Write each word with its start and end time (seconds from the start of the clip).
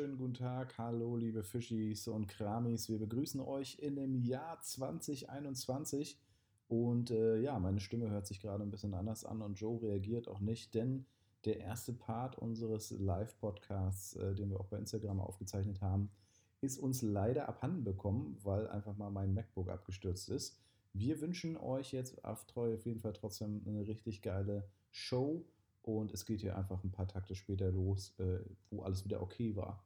wunderschönen 0.00 0.18
guten 0.18 0.34
Tag. 0.34 0.78
Hallo, 0.78 1.14
liebe 1.14 1.42
Fischis 1.42 2.08
und 2.08 2.26
Kramis. 2.26 2.88
Wir 2.88 2.98
begrüßen 2.98 3.38
euch 3.38 3.78
in 3.80 3.96
dem 3.96 4.14
Jahr 4.14 4.58
2021. 4.62 6.18
Und 6.68 7.10
äh, 7.10 7.38
ja, 7.38 7.58
meine 7.58 7.80
Stimme 7.80 8.08
hört 8.08 8.26
sich 8.26 8.40
gerade 8.40 8.62
ein 8.62 8.70
bisschen 8.70 8.94
anders 8.94 9.26
an 9.26 9.42
und 9.42 9.60
Joe 9.60 9.82
reagiert 9.82 10.26
auch 10.26 10.40
nicht, 10.40 10.72
denn 10.74 11.04
der 11.44 11.60
erste 11.60 11.92
Part 11.92 12.38
unseres 12.38 12.92
Live-Podcasts, 12.92 14.16
äh, 14.16 14.34
den 14.34 14.48
wir 14.48 14.58
auch 14.58 14.68
bei 14.68 14.78
Instagram 14.78 15.20
aufgezeichnet 15.20 15.82
haben, 15.82 16.10
ist 16.62 16.78
uns 16.78 17.02
leider 17.02 17.46
abhanden 17.46 17.84
bekommen, 17.84 18.38
weil 18.42 18.68
einfach 18.68 18.96
mal 18.96 19.10
mein 19.10 19.34
MacBook 19.34 19.68
abgestürzt 19.68 20.30
ist. 20.30 20.58
Wir 20.94 21.20
wünschen 21.20 21.58
euch 21.58 21.92
jetzt 21.92 22.24
auf 22.24 22.46
Treu 22.46 22.72
auf 22.72 22.86
jeden 22.86 23.00
Fall 23.00 23.12
trotzdem 23.12 23.60
eine 23.66 23.86
richtig 23.86 24.22
geile 24.22 24.66
Show 24.92 25.44
und 25.82 26.12
es 26.12 26.24
geht 26.24 26.40
hier 26.40 26.56
einfach 26.56 26.82
ein 26.84 26.92
paar 26.92 27.08
Takte 27.08 27.34
später 27.34 27.70
los, 27.70 28.14
äh, 28.18 28.40
wo 28.70 28.82
alles 28.82 29.04
wieder 29.04 29.22
okay 29.22 29.56
war. 29.56 29.82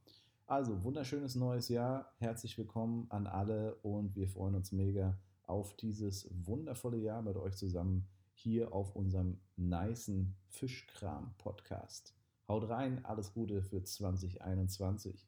Also, 0.46 0.82
wunderschönes 0.84 1.36
neues 1.36 1.68
Jahr. 1.68 2.12
Herzlich 2.18 2.58
willkommen 2.58 3.06
an 3.10 3.26
alle 3.26 3.76
und 3.76 4.14
wir 4.14 4.28
freuen 4.28 4.54
uns 4.54 4.72
mega 4.72 5.18
auf 5.46 5.74
dieses 5.76 6.28
wundervolle 6.30 6.98
Jahr 6.98 7.22
mit 7.22 7.36
euch 7.36 7.56
zusammen 7.56 8.06
hier 8.34 8.72
auf 8.72 8.94
unserem 8.94 9.38
nicen 9.56 10.36
Fischkram-Podcast. 10.48 12.14
Haut 12.48 12.68
rein, 12.68 13.04
alles 13.04 13.32
Gute 13.32 13.62
für 13.62 13.82
2021. 13.82 15.26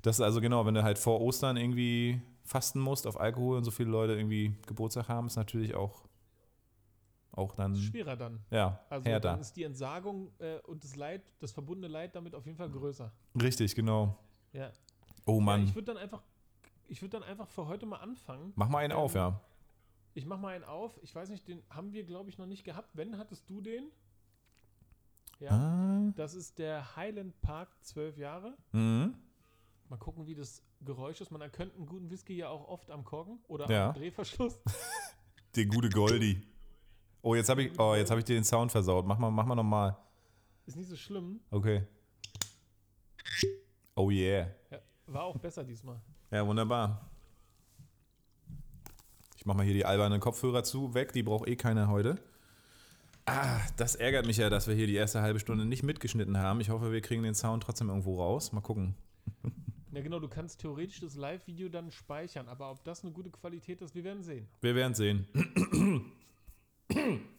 Das 0.00 0.16
ist 0.16 0.22
also 0.22 0.40
genau, 0.40 0.64
wenn 0.64 0.74
du 0.74 0.82
halt 0.82 0.98
vor 0.98 1.20
Ostern 1.20 1.56
irgendwie 1.56 2.22
fasten 2.42 2.80
musst 2.80 3.06
auf 3.06 3.20
Alkohol 3.20 3.58
und 3.58 3.64
so 3.64 3.70
viele 3.70 3.90
Leute 3.90 4.14
irgendwie 4.14 4.54
Geburtstag 4.66 5.08
haben, 5.08 5.26
ist 5.26 5.36
natürlich 5.36 5.74
auch 5.74 6.04
auch 7.32 7.54
dann. 7.54 7.74
Schwerer 7.76 8.16
dann. 8.16 8.40
Ja, 8.50 8.80
also 8.88 9.08
härter. 9.08 9.30
dann 9.30 9.40
ist 9.40 9.54
die 9.56 9.64
Entsagung 9.64 10.30
äh, 10.38 10.58
und 10.60 10.84
das 10.84 10.96
Leid, 10.96 11.22
das 11.40 11.52
verbundene 11.52 11.88
Leid 11.92 12.14
damit 12.14 12.34
auf 12.34 12.44
jeden 12.46 12.56
Fall 12.58 12.70
größer. 12.70 13.10
Richtig, 13.40 13.74
genau. 13.74 14.16
Ja. 14.52 14.70
Oh 15.24 15.40
Mann. 15.40 15.62
Ja, 15.62 15.68
ich 15.68 15.74
würde 15.74 15.86
dann 15.86 15.96
einfach, 15.96 16.22
ich 16.88 17.00
würde 17.02 17.18
dann 17.18 17.22
einfach 17.28 17.48
für 17.48 17.66
heute 17.66 17.86
mal 17.86 17.98
anfangen. 17.98 18.52
Mach 18.56 18.68
mal 18.68 18.78
einen 18.78 18.92
Ähm, 18.92 18.98
auf, 18.98 19.14
ja. 19.14 19.40
Ich 20.14 20.26
mach 20.26 20.38
mal 20.38 20.54
einen 20.54 20.64
auf. 20.64 20.98
Ich 21.02 21.14
weiß 21.14 21.30
nicht, 21.30 21.48
den 21.48 21.62
haben 21.70 21.92
wir, 21.92 22.04
glaube 22.04 22.28
ich, 22.28 22.36
noch 22.36 22.46
nicht 22.46 22.64
gehabt. 22.64 22.90
Wenn, 22.94 23.16
hattest 23.16 23.48
du 23.48 23.60
den? 23.62 23.84
Ja. 25.40 25.50
Ah. 25.50 26.12
Das 26.16 26.34
ist 26.34 26.58
der 26.58 26.96
Highland 26.96 27.40
Park 27.40 27.70
12 27.80 28.18
Jahre. 28.18 28.56
Mhm. 28.72 29.14
Mal 29.88 29.96
gucken, 29.96 30.26
wie 30.26 30.34
das 30.34 30.62
Geräusch 30.84 31.20
ist. 31.20 31.30
Man 31.30 31.40
erkennt 31.40 31.74
einen 31.76 31.86
guten 31.86 32.10
Whisky 32.10 32.34
ja 32.36 32.48
auch 32.50 32.68
oft 32.68 32.90
am 32.90 33.04
Korken 33.04 33.38
oder 33.48 33.70
Ja. 33.70 33.88
am 33.88 33.94
Drehverschluss. 33.94 34.60
Der 35.56 35.66
gute 35.66 35.88
Goldie. 35.90 36.42
Oh, 37.22 37.36
jetzt 37.36 37.48
habe 37.48 37.62
ich, 37.62 37.78
oh, 37.78 37.94
jetzt 37.94 38.10
hab 38.10 38.18
ich 38.18 38.24
dir 38.24 38.34
den 38.34 38.44
Sound 38.44 38.72
versaut. 38.72 39.06
Mach 39.06 39.18
mal, 39.18 39.30
mach 39.30 39.46
mal 39.46 39.54
nochmal. 39.54 39.96
Ist 40.66 40.76
nicht 40.76 40.88
so 40.88 40.96
schlimm. 40.96 41.40
Okay. 41.50 41.82
Oh 43.94 44.10
yeah. 44.10 44.48
Ja, 44.70 44.78
war 45.06 45.24
auch 45.24 45.38
besser 45.38 45.62
diesmal. 45.62 46.00
Ja, 46.32 46.44
wunderbar. 46.46 47.08
Ich 49.36 49.46
mach 49.46 49.54
mal 49.54 49.64
hier 49.64 49.74
die 49.74 49.84
albernen 49.84 50.20
Kopfhörer 50.20 50.64
zu, 50.64 50.94
weg. 50.94 51.12
Die 51.12 51.22
braucht 51.22 51.48
eh 51.48 51.56
keiner 51.56 51.88
heute. 51.88 52.16
Ah, 53.26 53.60
das 53.76 53.94
ärgert 53.94 54.26
mich 54.26 54.38
ja, 54.38 54.50
dass 54.50 54.66
wir 54.66 54.74
hier 54.74 54.88
die 54.88 54.94
erste 54.94 55.22
halbe 55.22 55.38
Stunde 55.38 55.64
nicht 55.64 55.84
mitgeschnitten 55.84 56.38
haben. 56.38 56.60
Ich 56.60 56.70
hoffe, 56.70 56.90
wir 56.90 57.00
kriegen 57.02 57.22
den 57.22 57.34
Sound 57.36 57.62
trotzdem 57.62 57.88
irgendwo 57.88 58.20
raus. 58.20 58.52
Mal 58.52 58.60
gucken. 58.60 58.94
Ja, 59.94 60.00
genau, 60.00 60.20
du 60.20 60.28
kannst 60.28 60.62
theoretisch 60.62 61.00
das 61.00 61.16
Live-Video 61.16 61.68
dann 61.68 61.92
speichern, 61.92 62.48
aber 62.48 62.70
ob 62.70 62.82
das 62.82 63.04
eine 63.04 63.12
gute 63.12 63.28
Qualität 63.28 63.82
ist, 63.82 63.94
wir 63.94 64.02
werden 64.02 64.22
sehen. 64.22 64.48
Wir 64.62 64.74
werden 64.74 64.94
sehen. 64.94 65.28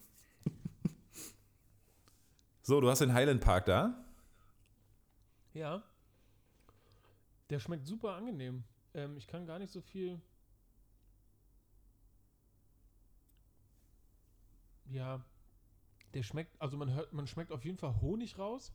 So, 2.65 2.79
du 2.79 2.89
hast 2.89 2.99
den 2.99 3.13
Highland 3.13 3.41
Park 3.41 3.65
da. 3.65 4.05
Ja. 5.53 5.83
Der 7.49 7.59
schmeckt 7.59 7.85
super 7.85 8.13
angenehm. 8.13 8.63
Ähm, 8.93 9.17
ich 9.17 9.27
kann 9.27 9.45
gar 9.45 9.59
nicht 9.59 9.71
so 9.71 9.81
viel. 9.81 10.21
Ja. 14.85 15.25
Der 16.13 16.23
schmeckt, 16.23 16.59
also 16.61 16.77
man 16.77 16.93
hört, 16.93 17.11
man 17.11 17.27
schmeckt 17.27 17.51
auf 17.51 17.65
jeden 17.65 17.77
Fall 17.77 17.99
Honig 17.99 18.37
raus. 18.37 18.71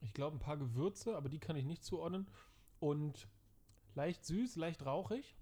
Ich 0.00 0.14
glaube 0.14 0.36
ein 0.36 0.40
paar 0.40 0.56
Gewürze, 0.56 1.16
aber 1.16 1.28
die 1.28 1.40
kann 1.40 1.56
ich 1.56 1.64
nicht 1.64 1.82
zuordnen. 1.82 2.28
Und 2.78 3.26
leicht 3.96 4.24
süß, 4.24 4.54
leicht 4.54 4.86
rauchig. 4.86 5.36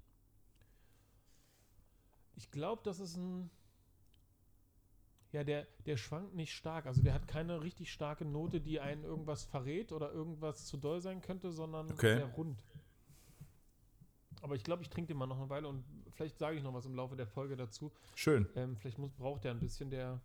Ich 2.36 2.50
glaube, 2.50 2.80
das 2.82 2.98
ist 2.98 3.16
ein. 3.16 3.50
Ja, 5.32 5.44
der, 5.44 5.66
der 5.86 5.96
schwankt 5.96 6.34
nicht 6.34 6.52
stark. 6.52 6.86
Also 6.86 7.02
der 7.02 7.14
hat 7.14 7.28
keine 7.28 7.62
richtig 7.62 7.92
starke 7.92 8.24
Note, 8.24 8.60
die 8.60 8.80
einen 8.80 9.04
irgendwas 9.04 9.44
verrät 9.44 9.92
oder 9.92 10.12
irgendwas 10.12 10.66
zu 10.66 10.76
doll 10.76 11.00
sein 11.00 11.20
könnte, 11.22 11.52
sondern 11.52 11.90
Okay. 11.92 12.16
sehr 12.16 12.26
rund. 12.26 12.64
Aber 14.42 14.54
ich 14.56 14.64
glaube, 14.64 14.82
ich 14.82 14.88
trinke 14.90 15.08
den 15.08 15.18
mal 15.18 15.26
noch 15.26 15.38
eine 15.38 15.48
Weile 15.50 15.68
und 15.68 15.84
vielleicht 16.12 16.38
sage 16.38 16.56
ich 16.56 16.62
noch 16.62 16.74
was 16.74 16.86
im 16.86 16.94
Laufe 16.94 17.14
der 17.14 17.26
Folge 17.26 17.56
dazu. 17.56 17.92
Schön. 18.14 18.48
Ähm, 18.56 18.76
vielleicht 18.76 18.98
muss, 18.98 19.12
braucht 19.12 19.44
der 19.44 19.52
ein 19.52 19.60
bisschen, 19.60 19.90
der 19.90 20.20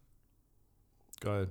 Geil. 1.19 1.49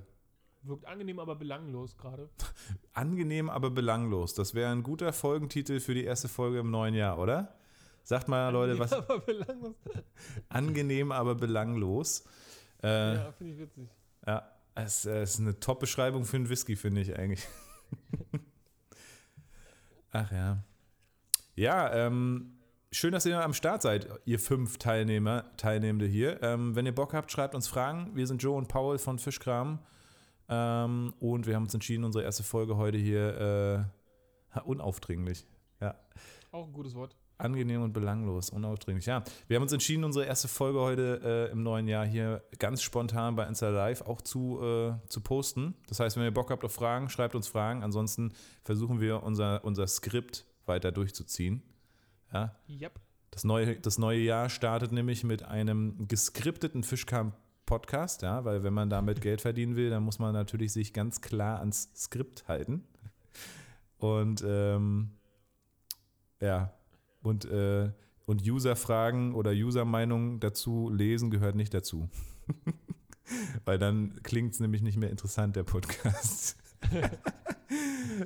wirkt 0.63 0.85
angenehm, 0.85 1.19
aber 1.19 1.35
belanglos 1.35 1.95
gerade. 1.95 2.29
Angenehm, 2.93 3.49
aber 3.49 3.69
belanglos. 3.69 4.33
Das 4.33 4.53
wäre 4.55 4.71
ein 4.71 4.83
guter 4.83 5.13
Folgentitel 5.13 5.79
für 5.79 5.93
die 5.93 6.03
erste 6.03 6.27
Folge 6.27 6.59
im 6.59 6.71
neuen 6.71 6.95
Jahr, 6.95 7.19
oder? 7.19 7.55
Sagt 8.03 8.27
mal, 8.27 8.49
Leute, 8.49 8.77
was. 8.79 8.91
aber 8.93 9.19
belanglos. 9.19 9.75
Angenehm, 10.49 11.11
aber 11.11 11.35
belanglos. 11.35 12.25
Äh, 12.85 13.15
Ja, 13.15 13.31
finde 13.31 13.53
ich 13.53 13.59
witzig. 13.59 13.89
Ja, 14.27 14.51
es 14.75 15.05
äh, 15.05 15.23
ist 15.23 15.39
eine 15.39 15.59
Top-Beschreibung 15.59 16.25
für 16.25 16.37
einen 16.37 16.49
Whisky, 16.49 16.75
finde 16.75 17.01
ich 17.01 17.17
eigentlich. 17.17 17.47
Ach 20.11 20.31
ja. 20.31 20.63
Ja, 21.55 21.93
ähm, 21.93 22.59
schön, 22.91 23.11
dass 23.11 23.25
ihr 23.25 23.41
am 23.43 23.53
Start 23.53 23.81
seid, 23.81 24.07
ihr 24.25 24.39
fünf 24.39 24.77
Teilnehmer, 24.77 25.45
Teilnehmende 25.57 26.05
hier. 26.05 26.41
Ähm, 26.43 26.75
wenn 26.75 26.85
ihr 26.85 26.93
Bock 26.93 27.13
habt, 27.13 27.31
schreibt 27.31 27.55
uns 27.55 27.67
Fragen. 27.67 28.15
Wir 28.15 28.27
sind 28.27 28.41
Joe 28.43 28.57
und 28.57 28.67
Paul 28.67 28.97
von 28.97 29.19
Fischkram. 29.19 29.79
Ähm, 30.47 31.13
und 31.19 31.47
wir 31.47 31.55
haben 31.55 31.63
uns 31.63 31.73
entschieden, 31.73 32.03
unsere 32.03 32.23
erste 32.23 32.43
Folge 32.43 32.77
heute 32.77 32.97
hier 32.97 33.89
äh, 34.53 34.59
unaufdringlich. 34.61 35.47
Ja. 35.81 35.95
Auch 36.51 36.67
ein 36.67 36.73
gutes 36.73 36.93
Wort. 36.93 37.15
Angenehm 37.37 37.81
und 37.83 37.93
belanglos, 37.93 38.49
unaufdringlich. 38.49 39.05
Ja, 39.05 39.23
wir 39.47 39.55
haben 39.57 39.63
uns 39.63 39.73
entschieden, 39.73 40.03
unsere 40.03 40.25
erste 40.25 40.47
Folge 40.47 40.79
heute 40.79 41.21
äh, 41.49 41.51
im 41.51 41.63
neuen 41.63 41.87
Jahr 41.87 42.05
hier 42.05 42.43
ganz 42.59 42.81
spontan 42.81 43.35
bei 43.35 43.45
Insta 43.45 43.69
Live 43.69 44.01
auch 44.01 44.21
zu, 44.21 44.61
äh, 44.61 44.93
zu 45.09 45.21
posten. 45.21 45.75
Das 45.87 45.99
heißt, 45.99 46.15
wenn 46.15 46.23
ihr 46.23 46.33
Bock 46.33 46.49
habt 46.51 46.63
auf 46.63 46.73
Fragen, 46.73 47.09
schreibt 47.09 47.35
uns 47.35 47.47
Fragen. 47.47 47.83
Ansonsten 47.83 48.31
versuchen 48.63 49.01
wir 49.01 49.23
unser, 49.23 49.63
unser 49.65 49.85
Skript 49.87 50.45
weiter 50.65 50.91
durchzuziehen. 50.91 51.61
Ja, 52.33 52.55
Yep. 52.69 52.99
das 53.31 53.43
neue, 53.43 53.79
das 53.79 53.97
neue 53.97 54.19
Jahr 54.19 54.49
startet 54.49 54.91
nämlich 54.91 55.23
mit 55.23 55.43
einem 55.43 56.07
geskripteten 56.07 56.83
Fischkamp-Podcast, 56.83 58.21
ja, 58.21 58.45
weil 58.45 58.63
wenn 58.63 58.73
man 58.73 58.89
damit 58.89 59.21
Geld 59.21 59.41
verdienen 59.41 59.75
will, 59.75 59.89
dann 59.89 60.03
muss 60.03 60.19
man 60.19 60.33
natürlich 60.33 60.71
sich 60.73 60.93
ganz 60.93 61.21
klar 61.21 61.59
ans 61.59 61.89
Skript 61.95 62.47
halten. 62.47 62.83
Und 63.97 64.43
ähm, 64.45 65.11
ja, 66.41 66.73
und, 67.25 67.45
äh, 67.45 67.91
und 68.25 68.47
User-Fragen 68.47 69.35
oder 69.35 69.51
User-Meinungen 69.51 70.39
dazu 70.39 70.89
lesen 70.89 71.29
gehört 71.29 71.55
nicht 71.55 71.73
dazu. 71.73 72.09
Weil 73.65 73.79
dann 73.79 74.21
klingt 74.23 74.53
es 74.53 74.59
nämlich 74.59 74.81
nicht 74.81 74.97
mehr 74.97 75.09
interessant, 75.09 75.55
der 75.55 75.63
Podcast. 75.63 76.57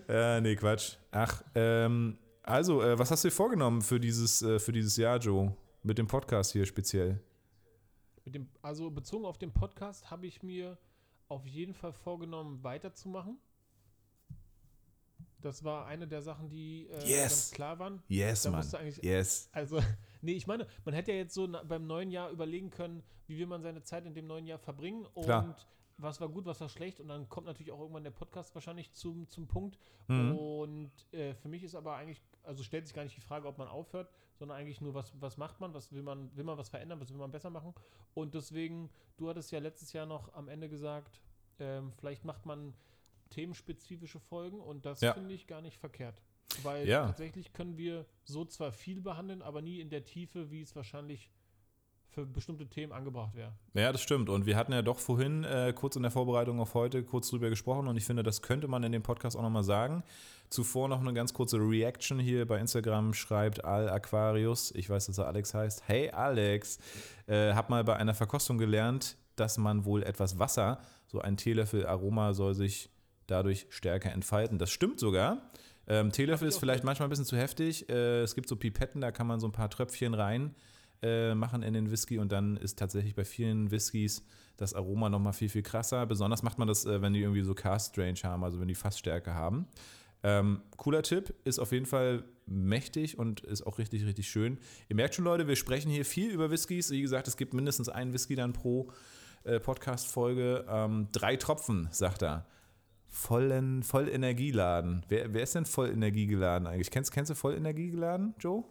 ja, 0.07 0.41
nee, 0.41 0.55
Quatsch. 0.55 0.97
Ach, 1.11 1.41
ähm, 1.55 2.17
also, 2.43 2.81
äh, 2.81 2.97
was 2.97 3.11
hast 3.11 3.23
du 3.23 3.29
dir 3.29 3.33
vorgenommen 3.33 3.81
für 3.81 3.99
dieses, 3.99 4.41
äh, 4.41 4.59
für 4.59 4.71
dieses 4.71 4.97
Jahr, 4.97 5.17
Joe? 5.19 5.55
Mit 5.83 5.97
dem 5.97 6.07
Podcast 6.07 6.51
hier 6.51 6.65
speziell. 6.65 7.21
Mit 8.25 8.35
dem, 8.35 8.49
also 8.61 8.91
bezogen 8.91 9.25
auf 9.25 9.37
den 9.37 9.53
Podcast 9.53 10.11
habe 10.11 10.27
ich 10.27 10.43
mir 10.43 10.77
auf 11.29 11.45
jeden 11.45 11.73
Fall 11.73 11.93
vorgenommen, 11.93 12.63
weiterzumachen. 12.63 13.37
Das 15.41 15.63
war 15.63 15.85
eine 15.85 16.07
der 16.07 16.21
Sachen, 16.21 16.49
die 16.49 16.87
äh, 16.87 16.99
Yes. 17.07 17.19
ganz 17.21 17.51
klar 17.51 17.79
waren. 17.79 18.03
Yes, 18.07 18.43
Da 18.43 18.51
Mann. 18.51 18.65
Yes. 19.01 19.49
Also, 19.53 19.79
nee, 20.21 20.33
ich 20.33 20.47
meine, 20.47 20.67
man 20.85 20.93
hätte 20.93 21.11
ja 21.11 21.17
jetzt 21.19 21.33
so 21.33 21.47
beim 21.47 21.87
neuen 21.87 22.11
Jahr 22.11 22.29
überlegen 22.29 22.69
können, 22.69 23.03
wie 23.27 23.37
will 23.37 23.47
man 23.47 23.61
seine 23.61 23.81
Zeit 23.83 24.05
in 24.05 24.13
dem 24.13 24.27
neuen 24.27 24.45
Jahr 24.45 24.59
verbringen 24.59 25.05
und 25.13 25.23
Klar. 25.23 25.55
was 25.97 26.19
war 26.19 26.27
gut, 26.29 26.45
was 26.45 26.59
war 26.61 26.67
schlecht 26.69 26.99
und 26.99 27.07
dann 27.07 27.29
kommt 27.29 27.47
natürlich 27.47 27.71
auch 27.71 27.79
irgendwann 27.79 28.03
der 28.03 28.11
Podcast 28.11 28.53
wahrscheinlich 28.55 28.91
zum, 28.93 29.29
zum 29.29 29.47
Punkt. 29.47 29.77
Mhm. 30.07 30.35
Und 30.35 30.91
äh, 31.13 31.33
für 31.35 31.47
mich 31.47 31.63
ist 31.63 31.75
aber 31.75 31.95
eigentlich, 31.95 32.21
also 32.43 32.63
stellt 32.63 32.85
sich 32.87 32.95
gar 32.95 33.03
nicht 33.03 33.15
die 33.15 33.21
Frage, 33.21 33.47
ob 33.47 33.57
man 33.57 33.67
aufhört, 33.67 34.09
sondern 34.35 34.57
eigentlich 34.57 34.81
nur, 34.81 34.93
was, 34.93 35.13
was 35.21 35.37
macht 35.37 35.59
man, 35.59 35.73
was 35.73 35.91
will 35.91 36.01
man, 36.03 36.35
will 36.35 36.43
man 36.43 36.57
was 36.57 36.69
verändern, 36.69 36.99
was 36.99 37.11
will 37.11 37.17
man 37.19 37.31
besser 37.31 37.49
machen. 37.49 37.73
Und 38.13 38.33
deswegen, 38.33 38.89
du 39.17 39.29
hattest 39.29 39.51
ja 39.51 39.59
letztes 39.59 39.93
Jahr 39.93 40.05
noch 40.05 40.33
am 40.33 40.47
Ende 40.49 40.67
gesagt, 40.69 41.21
ähm, 41.59 41.91
vielleicht 41.97 42.23
macht 42.25 42.45
man 42.45 42.73
themenspezifische 43.29 44.19
Folgen 44.19 44.59
und 44.59 44.85
das 44.85 45.01
Ja. 45.01 45.13
finde 45.13 45.33
ich 45.33 45.47
gar 45.47 45.61
nicht 45.61 45.77
verkehrt. 45.77 46.21
Weil 46.63 46.87
Ja. 46.87 47.05
tatsächlich 47.07 47.53
können 47.53 47.77
wir 47.77 48.05
so 48.23 48.43
zwar 48.45 48.71
viel 48.71 49.01
behandeln, 49.01 49.41
aber 49.41 49.61
nie 49.61 49.79
in 49.79 49.89
der 49.89 50.05
Tiefe, 50.05 50.49
wie 50.51 50.61
es 50.61 50.75
wahrscheinlich 50.75 51.29
für 52.11 52.25
bestimmte 52.25 52.67
Themen 52.67 52.91
angebracht 52.91 53.35
wäre. 53.35 53.53
Ja, 53.75 53.91
das 53.91 54.01
stimmt. 54.01 54.29
Und 54.29 54.47
wir 54.47 54.57
hatten 54.57 54.71
ja 54.73 54.81
doch 54.81 54.97
vorhin 54.97 55.43
äh, 55.43 55.73
kurz 55.75 55.95
in 55.95 56.01
der 56.01 56.09
Vorbereitung 56.09 56.59
auf 56.59 56.73
heute 56.73 57.03
kurz 57.03 57.29
drüber 57.29 57.49
gesprochen 57.51 57.87
und 57.87 57.97
ich 57.97 58.05
finde, 58.05 58.23
das 58.23 58.41
könnte 58.41 58.67
man 58.67 58.81
in 58.83 58.91
dem 58.91 59.03
Podcast 59.03 59.37
auch 59.37 59.43
nochmal 59.43 59.63
sagen. 59.63 60.03
Zuvor 60.49 60.87
noch 60.89 60.99
eine 61.01 61.13
ganz 61.13 61.35
kurze 61.35 61.57
Reaction 61.57 62.17
hier 62.17 62.47
bei 62.47 62.59
Instagram 62.59 63.13
schreibt 63.13 63.63
Al 63.63 63.87
Aquarius, 63.89 64.71
ich 64.71 64.89
weiß, 64.89 65.05
dass 65.05 65.19
er 65.19 65.27
Alex 65.27 65.53
heißt. 65.53 65.87
Hey 65.87 66.09
Alex, 66.09 66.79
äh, 67.27 67.53
hab 67.53 67.69
mal 67.69 67.83
bei 67.83 67.95
einer 67.95 68.15
Verkostung 68.15 68.57
gelernt, 68.57 69.15
dass 69.35 69.59
man 69.59 69.85
wohl 69.85 70.01
etwas 70.01 70.39
Wasser, 70.39 70.81
so 71.05 71.19
ein 71.21 71.37
Teelöffel 71.37 71.85
Aroma 71.85 72.33
soll 72.33 72.55
sich 72.55 72.89
dadurch 73.31 73.67
stärker 73.69 74.11
entfalten. 74.11 74.57
Das 74.57 74.71
stimmt 74.71 74.99
sogar. 74.99 75.51
Ähm, 75.87 76.11
Teelöffel 76.11 76.47
ist 76.47 76.57
vielleicht 76.57 76.83
manchmal 76.83 77.07
ein 77.07 77.09
bisschen 77.09 77.25
zu 77.25 77.37
heftig. 77.37 77.89
Äh, 77.89 78.21
es 78.21 78.35
gibt 78.35 78.47
so 78.47 78.55
Pipetten, 78.55 79.01
da 79.01 79.11
kann 79.11 79.27
man 79.27 79.39
so 79.39 79.47
ein 79.47 79.51
paar 79.51 79.69
Tröpfchen 79.69 80.13
rein 80.13 80.55
äh, 81.01 81.33
machen 81.33 81.63
in 81.63 81.73
den 81.73 81.91
Whisky 81.91 82.17
und 82.17 82.31
dann 82.31 82.57
ist 82.57 82.77
tatsächlich 82.77 83.15
bei 83.15 83.23
vielen 83.23 83.71
Whiskys 83.71 84.23
das 84.57 84.73
Aroma 84.73 85.09
nochmal 85.09 85.33
viel, 85.33 85.49
viel 85.49 85.63
krasser. 85.63 86.05
Besonders 86.05 86.43
macht 86.43 86.59
man 86.59 86.67
das, 86.67 86.85
äh, 86.85 87.01
wenn 87.01 87.13
die 87.13 87.21
irgendwie 87.21 87.41
so 87.41 87.55
Cast 87.55 87.93
Strange 87.93 88.19
haben, 88.23 88.43
also 88.43 88.59
wenn 88.59 88.67
die 88.67 88.75
Fassstärke 88.75 89.33
haben. 89.33 89.67
Ähm, 90.21 90.61
cooler 90.75 91.01
Tipp, 91.01 91.33
ist 91.45 91.59
auf 91.59 91.71
jeden 91.71 91.85
Fall 91.85 92.25
mächtig 92.45 93.17
und 93.17 93.39
ist 93.41 93.65
auch 93.65 93.77
richtig, 93.77 94.05
richtig 94.05 94.27
schön. 94.29 94.57
Ihr 94.89 94.95
merkt 94.95 95.15
schon, 95.15 95.23
Leute, 95.23 95.47
wir 95.47 95.55
sprechen 95.55 95.89
hier 95.89 96.03
viel 96.03 96.31
über 96.31 96.51
Whiskys. 96.51 96.91
Wie 96.91 97.01
gesagt, 97.01 97.27
es 97.27 97.37
gibt 97.37 97.53
mindestens 97.53 97.87
einen 97.87 98.11
Whisky 98.11 98.35
dann 98.35 98.51
pro 98.51 98.91
äh, 99.43 99.59
Podcast-Folge. 99.59 100.65
Ähm, 100.67 101.07
drei 101.13 101.37
Tropfen, 101.37 101.87
sagt 101.91 102.21
er. 102.23 102.45
Vollen, 103.09 103.81
voll 103.83 104.07
Energieladen. 104.07 105.03
Wer, 105.07 105.33
wer 105.33 105.43
ist 105.43 105.55
denn 105.55 105.65
voll 105.65 105.89
energiegeladen 105.89 106.67
eigentlich? 106.67 106.91
Kennst, 106.91 107.11
kennst 107.11 107.31
du 107.31 107.35
voll 107.35 107.55
energiegeladen, 107.55 108.35
Joe? 108.39 108.63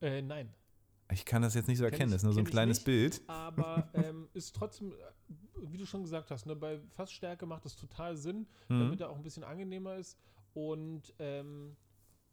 Äh, 0.00 0.22
nein. 0.22 0.52
Ich 1.10 1.24
kann 1.24 1.42
das 1.42 1.54
jetzt 1.54 1.66
nicht 1.68 1.78
so 1.78 1.84
Kenn 1.84 1.92
erkennen, 1.92 2.10
ich- 2.10 2.14
das 2.16 2.20
ist 2.22 2.24
nur 2.24 2.34
so 2.34 2.40
ein 2.40 2.44
kleines 2.46 2.78
nicht. 2.78 2.84
Bild. 2.84 3.22
Aber 3.26 3.88
ähm, 3.94 4.28
ist 4.34 4.54
trotzdem, 4.54 4.92
äh, 4.92 4.96
wie 5.72 5.76
du 5.78 5.86
schon 5.86 6.02
gesagt 6.02 6.30
hast, 6.30 6.46
ne, 6.46 6.54
bei 6.54 6.78
Fassstärke 6.90 7.46
macht 7.46 7.66
es 7.66 7.74
total 7.76 8.16
Sinn, 8.16 8.46
Mhm. 8.68 8.78
damit 8.80 9.00
er 9.00 9.10
auch 9.10 9.16
ein 9.16 9.22
bisschen 9.22 9.42
angenehmer 9.44 9.96
ist. 9.96 10.18
Und 10.54 11.14
ähm, 11.18 11.76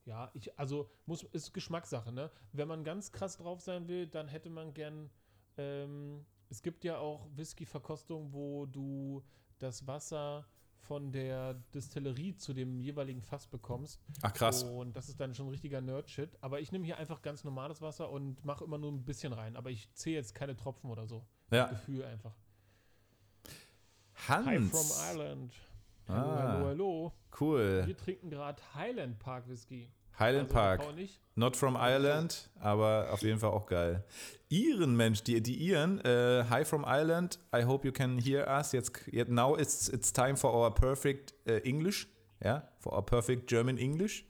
ja, 0.06 0.30
ich, 0.36 0.58
also 0.60 0.90
muss, 1.08 1.24
ist 1.24 1.54
Geschmackssache, 1.54 2.12
ne? 2.12 2.30
Wenn 2.54 2.68
man 2.68 2.84
ganz 2.84 3.12
krass 3.12 3.38
drauf 3.38 3.62
sein 3.62 3.88
will, 3.88 4.06
dann 4.08 4.28
hätte 4.28 4.50
man 4.52 4.74
gern, 4.74 5.10
ähm, 5.58 6.24
es 6.50 6.62
gibt 6.62 6.84
ja 6.84 6.98
auch 7.00 7.28
Whisky-Verkostungen, 7.36 8.32
wo 8.32 8.66
du 8.68 9.24
das 9.58 9.88
Wasser 9.88 10.46
von 10.88 11.12
der 11.12 11.56
Distillerie 11.74 12.36
zu 12.36 12.54
dem 12.54 12.80
jeweiligen 12.80 13.22
Fass 13.22 13.48
bekommst. 13.48 14.00
Ach 14.22 14.34
krass. 14.34 14.64
Und 14.64 14.96
das 14.96 15.10
ist 15.10 15.20
dann 15.20 15.34
schon 15.34 15.50
richtiger 15.50 15.82
Nerd-Shit. 15.82 16.38
Aber 16.42 16.60
ich 16.60 16.72
nehme 16.72 16.86
hier 16.86 16.98
einfach 16.98 17.22
ganz 17.22 17.44
normales 17.44 17.82
Wasser 17.82 18.10
und 18.10 18.44
mache 18.46 18.64
immer 18.64 18.78
nur 18.78 18.92
ein 18.92 19.04
bisschen 19.04 19.34
rein. 19.34 19.56
Aber 19.56 19.70
ich 19.72 19.92
zähle 19.94 20.18
jetzt 20.18 20.36
keine 20.36 20.56
Tropfen 20.56 20.90
oder 20.90 21.08
so. 21.08 21.26
Ja. 21.52 21.68
Gefühl 21.68 22.06
einfach. 22.06 22.36
Hi 24.28 24.58
from 24.60 24.80
Hans. 24.80 25.02
Ireland. 25.12 25.54
Hallo, 26.08 26.30
Ah. 26.30 26.38
hallo, 26.54 26.66
hallo. 26.68 27.14
Cool. 27.40 27.84
Wir 27.86 27.98
trinken 27.98 28.30
gerade 28.30 28.62
Highland 28.76 29.20
Park 29.20 29.48
Whisky. 29.48 29.92
Highland 30.20 30.54
Also, 30.54 30.54
Park. 30.54 30.82
Not 31.38 31.58
from 31.58 31.76
Ireland, 31.76 32.50
aber 32.62 33.10
auf 33.12 33.22
jeden 33.22 33.40
Fall 33.40 33.50
auch 33.50 33.66
geil. 33.66 34.06
Iren, 34.48 34.96
Mensch, 34.96 35.22
die, 35.24 35.42
die 35.42 35.56
Iren. 35.68 36.00
Äh, 36.06 36.46
hi 36.50 36.64
from 36.64 36.86
Ireland. 36.88 37.40
I 37.54 37.64
hope 37.64 37.86
you 37.86 37.92
can 37.92 38.20
hear 38.20 38.48
us. 38.48 38.72
Jetzt, 38.72 38.92
yet 39.12 39.28
now 39.28 39.58
it's, 39.58 39.90
it's 39.90 40.14
time 40.14 40.38
for 40.38 40.54
our 40.54 40.74
perfect 40.74 41.34
äh, 41.46 41.58
English. 41.68 42.08
Ja, 42.42 42.64
for 42.80 42.94
our 42.94 43.04
perfect 43.04 43.50
German 43.50 43.78
English. 43.78 44.24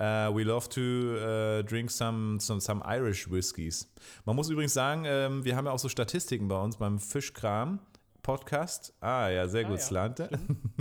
Uh, 0.00 0.30
we 0.32 0.44
love 0.44 0.68
to 0.68 0.80
uh, 0.80 1.62
drink 1.62 1.90
some, 1.90 2.38
some, 2.40 2.60
some 2.60 2.80
Irish 2.84 3.28
whiskies. 3.28 3.88
Man 4.24 4.36
muss 4.36 4.48
übrigens 4.48 4.72
sagen, 4.72 5.04
ähm, 5.06 5.44
wir 5.44 5.56
haben 5.56 5.66
ja 5.66 5.72
auch 5.72 5.78
so 5.80 5.88
Statistiken 5.88 6.46
bei 6.46 6.60
uns 6.60 6.76
beim 6.76 7.00
Fischkram 7.00 7.80
Podcast. 8.28 8.92
Ah 9.00 9.30
ja, 9.30 9.48
sehr 9.48 9.64
Ah, 9.64 9.68
gut, 9.70 9.78
ja, 9.78 9.82
Slante. 9.82 10.28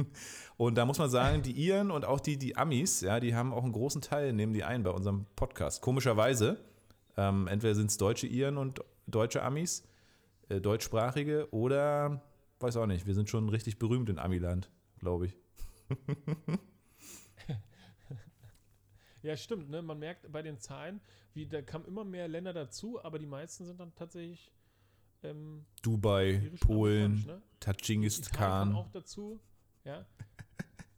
Und 0.58 0.76
da 0.76 0.86
muss 0.86 1.00
man 1.00 1.10
sagen, 1.10 1.44
die 1.44 1.54
Iren 1.54 1.92
und 1.92 2.04
auch 2.04 2.20
die, 2.20 2.36
die 2.36 2.58
Amis, 2.58 3.00
ja, 3.00 3.22
die 3.22 3.36
haben 3.36 3.54
auch 3.54 3.64
einen 3.64 3.72
großen 3.72 4.02
Teil, 4.02 4.34
nehmen 4.34 4.52
die 4.52 4.66
ein 4.66 4.84
bei 4.84 4.90
unserem 4.90 5.26
Podcast. 5.38 5.82
Komischerweise, 5.82 6.58
ähm, 7.16 7.48
entweder 7.48 7.74
sind 7.74 7.90
es 7.90 7.96
deutsche 7.96 8.28
Iren 8.28 8.58
und 8.58 8.82
deutsche 9.06 9.44
Amis, 9.44 9.88
äh, 10.50 10.60
deutschsprachige, 10.60 11.48
oder 11.52 12.22
weiß 12.60 12.76
auch 12.76 12.86
nicht, 12.86 13.08
wir 13.08 13.14
sind 13.14 13.30
schon 13.30 13.48
richtig 13.48 13.80
berühmt 13.80 14.10
in 14.10 14.20
Amiland, 14.20 14.70
glaube 15.00 15.28
ich. 15.28 15.38
Ja, 19.24 19.36
stimmt. 19.36 19.70
Ne? 19.70 19.82
Man 19.82 20.00
merkt 20.00 20.32
bei 20.32 20.42
den 20.42 20.58
Zahlen, 20.58 21.02
wie 21.34 21.48
da 21.48 21.62
kamen 21.62 21.86
immer 21.86 22.06
mehr 22.06 22.30
Länder 22.30 22.54
dazu, 22.54 23.04
aber 23.04 23.20
die 23.20 23.26
meisten 23.26 23.66
sind 23.66 23.78
dann 23.78 23.94
tatsächlich 23.96 24.54
ähm, 25.24 25.66
Dubai, 25.82 26.52
Polen, 26.60 27.24
Ne? 27.26 27.42
Khan. 28.32 28.76
auch 28.76 28.90
dazu. 28.92 29.40
Ja, 29.84 30.06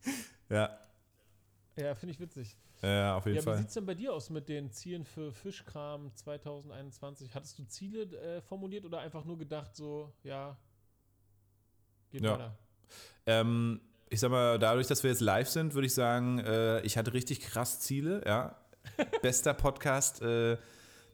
Ja, 0.49 0.79
ja 1.75 1.95
finde 1.95 2.11
ich 2.13 2.19
witzig. 2.19 2.57
ja, 2.81 3.15
auf 3.15 3.25
jeden 3.25 3.37
Ja, 3.37 3.41
wie 3.41 3.45
Fall. 3.45 3.57
sieht 3.57 3.67
es 3.67 3.73
denn 3.75 3.85
bei 3.85 3.93
dir 3.95 4.13
aus 4.13 4.29
mit 4.29 4.49
den 4.49 4.71
Zielen 4.71 5.05
für 5.05 5.31
Fischkram 5.31 6.13
2021? 6.15 7.33
Hattest 7.35 7.59
du 7.59 7.63
Ziele 7.65 8.03
äh, 8.17 8.41
formuliert 8.41 8.85
oder 8.85 8.99
einfach 8.99 9.25
nur 9.25 9.37
gedacht, 9.37 9.75
so, 9.75 10.11
ja, 10.23 10.57
geht 12.09 12.23
Ja. 12.23 12.33
weiter? 12.33 12.57
Ähm, 13.25 13.81
ich 14.09 14.19
sag 14.19 14.31
mal, 14.31 14.57
dadurch, 14.57 14.87
dass 14.87 15.03
wir 15.03 15.11
jetzt 15.11 15.21
live 15.21 15.47
sind, 15.49 15.75
würde 15.75 15.85
ich 15.85 15.93
sagen, 15.93 16.39
äh, 16.39 16.81
ich 16.81 16.97
hatte 16.97 17.13
richtig 17.13 17.41
krass 17.41 17.79
Ziele, 17.79 18.23
ja. 18.25 18.59
Bester 19.21 19.53
Podcast 19.53 20.21
äh, 20.23 20.57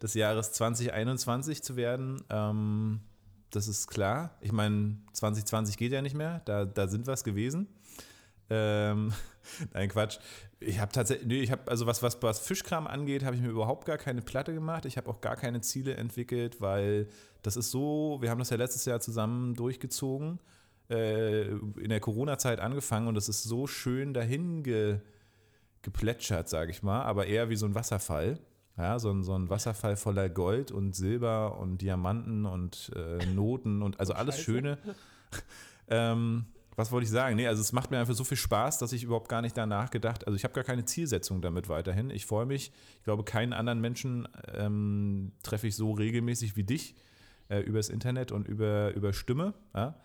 des 0.05 0.13
Jahres 0.13 0.51
2021 0.53 1.63
zu 1.63 1.75
werden. 1.75 2.23
Ähm, 2.29 3.01
das 3.49 3.67
ist 3.67 3.87
klar. 3.87 4.37
Ich 4.39 4.51
meine, 4.51 4.97
2020 5.13 5.77
geht 5.77 5.91
ja 5.91 6.01
nicht 6.01 6.15
mehr, 6.15 6.41
da, 6.45 6.65
da 6.65 6.87
sind 6.87 7.07
wir 7.07 7.13
es 7.13 7.23
gewesen. 7.23 7.67
Ähm, 8.49 9.11
nein, 9.73 9.89
Quatsch. 9.89 10.19
Ich 10.59 10.79
habe 10.79 10.91
tatsächlich, 10.91 11.27
nee, 11.27 11.41
ich 11.41 11.51
habe, 11.51 11.69
also 11.69 11.85
was, 11.87 12.03
was, 12.03 12.21
was 12.21 12.39
Fischkram 12.39 12.87
angeht, 12.87 13.23
habe 13.23 13.35
ich 13.35 13.41
mir 13.41 13.49
überhaupt 13.49 13.85
gar 13.85 13.97
keine 13.97 14.21
Platte 14.21 14.53
gemacht. 14.53 14.85
Ich 14.85 14.97
habe 14.97 15.09
auch 15.09 15.21
gar 15.21 15.35
keine 15.35 15.61
Ziele 15.61 15.95
entwickelt, 15.95 16.61
weil 16.61 17.07
das 17.41 17.57
ist 17.57 17.71
so, 17.71 18.17
wir 18.21 18.29
haben 18.29 18.39
das 18.39 18.51
ja 18.51 18.57
letztes 18.57 18.85
Jahr 18.85 18.99
zusammen 18.99 19.55
durchgezogen 19.55 20.39
äh, 20.89 21.47
in 21.47 21.89
der 21.89 21.99
Corona-Zeit 21.99 22.59
angefangen 22.59 23.07
und 23.07 23.17
es 23.17 23.27
ist 23.27 23.43
so 23.43 23.67
schön 23.67 24.13
dahin 24.13 24.63
ge, 24.63 24.99
geplätschert, 25.81 26.47
sage 26.47 26.71
ich 26.71 26.83
mal, 26.83 27.03
aber 27.03 27.27
eher 27.27 27.49
wie 27.49 27.55
so 27.55 27.65
ein 27.65 27.75
Wasserfall. 27.75 28.39
Ja, 28.77 28.99
so 28.99 29.09
ein, 29.09 29.23
so 29.23 29.33
ein 29.33 29.49
Wasserfall 29.49 29.95
voller 29.95 30.29
Gold 30.29 30.71
und 30.71 30.95
Silber 30.95 31.57
und 31.59 31.81
Diamanten 31.81 32.45
und 32.45 32.91
äh, 32.95 33.25
Noten 33.27 33.81
und 33.81 33.99
also 33.99 34.13
alles 34.13 34.35
Scheiße. 34.35 34.43
Schöne. 34.43 34.77
ähm, 35.87 36.45
was 36.75 36.91
wollte 36.91 37.05
ich 37.05 37.11
sagen? 37.11 37.37
Nee, 37.37 37.47
also 37.47 37.61
es 37.61 37.71
macht 37.71 37.89
mir 37.89 37.99
einfach 37.99 38.13
so 38.13 38.25
viel 38.25 38.37
Spaß, 38.37 38.79
dass 38.79 38.91
ich 38.91 39.03
überhaupt 39.03 39.29
gar 39.29 39.41
nicht 39.41 39.55
danach 39.55 39.91
gedacht, 39.91 40.27
also 40.27 40.35
ich 40.35 40.43
habe 40.43 40.53
gar 40.53 40.65
keine 40.65 40.83
Zielsetzung 40.83 41.41
damit 41.41 41.69
weiterhin. 41.69 42.09
Ich 42.09 42.25
freue 42.25 42.45
mich, 42.45 42.73
ich 42.97 43.03
glaube, 43.03 43.23
keinen 43.23 43.53
anderen 43.53 43.79
Menschen 43.79 44.27
ähm, 44.53 45.31
treffe 45.41 45.67
ich 45.67 45.75
so 45.75 45.91
regelmäßig 45.91 46.57
wie 46.57 46.63
dich 46.63 46.95
äh, 47.47 47.59
übers 47.61 47.87
Internet 47.87 48.33
und 48.33 48.47
über, 48.47 48.93
über 48.93 49.13
Stimme. 49.13 49.53
Ja? 49.73 49.95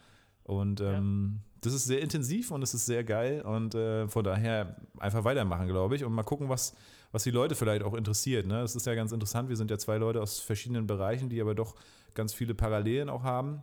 Und 0.45 0.81
ähm, 0.81 1.41
das 1.61 1.75
ist 1.75 1.85
sehr 1.85 2.01
intensiv 2.01 2.51
und 2.53 2.63
es 2.63 2.73
ist 2.73 2.87
sehr 2.87 3.05
geil 3.05 3.43
und 3.43 3.75
äh, 3.75 4.09
von 4.09 4.25
daher 4.25 4.77
einfach 4.99 5.25
weitermachen, 5.25 5.67
glaube 5.67 5.97
ich, 5.97 6.05
und 6.05 6.13
mal 6.13 6.23
gucken, 6.23 6.49
was, 6.49 6.75
was 7.13 7.25
die 7.25 7.31
Leute 7.31 7.55
vielleicht 7.55 7.83
auch 7.83 7.95
interessiert. 7.95 8.47
Ne? 8.47 8.61
Das 8.61 8.77
ist 8.77 8.87
ja 8.87 8.95
ganz 8.95 9.13
interessant. 9.13 9.49
Wir 9.49 9.57
sind 9.57 9.71
ja 9.71 9.79
zwei 9.79 9.99
Leute 9.99 10.21
aus 10.23 10.39
verschiedenen 10.41 10.87
Bereichen, 10.87 11.29
die 11.29 11.41
aber 11.41 11.55
doch 11.55 11.75
ganz 12.15 12.35
viele 12.35 12.55
Parallelen 12.55 13.09
auch 13.09 13.23
haben. 13.23 13.63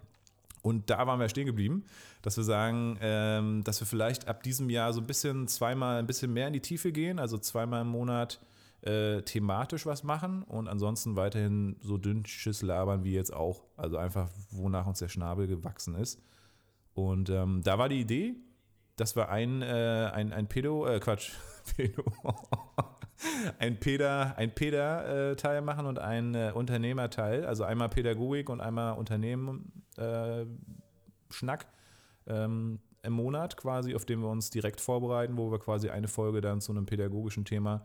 Und 0.62 0.90
da 0.90 1.08
waren 1.08 1.20
wir 1.20 1.30
stehen 1.30 1.46
geblieben, 1.46 1.86
dass 2.22 2.36
wir 2.36 2.44
sagen, 2.44 2.98
ähm, 3.02 3.64
dass 3.64 3.80
wir 3.80 3.88
vielleicht 3.88 4.28
ab 4.28 4.44
diesem 4.44 4.70
Jahr 4.70 4.92
so 4.92 5.00
ein 5.00 5.08
bisschen 5.08 5.48
zweimal 5.48 6.00
ein 6.00 6.08
bisschen 6.08 6.34
mehr 6.34 6.48
in 6.48 6.54
die 6.54 6.60
Tiefe 6.60 6.92
gehen, 6.92 7.20
also 7.20 7.38
zweimal 7.38 7.84
im 7.84 7.88
Monat 7.88 8.42
äh, 8.82 9.22
thematisch 9.22 9.86
was 9.86 10.04
machen 10.04 10.44
und 10.44 10.68
ansonsten 10.68 11.16
weiterhin 11.16 11.78
so 11.82 11.98
dünnsches 11.98 12.62
labern 12.62 13.04
wie 13.04 13.14
jetzt 13.14 13.34
auch. 13.34 13.64
Also 13.78 13.98
einfach, 13.98 14.30
wonach 14.52 14.88
uns 14.88 15.00
der 15.00 15.08
Schnabel 15.08 15.48
gewachsen 15.48 15.96
ist. 15.96 16.22
Und 16.94 17.30
ähm, 17.30 17.62
da 17.64 17.78
war 17.78 17.90
die 17.90 18.02
Idee, 18.02 18.36
dass 18.96 19.16
wir 19.16 19.30
ein, 19.30 19.62
äh, 19.62 20.12
ein, 20.14 20.34
ein 20.34 20.48
Pedo, 20.48 20.86
äh, 20.88 21.00
Quatsch, 21.00 21.32
Pedo, 21.76 22.04
ein 23.60 23.80
Peda, 23.80 24.34
ein 24.38 24.54
Peda-Teil 24.54 25.62
machen 25.62 25.86
und 25.86 26.00
ein 26.00 26.36
äh, 26.36 26.52
Unternehmerteil, 26.54 27.46
also 27.46 27.64
einmal 27.64 27.90
Pädagogik 27.90 28.50
und 28.50 28.62
einmal 28.62 28.98
Unternehmen 28.98 29.84
äh, 29.98 30.46
Schnack 31.30 31.68
ähm, 32.28 32.80
im 33.04 33.14
Monat 33.14 33.58
quasi, 33.58 33.96
auf 33.96 34.06
dem 34.06 34.22
wir 34.22 34.30
uns 34.30 34.50
direkt 34.50 34.82
vorbereiten, 34.82 35.38
wo 35.38 35.52
wir 35.52 35.60
quasi 35.60 35.90
eine 35.90 36.08
Folge 36.08 36.42
dann 36.42 36.62
zu 36.62 36.72
einem 36.72 36.86
pädagogischen 36.86 37.46
Thema 37.46 37.84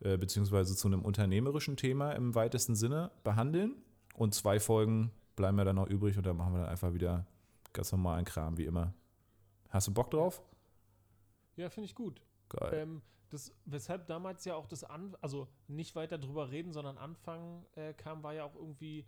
äh, 0.00 0.18
beziehungsweise 0.18 0.76
zu 0.76 0.88
einem 0.88 1.02
unternehmerischen 1.02 1.76
Thema 1.76 2.12
im 2.12 2.34
weitesten 2.34 2.74
Sinne 2.74 3.10
behandeln 3.24 3.76
und 4.14 4.34
zwei 4.34 4.60
Folgen 4.60 5.10
bleiben 5.36 5.56
wir 5.56 5.64
dann 5.64 5.76
noch 5.76 5.88
übrig 5.88 6.16
und 6.16 6.26
dann 6.26 6.36
machen 6.36 6.54
wir 6.54 6.60
dann 6.60 6.68
einfach 6.68 6.92
wieder 6.92 7.26
ganz 7.72 7.92
normalen 7.92 8.24
Kram 8.24 8.58
wie 8.58 8.64
immer. 8.64 8.92
Hast 9.70 9.88
du 9.88 9.94
Bock 9.94 10.10
drauf? 10.10 10.42
Ja, 11.56 11.70
finde 11.70 11.86
ich 11.86 11.94
gut. 11.94 12.20
Geil. 12.48 12.74
Ähm, 12.74 13.02
das, 13.30 13.52
weshalb 13.64 14.06
damals 14.06 14.44
ja 14.44 14.54
auch 14.54 14.66
das 14.66 14.84
An, 14.84 15.16
also 15.20 15.48
nicht 15.66 15.96
weiter 15.96 16.16
drüber 16.18 16.50
reden, 16.50 16.72
sondern 16.72 16.96
anfangen 16.96 17.66
äh, 17.74 17.92
kam, 17.92 18.22
war 18.22 18.34
ja 18.34 18.44
auch 18.44 18.54
irgendwie 18.54 19.04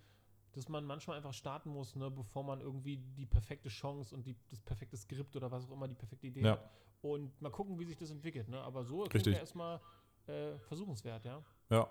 dass 0.53 0.69
man 0.69 0.85
manchmal 0.85 1.17
einfach 1.17 1.33
starten 1.33 1.71
muss, 1.71 1.95
ne, 1.95 2.11
bevor 2.11 2.43
man 2.43 2.61
irgendwie 2.61 2.97
die 2.97 3.27
perfekte 3.27 3.69
Chance 3.69 4.15
und 4.15 4.27
die, 4.27 4.37
das 4.51 4.61
perfekte 4.61 4.97
Skript 4.97 5.37
oder 5.37 5.51
was 5.51 5.65
auch 5.65 5.71
immer, 5.73 5.89
die 5.89 5.95
perfekte 5.95 6.27
Idee 6.27 6.43
Ja. 6.43 6.53
hat. 6.53 6.71
Und 7.01 7.41
mal 7.41 7.51
gucken, 7.51 7.79
wie 7.79 7.85
sich 7.85 7.97
das 7.97 8.11
entwickelt. 8.11 8.49
Ne? 8.49 8.61
Aber 8.61 8.83
so 8.83 9.03
Richtig. 9.03 9.35
ja 9.35 9.41
erstmal 9.41 9.81
äh, 10.27 10.59
versuchenswert, 10.67 11.25
ja. 11.25 11.43
Ja. 11.71 11.89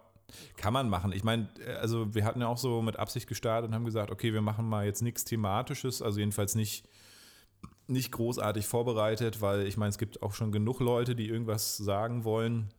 Kann 0.58 0.74
man 0.74 0.90
machen. 0.90 1.14
Ich 1.14 1.24
meine, 1.24 1.48
äh, 1.66 1.76
also 1.76 2.14
wir 2.14 2.26
hatten 2.26 2.42
ja 2.42 2.48
auch 2.48 2.58
so 2.58 2.82
mit 2.82 2.98
Absicht 2.98 3.28
gestartet 3.28 3.70
und 3.70 3.76
haben 3.76 3.86
gesagt, 3.86 4.12
okay, 4.12 4.34
wir 4.34 4.42
machen 4.42 4.68
mal 4.68 4.86
jetzt 4.86 5.02
nichts 5.02 5.24
Thematisches, 5.24 6.02
also 6.02 6.20
jedenfalls 6.20 6.56
nicht, 6.56 6.90
nicht 7.88 8.12
großartig 8.12 8.68
vorbereitet, 8.68 9.42
weil 9.42 9.66
ich 9.66 9.78
meine, 9.78 9.90
es 9.90 9.98
gibt 9.98 10.22
auch 10.22 10.34
schon 10.34 10.52
genug 10.52 10.80
Leute, 10.80 11.16
die 11.16 11.28
irgendwas 11.28 11.78
sagen 11.78 12.24
wollen, 12.24 12.70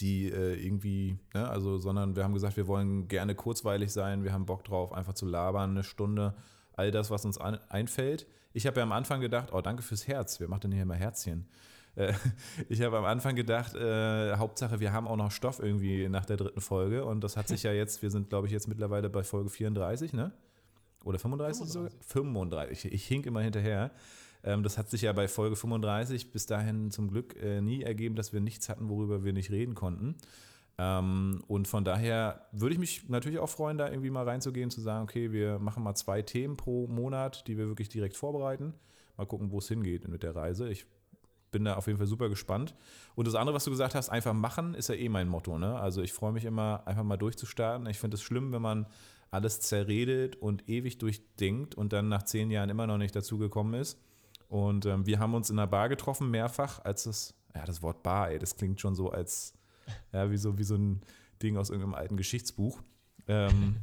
die 0.00 0.30
äh, 0.30 0.54
irgendwie, 0.54 1.18
ne, 1.34 1.48
also, 1.48 1.78
sondern 1.78 2.16
wir 2.16 2.24
haben 2.24 2.34
gesagt, 2.34 2.56
wir 2.56 2.66
wollen 2.66 3.08
gerne 3.08 3.34
kurzweilig 3.34 3.92
sein, 3.92 4.24
wir 4.24 4.32
haben 4.32 4.46
Bock 4.46 4.64
drauf, 4.64 4.92
einfach 4.92 5.14
zu 5.14 5.26
labern, 5.26 5.70
eine 5.70 5.84
Stunde, 5.84 6.34
all 6.74 6.90
das, 6.90 7.10
was 7.10 7.24
uns 7.24 7.38
an, 7.38 7.58
einfällt. 7.68 8.26
Ich 8.52 8.66
habe 8.66 8.78
ja 8.78 8.82
am 8.82 8.92
Anfang 8.92 9.20
gedacht, 9.20 9.50
oh, 9.52 9.60
danke 9.60 9.82
fürs 9.82 10.06
Herz, 10.06 10.40
wer 10.40 10.48
macht 10.48 10.64
denn 10.64 10.72
hier 10.72 10.82
immer 10.82 10.94
Herzchen? 10.96 11.48
Äh, 11.94 12.12
Ich 12.68 12.80
habe 12.82 12.98
am 12.98 13.04
Anfang 13.04 13.36
gedacht, 13.36 13.74
äh, 13.74 14.36
Hauptsache, 14.36 14.80
wir 14.80 14.92
haben 14.92 15.06
auch 15.06 15.16
noch 15.16 15.30
Stoff 15.30 15.58
irgendwie 15.60 16.08
nach 16.08 16.24
der 16.24 16.36
dritten 16.36 16.60
Folge. 16.60 17.04
Und 17.04 17.22
das 17.22 17.36
hat 17.36 17.48
sich 17.48 17.62
ja 17.62 17.72
jetzt, 17.72 18.02
wir 18.02 18.10
sind, 18.10 18.28
glaube 18.28 18.46
ich, 18.46 18.52
jetzt 18.52 18.68
mittlerweile 18.68 19.10
bei 19.10 19.22
Folge 19.22 19.50
34, 19.50 20.12
ne? 20.12 20.32
Oder 21.04 21.18
35 21.18 21.66
sogar? 21.66 21.90
35. 22.06 22.84
Ich, 22.84 22.92
ich 22.92 23.06
hink 23.06 23.26
immer 23.26 23.40
hinterher. 23.40 23.90
Ähm, 24.44 24.62
das 24.62 24.78
hat 24.78 24.90
sich 24.90 25.02
ja 25.02 25.12
bei 25.12 25.28
Folge 25.28 25.56
35 25.56 26.30
bis 26.30 26.46
dahin 26.46 26.90
zum 26.90 27.08
Glück 27.08 27.36
äh, 27.40 27.60
nie 27.60 27.82
ergeben, 27.82 28.16
dass 28.16 28.32
wir 28.32 28.40
nichts 28.40 28.68
hatten, 28.68 28.88
worüber 28.88 29.24
wir 29.24 29.32
nicht 29.32 29.50
reden 29.50 29.74
konnten. 29.74 30.16
Ähm, 30.78 31.44
und 31.48 31.68
von 31.68 31.84
daher 31.84 32.46
würde 32.52 32.74
ich 32.74 32.78
mich 32.78 33.08
natürlich 33.08 33.38
auch 33.38 33.48
freuen, 33.48 33.78
da 33.78 33.88
irgendwie 33.88 34.10
mal 34.10 34.24
reinzugehen, 34.24 34.70
zu 34.70 34.80
sagen, 34.80 35.04
okay, 35.04 35.32
wir 35.32 35.58
machen 35.58 35.82
mal 35.82 35.94
zwei 35.94 36.22
Themen 36.22 36.56
pro 36.56 36.86
Monat, 36.86 37.46
die 37.46 37.58
wir 37.58 37.68
wirklich 37.68 37.88
direkt 37.88 38.16
vorbereiten. 38.16 38.74
Mal 39.16 39.26
gucken, 39.26 39.50
wo 39.50 39.58
es 39.58 39.68
hingeht 39.68 40.08
mit 40.08 40.22
der 40.22 40.34
Reise. 40.34 40.68
Ich 40.68 40.86
bin 41.50 41.64
da 41.64 41.76
auf 41.76 41.86
jeden 41.86 41.98
Fall 41.98 42.06
super 42.06 42.30
gespannt. 42.30 42.74
Und 43.14 43.26
das 43.28 43.34
andere, 43.34 43.54
was 43.54 43.64
du 43.64 43.70
gesagt 43.70 43.94
hast, 43.94 44.08
einfach 44.08 44.32
machen, 44.32 44.74
ist 44.74 44.88
ja 44.88 44.94
eh 44.94 45.10
mein 45.10 45.28
Motto. 45.28 45.58
Ne? 45.58 45.78
Also 45.78 46.00
ich 46.00 46.14
freue 46.14 46.32
mich 46.32 46.46
immer, 46.46 46.82
einfach 46.86 47.04
mal 47.04 47.18
durchzustarten. 47.18 47.86
Ich 47.86 47.98
finde 47.98 48.14
es 48.14 48.22
schlimm, 48.22 48.52
wenn 48.52 48.62
man 48.62 48.86
alles 49.30 49.60
zerredet 49.60 50.36
und 50.36 50.68
ewig 50.68 50.98
durchdenkt 50.98 51.74
und 51.74 51.92
dann 51.92 52.08
nach 52.08 52.22
zehn 52.22 52.50
Jahren 52.50 52.70
immer 52.70 52.86
noch 52.86 52.98
nicht 52.98 53.14
dazu 53.14 53.38
gekommen 53.38 53.74
ist. 53.74 53.98
Und 54.52 54.84
ähm, 54.84 55.06
wir 55.06 55.18
haben 55.18 55.32
uns 55.32 55.48
in 55.48 55.58
einer 55.58 55.66
Bar 55.66 55.88
getroffen, 55.88 56.30
mehrfach, 56.30 56.84
als 56.84 57.04
das, 57.04 57.34
ja, 57.54 57.64
das 57.64 57.80
Wort 57.80 58.02
Bar, 58.02 58.28
ey, 58.28 58.38
das 58.38 58.54
klingt 58.54 58.82
schon 58.82 58.94
so 58.94 59.10
als, 59.10 59.54
ja, 60.12 60.30
wie 60.30 60.36
so, 60.36 60.58
wie 60.58 60.62
so 60.62 60.74
ein 60.74 61.00
Ding 61.42 61.56
aus 61.56 61.70
irgendeinem 61.70 61.94
alten 61.94 62.18
Geschichtsbuch. 62.18 62.82
Ähm, 63.28 63.76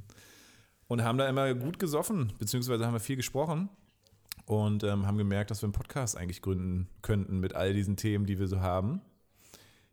und 0.88 1.04
haben 1.04 1.18
da 1.18 1.28
immer 1.28 1.56
gut 1.56 1.80
gesoffen, 1.80 2.34
beziehungsweise 2.38 2.86
haben 2.86 2.94
wir 2.94 3.00
viel 3.00 3.16
gesprochen 3.16 3.70
und 4.46 4.84
ähm, 4.84 5.08
haben 5.08 5.18
gemerkt, 5.18 5.50
dass 5.50 5.64
wir 5.64 5.66
einen 5.66 5.74
Podcast 5.74 6.16
eigentlich 6.16 6.44
gründen 6.44 6.88
könnten 7.02 7.40
mit 7.40 7.56
all 7.56 7.74
diesen 7.74 7.98
Themen, 7.98 8.28
die 8.28 8.38
wir 8.38 8.48
so 8.48 8.62
haben. 8.62 9.02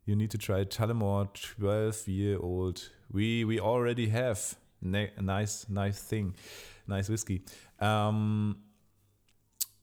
You 0.04 0.14
need 0.14 0.30
to 0.32 0.38
try 0.38 0.66
Tullamore 0.66 1.30
12 1.32 2.06
year 2.06 2.44
old. 2.44 2.92
We, 3.08 3.48
we 3.48 3.62
already 3.62 4.10
have. 4.10 4.56
Ne 4.82 5.10
nice, 5.18 5.70
nice 5.70 6.06
thing. 6.06 6.34
Nice 6.86 7.08
Whisky. 7.08 7.42
Ähm, 7.80 8.56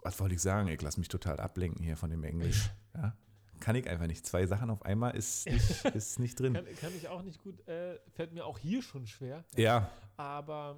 was 0.03 0.19
wollte 0.19 0.35
ich 0.35 0.41
sagen? 0.41 0.67
Ich 0.67 0.81
lasse 0.81 0.99
mich 0.99 1.07
total 1.07 1.39
ablenken 1.39 1.83
hier 1.83 1.97
von 1.97 2.09
dem 2.09 2.23
Englisch. 2.23 2.69
Ja? 2.95 3.15
Kann 3.59 3.75
ich 3.75 3.89
einfach 3.89 4.05
nicht. 4.05 4.23
Zwei 4.25 4.45
Sachen 4.45 4.69
auf 4.69 4.83
einmal 4.85 5.15
ist 5.15 5.49
nicht, 5.49 5.85
ist 5.95 6.19
nicht 6.19 6.39
drin. 6.39 6.53
Kann, 6.53 6.65
kann 6.79 6.91
ich 6.95 7.07
auch 7.07 7.23
nicht 7.23 7.41
gut, 7.41 7.65
äh, 7.67 7.97
fällt 8.11 8.33
mir 8.33 8.45
auch 8.45 8.59
hier 8.59 8.83
schon 8.83 9.07
schwer. 9.07 9.43
Ja, 9.55 9.89
Aber 10.17 10.75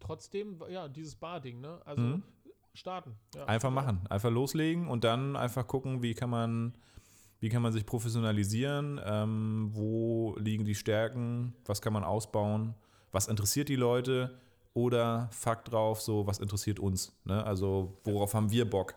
trotzdem, 0.00 0.60
ja, 0.68 0.88
dieses 0.88 1.14
Bar-Ding, 1.14 1.60
ne? 1.60 1.80
Also 1.84 2.02
Mhm. 2.02 2.22
starten. 2.74 3.14
Ja. 3.34 3.44
Einfach 3.46 3.70
machen, 3.70 4.00
einfach 4.10 4.30
loslegen 4.30 4.88
und 4.88 5.04
dann 5.04 5.36
einfach 5.36 5.66
gucken, 5.66 6.02
wie 6.02 6.14
kann 6.14 6.30
man, 6.30 6.76
wie 7.40 7.48
kann 7.48 7.62
man 7.62 7.72
sich 7.72 7.86
professionalisieren, 7.86 9.00
ähm, 9.04 9.70
wo 9.72 10.34
liegen 10.38 10.64
die 10.64 10.74
Stärken, 10.74 11.54
was 11.64 11.80
kann 11.80 11.92
man 11.92 12.04
ausbauen, 12.04 12.74
was 13.12 13.28
interessiert 13.28 13.68
die 13.68 13.76
Leute 13.76 14.38
oder 14.76 15.28
Fakt 15.32 15.72
drauf, 15.72 16.02
so 16.02 16.26
was 16.26 16.38
interessiert 16.38 16.78
uns. 16.78 17.10
Ne? 17.24 17.42
Also 17.42 17.96
worauf 18.04 18.34
haben 18.34 18.50
wir 18.50 18.68
Bock? 18.68 18.94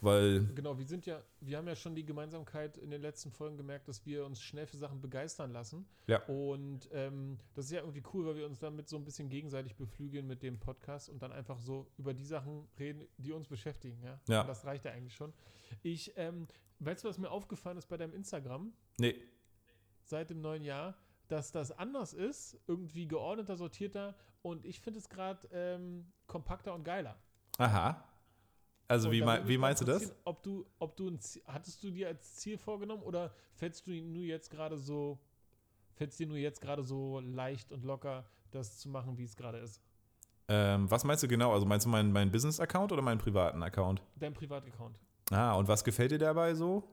Weil, 0.00 0.46
Genau, 0.54 0.78
wir 0.78 0.86
sind 0.86 1.04
ja, 1.04 1.20
wir 1.40 1.58
haben 1.58 1.66
ja 1.66 1.76
schon 1.76 1.94
die 1.94 2.04
Gemeinsamkeit 2.04 2.78
in 2.78 2.90
den 2.90 3.02
letzten 3.02 3.30
Folgen 3.30 3.58
gemerkt, 3.58 3.88
dass 3.88 4.06
wir 4.06 4.24
uns 4.24 4.40
schnell 4.40 4.66
für 4.66 4.78
Sachen 4.78 5.02
begeistern 5.02 5.52
lassen. 5.52 5.86
Ja. 6.06 6.24
Und 6.24 6.88
ähm, 6.92 7.36
das 7.54 7.66
ist 7.66 7.72
ja 7.72 7.80
irgendwie 7.80 8.02
cool, 8.14 8.24
weil 8.24 8.36
wir 8.36 8.46
uns 8.46 8.58
damit 8.58 8.88
so 8.88 8.96
ein 8.96 9.04
bisschen 9.04 9.28
gegenseitig 9.28 9.76
beflügeln 9.76 10.26
mit 10.26 10.42
dem 10.42 10.58
Podcast 10.58 11.10
und 11.10 11.20
dann 11.20 11.32
einfach 11.32 11.58
so 11.58 11.88
über 11.98 12.14
die 12.14 12.24
Sachen 12.24 12.66
reden, 12.78 13.06
die 13.18 13.32
uns 13.32 13.48
beschäftigen. 13.48 14.02
Ja. 14.02 14.18
Ja. 14.28 14.44
Das 14.44 14.64
reicht 14.64 14.86
ja 14.86 14.92
eigentlich 14.92 15.14
schon. 15.14 15.34
Ich, 15.82 16.12
ähm, 16.16 16.46
weißt 16.78 17.04
du, 17.04 17.08
was 17.08 17.18
mir 17.18 17.30
aufgefallen 17.30 17.76
ist 17.76 17.88
bei 17.88 17.98
deinem 17.98 18.14
Instagram 18.14 18.72
nee, 18.98 19.14
seit 20.04 20.30
dem 20.30 20.40
neuen 20.40 20.64
Jahr? 20.64 20.96
Dass 21.28 21.52
das 21.52 21.72
anders 21.72 22.14
ist, 22.14 22.58
irgendwie 22.66 23.06
geordneter, 23.06 23.56
sortierter 23.56 24.14
und 24.42 24.64
ich 24.64 24.80
finde 24.80 24.98
es 24.98 25.08
gerade 25.08 25.46
ähm, 25.52 26.10
kompakter 26.26 26.74
und 26.74 26.84
geiler. 26.84 27.16
aha. 27.58 28.04
Also 28.88 29.08
Und 29.08 29.12
wie, 29.12 29.20
da 29.20 29.26
mei- 29.26 29.32
würde 29.34 29.44
mich 29.44 29.54
wie 29.54 29.58
meinst 29.58 29.82
du 29.82 29.84
das? 29.84 30.14
Ob 30.24 30.42
du, 30.42 30.66
ob 30.78 30.96
du 30.96 31.08
ein 31.08 31.20
Ziel, 31.20 31.42
hattest 31.46 31.82
du 31.84 31.90
dir 31.90 32.08
als 32.08 32.36
Ziel 32.36 32.56
vorgenommen 32.56 33.02
oder 33.02 33.34
fällst 33.54 33.86
du 33.86 33.90
nur 33.90 34.24
jetzt 34.24 34.50
gerade 34.50 34.78
so, 34.78 35.18
fällst 35.94 36.18
dir 36.18 36.26
nur 36.26 36.38
jetzt 36.38 36.60
gerade 36.62 36.82
so 36.82 37.20
leicht 37.20 37.70
und 37.72 37.84
locker, 37.84 38.24
das 38.50 38.78
zu 38.78 38.88
machen, 38.88 39.18
wie 39.18 39.24
es 39.24 39.36
gerade 39.36 39.58
ist? 39.58 39.82
Ähm, 40.48 40.90
was 40.90 41.04
meinst 41.04 41.22
du 41.22 41.28
genau? 41.28 41.52
Also 41.52 41.66
meinst 41.66 41.84
du 41.84 41.90
meinen, 41.90 42.10
meinen 42.12 42.30
Business-Account 42.30 42.92
oder 42.92 43.02
meinen 43.02 43.18
privaten 43.18 43.62
Account? 43.62 44.02
Dein 44.16 44.34
Privataccount. 44.34 45.00
Ah, 45.30 45.54
und 45.54 45.68
was 45.68 45.84
gefällt 45.84 46.10
dir 46.10 46.18
dabei 46.18 46.54
so? 46.54 46.88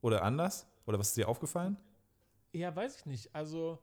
Oder 0.00 0.22
anders? 0.22 0.66
Oder 0.86 0.98
was 0.98 1.08
ist 1.08 1.16
dir 1.16 1.28
aufgefallen? 1.28 1.76
Ja, 2.54 2.74
weiß 2.74 2.96
ich 2.98 3.06
nicht. 3.06 3.34
Also, 3.34 3.82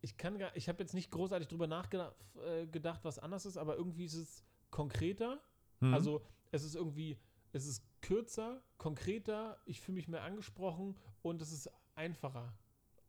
ich 0.00 0.16
kann 0.16 0.38
gar, 0.38 0.54
ich 0.56 0.68
habe 0.68 0.82
jetzt 0.82 0.94
nicht 0.94 1.10
großartig 1.10 1.48
drüber 1.48 1.66
nachgedacht, 1.66 2.14
äh, 2.46 2.98
was 3.02 3.18
anders 3.18 3.44
ist, 3.44 3.56
aber 3.56 3.76
irgendwie 3.76 4.04
ist 4.04 4.14
es 4.14 4.44
konkreter. 4.70 5.40
Hm. 5.80 5.92
Also, 5.92 6.24
es 6.52 6.62
ist 6.62 6.76
irgendwie, 6.76 7.18
es 7.52 7.66
ist 7.66 7.82
kürzer, 8.00 8.62
konkreter, 8.78 9.58
ich 9.66 9.80
fühle 9.80 9.96
mich 9.96 10.08
mehr 10.08 10.22
angesprochen 10.22 10.96
und 11.22 11.42
es 11.42 11.52
ist 11.52 11.70
einfacher. 11.96 12.54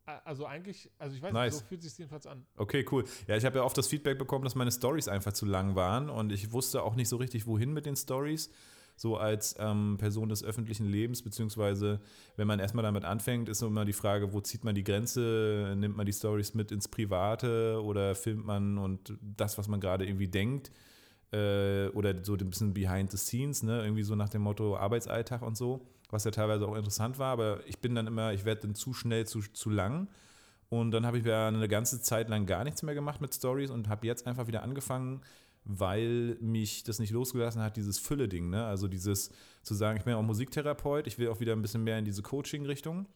Also 0.06 0.46
eigentlich, 0.46 0.92
also 1.00 1.16
ich 1.16 1.22
weiß 1.22 1.34
Nice. 1.34 1.54
nicht, 1.54 1.62
so 1.64 1.68
fühlt 1.68 1.84
es 1.84 1.90
sich 1.90 1.98
jedenfalls 1.98 2.28
an. 2.28 2.46
Okay, 2.58 2.86
cool. 2.92 3.06
Ja, 3.26 3.38
ich 3.38 3.44
habe 3.44 3.58
ja 3.58 3.64
oft 3.64 3.76
das 3.76 3.88
Feedback 3.88 4.20
bekommen, 4.20 4.44
dass 4.44 4.54
meine 4.54 4.72
Stories 4.72 5.08
einfach 5.08 5.34
zu 5.34 5.48
lang 5.48 5.76
waren 5.76 6.12
und 6.12 6.32
ich 6.32 6.52
wusste 6.52 6.84
auch 6.84 6.94
nicht 6.96 7.10
so 7.10 7.18
richtig, 7.18 7.48
wohin 7.48 7.74
mit 7.74 7.88
den 7.88 7.96
Stories. 7.96 8.52
So 8.96 9.18
als 9.18 9.56
ähm, 9.60 9.98
Person 9.98 10.30
des 10.30 10.44
öffentlichen 10.44 10.88
Lebens, 10.88 11.22
beziehungsweise 11.22 12.00
wenn 12.38 12.48
man 12.48 12.60
erstmal 12.60 12.84
damit 12.84 13.04
anfängt, 13.04 13.50
ist 13.50 13.62
immer 13.62 13.84
die 13.84 13.94
Frage, 13.94 14.32
wo 14.34 14.40
zieht 14.40 14.64
man 14.64 14.74
die 14.74 14.84
Grenze? 14.84 15.74
Nimmt 15.78 15.98
man 15.98 16.06
die 16.06 16.14
Stories 16.14 16.54
mit 16.54 16.72
ins 16.72 16.88
Private 16.88 17.82
oder 17.84 18.16
filmt 18.16 18.46
man 18.46 18.78
und 18.78 19.14
das, 19.22 19.58
was 19.58 19.68
man 19.68 19.82
gerade 19.82 20.06
irgendwie 20.06 20.30
denkt? 20.30 20.72
Äh, 21.32 21.88
oder 21.90 22.24
so 22.24 22.36
ein 22.36 22.50
bisschen 22.50 22.74
behind 22.74 23.12
the 23.12 23.18
scenes, 23.18 23.64
ne? 23.64 23.84
Irgendwie 23.84 24.04
so 24.04 24.16
nach 24.16 24.30
dem 24.30 24.44
Motto 24.44 24.78
Arbeitsalltag 24.78 25.42
und 25.42 25.58
so, 25.58 25.82
was 26.10 26.24
ja 26.24 26.32
teilweise 26.32 26.66
auch 26.68 26.76
interessant 26.76 27.20
war, 27.20 27.34
aber 27.34 27.60
ich 27.68 27.80
bin 27.80 27.96
dann 27.96 28.08
immer, 28.08 28.32
ich 28.34 28.46
werde 28.46 28.62
dann 28.62 28.76
zu 28.76 28.94
schnell 28.94 29.26
zu, 29.28 29.42
zu 29.42 29.70
lang. 29.70 30.08
Und 30.70 30.92
dann 30.92 31.06
habe 31.06 31.20
ich 31.20 31.26
ja 31.26 31.48
eine 31.48 31.68
ganze 31.68 32.02
Zeit 32.02 32.30
lang 32.30 32.46
gar 32.46 32.64
nichts 32.64 32.82
mehr 32.82 32.96
gemacht 32.96 33.22
mit 33.22 33.34
Stories 33.34 33.70
und 33.70 33.88
habe 33.88 34.08
jetzt 34.08 34.26
einfach 34.26 34.48
wieder 34.48 34.64
angefangen, 34.64 35.22
weil 35.66 36.38
mich 36.40 36.84
das 36.84 37.00
nicht 37.00 37.12
losgelassen 37.12 37.62
hat, 37.62 37.76
dieses 37.76 37.98
Fülle-Ding. 37.98 38.50
Ne? 38.50 38.64
Also 38.66 38.88
dieses 38.88 39.32
zu 39.64 39.74
sagen, 39.74 39.98
ich 39.98 40.04
bin 40.04 40.12
ja 40.12 40.18
auch 40.18 40.24
Musiktherapeut, 40.24 41.08
ich 41.08 41.18
will 41.18 41.30
auch 41.30 41.40
wieder 41.40 41.54
ein 41.54 41.62
bisschen 41.62 41.84
mehr 41.84 41.98
in 41.98 42.06
diese 42.06 42.22
Coaching-Richtung. 42.22 43.08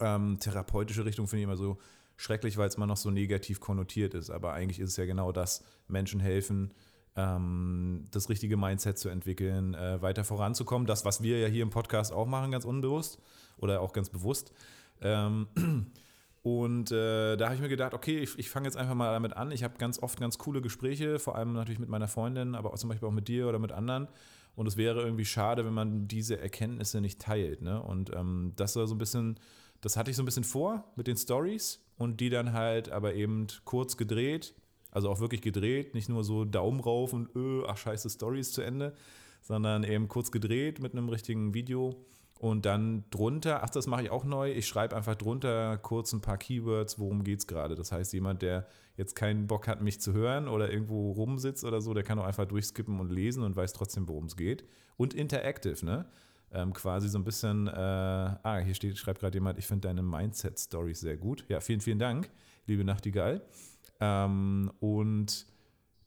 Ähm, 0.00 0.38
therapeutische 0.40 1.04
Richtung 1.04 1.28
finde 1.28 1.40
ich 1.40 1.44
immer 1.44 1.56
so 1.56 1.78
schrecklich, 2.16 2.58
weil 2.58 2.68
es 2.68 2.74
immer 2.74 2.86
noch 2.86 2.96
so 2.96 3.10
negativ 3.10 3.60
konnotiert 3.60 4.14
ist. 4.14 4.28
Aber 4.28 4.52
eigentlich 4.52 4.80
ist 4.80 4.90
es 4.90 4.96
ja 4.96 5.06
genau 5.06 5.30
das, 5.30 5.64
Menschen 5.86 6.18
helfen, 6.18 6.74
ähm, 7.14 8.04
das 8.10 8.28
richtige 8.28 8.56
Mindset 8.56 8.98
zu 8.98 9.08
entwickeln, 9.08 9.74
äh, 9.74 10.02
weiter 10.02 10.24
voranzukommen. 10.24 10.86
Das, 10.86 11.04
was 11.04 11.22
wir 11.22 11.38
ja 11.38 11.46
hier 11.46 11.62
im 11.62 11.70
Podcast 11.70 12.12
auch 12.12 12.26
machen, 12.26 12.50
ganz 12.50 12.64
unbewusst 12.64 13.20
oder 13.56 13.80
auch 13.80 13.92
ganz 13.92 14.10
bewusst. 14.10 14.52
Ähm, 15.00 15.46
und 16.42 16.92
äh, 16.92 17.36
da 17.36 17.46
habe 17.46 17.56
ich 17.56 17.60
mir 17.60 17.68
gedacht, 17.68 17.94
okay, 17.94 18.18
ich, 18.18 18.38
ich 18.38 18.48
fange 18.48 18.66
jetzt 18.66 18.76
einfach 18.76 18.94
mal 18.94 19.12
damit 19.12 19.36
an. 19.36 19.50
Ich 19.50 19.64
habe 19.64 19.76
ganz 19.78 20.00
oft 20.00 20.20
ganz 20.20 20.38
coole 20.38 20.60
Gespräche, 20.60 21.18
vor 21.18 21.36
allem 21.36 21.52
natürlich 21.52 21.80
mit 21.80 21.88
meiner 21.88 22.08
Freundin, 22.08 22.54
aber 22.54 22.72
auch 22.72 22.78
zum 22.78 22.88
Beispiel 22.88 23.08
auch 23.08 23.12
mit 23.12 23.28
dir 23.28 23.48
oder 23.48 23.58
mit 23.58 23.72
anderen. 23.72 24.08
Und 24.54 24.66
es 24.66 24.76
wäre 24.76 25.02
irgendwie 25.02 25.24
schade, 25.24 25.64
wenn 25.64 25.74
man 25.74 26.08
diese 26.08 26.40
Erkenntnisse 26.40 27.00
nicht 27.00 27.20
teilt. 27.20 27.62
Ne? 27.62 27.82
Und 27.82 28.14
ähm, 28.14 28.52
das 28.56 28.76
war 28.76 28.86
so 28.86 28.94
ein 28.94 28.98
bisschen, 28.98 29.38
das 29.80 29.96
hatte 29.96 30.10
ich 30.10 30.16
so 30.16 30.22
ein 30.22 30.26
bisschen 30.26 30.44
vor 30.44 30.84
mit 30.96 31.06
den 31.06 31.16
Stories 31.16 31.84
und 31.96 32.20
die 32.20 32.30
dann 32.30 32.52
halt 32.52 32.88
aber 32.88 33.14
eben 33.14 33.46
kurz 33.64 33.96
gedreht, 33.96 34.54
also 34.90 35.10
auch 35.10 35.20
wirklich 35.20 35.42
gedreht, 35.42 35.94
nicht 35.94 36.08
nur 36.08 36.24
so 36.24 36.44
Daumen 36.44 36.80
rauf 36.80 37.12
und 37.12 37.34
öh, 37.36 37.64
ach 37.66 37.76
scheiße, 37.76 38.10
Stories 38.10 38.52
zu 38.52 38.62
Ende, 38.62 38.94
sondern 39.42 39.84
eben 39.84 40.08
kurz 40.08 40.30
gedreht 40.32 40.80
mit 40.80 40.92
einem 40.92 41.08
richtigen 41.08 41.54
Video 41.54 42.04
Und 42.38 42.66
dann 42.66 43.04
drunter, 43.10 43.64
ach, 43.64 43.70
das 43.70 43.88
mache 43.88 44.02
ich 44.04 44.10
auch 44.10 44.24
neu, 44.24 44.52
ich 44.52 44.66
schreibe 44.68 44.94
einfach 44.94 45.16
drunter 45.16 45.76
kurz 45.78 46.12
ein 46.12 46.20
paar 46.20 46.38
Keywords, 46.38 46.98
worum 46.98 47.24
geht 47.24 47.40
es 47.40 47.46
gerade. 47.48 47.74
Das 47.74 47.90
heißt, 47.90 48.12
jemand, 48.12 48.42
der 48.42 48.66
jetzt 48.96 49.16
keinen 49.16 49.48
Bock 49.48 49.66
hat, 49.66 49.80
mich 49.82 50.00
zu 50.00 50.12
hören 50.12 50.46
oder 50.46 50.70
irgendwo 50.72 51.10
rumsitzt 51.12 51.64
oder 51.64 51.80
so, 51.80 51.94
der 51.94 52.04
kann 52.04 52.18
auch 52.18 52.24
einfach 52.24 52.46
durchskippen 52.46 53.00
und 53.00 53.10
lesen 53.10 53.42
und 53.42 53.56
weiß 53.56 53.72
trotzdem, 53.72 54.08
worum 54.08 54.26
es 54.26 54.36
geht. 54.36 54.64
Und 54.96 55.14
interactive, 55.14 55.84
ne? 55.84 56.06
Ähm, 56.50 56.72
quasi 56.72 57.08
so 57.08 57.18
ein 57.18 57.24
bisschen, 57.24 57.66
äh, 57.66 57.70
ah, 57.70 58.58
hier 58.58 58.74
steht, 58.74 58.96
schreibt 58.96 59.20
gerade 59.20 59.36
jemand, 59.36 59.58
ich 59.58 59.66
finde 59.66 59.88
deine 59.88 60.02
Mindset-Stories 60.02 61.00
sehr 61.00 61.16
gut. 61.16 61.44
Ja, 61.48 61.60
vielen, 61.60 61.80
vielen 61.80 61.98
Dank, 61.98 62.30
liebe 62.66 62.84
Nachtigall. 62.84 63.42
Ähm, 64.00 64.70
und 64.80 65.46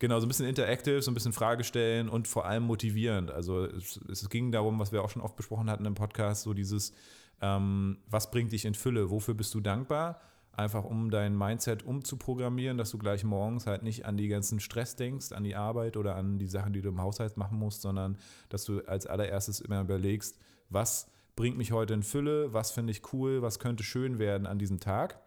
Genau, 0.01 0.19
so 0.19 0.25
ein 0.25 0.29
bisschen 0.29 0.47
interactive, 0.47 0.99
so 1.03 1.11
ein 1.11 1.13
bisschen 1.13 1.31
Frage 1.31 1.63
stellen 1.63 2.09
und 2.09 2.27
vor 2.27 2.47
allem 2.47 2.63
motivierend. 2.63 3.29
Also 3.29 3.65
es, 3.65 3.99
es 4.09 4.27
ging 4.31 4.51
darum, 4.51 4.79
was 4.79 4.91
wir 4.91 5.03
auch 5.03 5.11
schon 5.11 5.21
oft 5.21 5.35
besprochen 5.35 5.69
hatten 5.69 5.85
im 5.85 5.93
Podcast, 5.93 6.41
so 6.41 6.55
dieses, 6.55 6.91
ähm, 7.39 7.99
was 8.09 8.31
bringt 8.31 8.51
dich 8.51 8.65
in 8.65 8.73
Fülle, 8.73 9.11
wofür 9.11 9.35
bist 9.35 9.53
du 9.53 9.59
dankbar? 9.59 10.19
Einfach 10.53 10.85
um 10.85 11.11
dein 11.11 11.37
Mindset 11.37 11.83
umzuprogrammieren, 11.83 12.79
dass 12.79 12.89
du 12.89 12.97
gleich 12.97 13.23
morgens 13.23 13.67
halt 13.67 13.83
nicht 13.83 14.07
an 14.07 14.17
die 14.17 14.27
ganzen 14.27 14.59
Stress 14.59 14.95
denkst, 14.95 15.33
an 15.33 15.43
die 15.43 15.55
Arbeit 15.55 15.95
oder 15.97 16.15
an 16.15 16.39
die 16.39 16.47
Sachen, 16.47 16.73
die 16.73 16.81
du 16.81 16.89
im 16.89 16.99
Haushalt 16.99 17.37
machen 17.37 17.59
musst, 17.59 17.83
sondern 17.83 18.17
dass 18.49 18.63
du 18.63 18.81
als 18.87 19.05
allererstes 19.05 19.59
immer 19.59 19.81
überlegst, 19.81 20.39
was 20.71 21.11
bringt 21.35 21.59
mich 21.59 21.73
heute 21.73 21.93
in 21.93 22.01
Fülle, 22.01 22.51
was 22.53 22.71
finde 22.71 22.89
ich 22.89 23.13
cool, 23.13 23.43
was 23.43 23.59
könnte 23.59 23.83
schön 23.83 24.17
werden 24.17 24.47
an 24.47 24.57
diesem 24.57 24.79
Tag. 24.79 25.19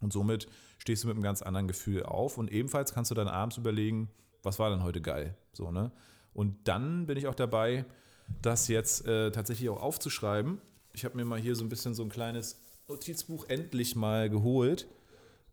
Und 0.00 0.14
somit 0.14 0.48
stehst 0.86 1.02
du 1.02 1.08
mit 1.08 1.16
einem 1.16 1.24
ganz 1.24 1.42
anderen 1.42 1.66
Gefühl 1.66 2.04
auf. 2.04 2.38
Und 2.38 2.52
ebenfalls 2.52 2.94
kannst 2.94 3.10
du 3.10 3.16
dann 3.16 3.26
abends 3.26 3.56
überlegen, 3.56 4.08
was 4.44 4.60
war 4.60 4.70
denn 4.70 4.84
heute 4.84 5.00
geil? 5.00 5.36
So, 5.52 5.72
ne? 5.72 5.90
Und 6.32 6.68
dann 6.68 7.06
bin 7.06 7.18
ich 7.18 7.26
auch 7.26 7.34
dabei, 7.34 7.84
das 8.40 8.68
jetzt 8.68 9.04
äh, 9.04 9.32
tatsächlich 9.32 9.68
auch 9.68 9.82
aufzuschreiben. 9.82 10.60
Ich 10.92 11.04
habe 11.04 11.16
mir 11.16 11.24
mal 11.24 11.40
hier 11.40 11.56
so 11.56 11.64
ein 11.64 11.68
bisschen 11.68 11.94
so 11.94 12.04
ein 12.04 12.08
kleines 12.08 12.62
Notizbuch 12.86 13.48
endlich 13.48 13.96
mal 13.96 14.30
geholt. 14.30 14.86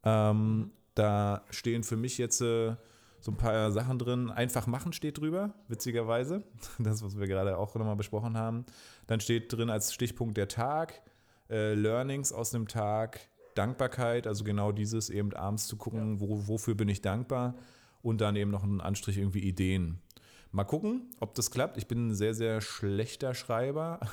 Ähm, 0.03 0.71
da 0.93 1.43
stehen 1.49 1.83
für 1.83 1.97
mich 1.97 2.19
jetzt 2.19 2.41
äh, 2.41 2.75
so 3.19 3.31
ein 3.31 3.37
paar 3.37 3.71
Sachen 3.71 3.97
drin. 3.97 4.29
Einfach 4.29 4.67
machen 4.67 4.93
steht 4.93 5.17
drüber, 5.17 5.55
witzigerweise. 5.67 6.43
Das, 6.77 7.03
was 7.03 7.17
wir 7.17 7.25
gerade 7.25 7.57
auch 7.57 7.73
nochmal 7.73 7.95
besprochen 7.95 8.37
haben. 8.37 8.67
Dann 9.07 9.19
steht 9.19 9.51
drin 9.51 9.71
als 9.71 9.93
Stichpunkt 9.93 10.37
der 10.37 10.47
Tag, 10.47 11.01
äh, 11.49 11.73
Learnings 11.73 12.31
aus 12.31 12.51
dem 12.51 12.67
Tag, 12.67 13.19
Dankbarkeit, 13.55 14.27
also 14.27 14.43
genau 14.43 14.72
dieses 14.72 15.10
eben 15.10 15.33
abends 15.33 15.67
zu 15.67 15.77
gucken, 15.77 16.19
wo, 16.19 16.48
wofür 16.48 16.75
bin 16.75 16.89
ich 16.89 17.01
dankbar 17.01 17.55
und 18.01 18.22
dann 18.22 18.36
eben 18.36 18.51
noch 18.51 18.63
einen 18.63 18.81
Anstrich 18.81 19.17
irgendwie 19.17 19.39
Ideen. 19.39 20.00
Mal 20.51 20.65
gucken, 20.65 21.10
ob 21.19 21.33
das 21.33 21.50
klappt. 21.50 21.77
Ich 21.77 21.88
bin 21.88 22.10
ein 22.10 22.13
sehr, 22.13 22.36
sehr 22.36 22.62
schlechter 22.62 23.33
Schreiber. 23.33 24.00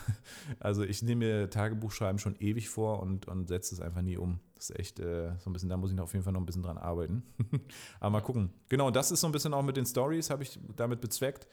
Also 0.58 0.82
ich 0.82 1.02
nehme 1.02 1.24
mir 1.24 1.50
Tagebuchschreiben 1.50 2.18
schon 2.18 2.34
ewig 2.36 2.68
vor 2.68 3.00
und, 3.00 3.28
und 3.28 3.48
setze 3.48 3.74
es 3.74 3.80
einfach 3.80 4.02
nie 4.02 4.16
um. 4.16 4.40
Das 4.54 4.70
ist 4.70 4.78
echt 4.78 5.00
äh, 5.00 5.32
so 5.38 5.50
ein 5.50 5.52
bisschen, 5.52 5.68
da 5.68 5.76
muss 5.76 5.92
ich 5.92 6.00
auf 6.00 6.12
jeden 6.12 6.24
Fall 6.24 6.32
noch 6.32 6.40
ein 6.40 6.46
bisschen 6.46 6.62
dran 6.62 6.78
arbeiten. 6.78 7.22
Aber 8.00 8.10
mal 8.10 8.20
gucken. 8.20 8.50
Genau, 8.68 8.90
das 8.90 9.10
ist 9.10 9.20
so 9.20 9.26
ein 9.26 9.32
bisschen 9.32 9.54
auch 9.54 9.62
mit 9.62 9.76
den 9.76 9.86
Stories, 9.86 10.30
habe 10.30 10.42
ich 10.42 10.58
damit 10.76 11.00
bezweckt. 11.00 11.46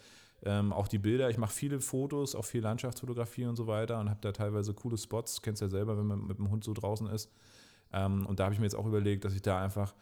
Ähm, 0.44 0.72
auch 0.72 0.88
die 0.88 1.00
Bilder, 1.00 1.30
ich 1.30 1.38
mache 1.38 1.54
viele 1.54 1.80
Fotos, 1.80 2.36
auch 2.36 2.46
viel 2.46 2.62
Landschaftsfotografie 2.62 3.46
und 3.46 3.56
so 3.56 3.68
weiter 3.68 4.00
und 4.00 4.10
habe 4.10 4.20
da 4.22 4.32
teilweise 4.32 4.74
coole 4.74 4.98
Spots. 4.98 5.42
Kennst 5.42 5.62
ja 5.62 5.68
selber, 5.68 5.98
wenn 5.98 6.06
man 6.06 6.28
mit 6.28 6.38
dem 6.38 6.50
Hund 6.50 6.64
so 6.64 6.74
draußen 6.74 7.08
ist. 7.08 7.32
Ähm, 7.94 8.26
und 8.26 8.40
da 8.40 8.46
habe 8.46 8.54
ich 8.54 8.60
mir 8.60 8.66
jetzt 8.66 8.76
auch 8.76 8.86
überlegt, 8.86 9.26
dass 9.26 9.34
ich 9.34 9.42
da 9.42 9.62
einfach 9.62 9.94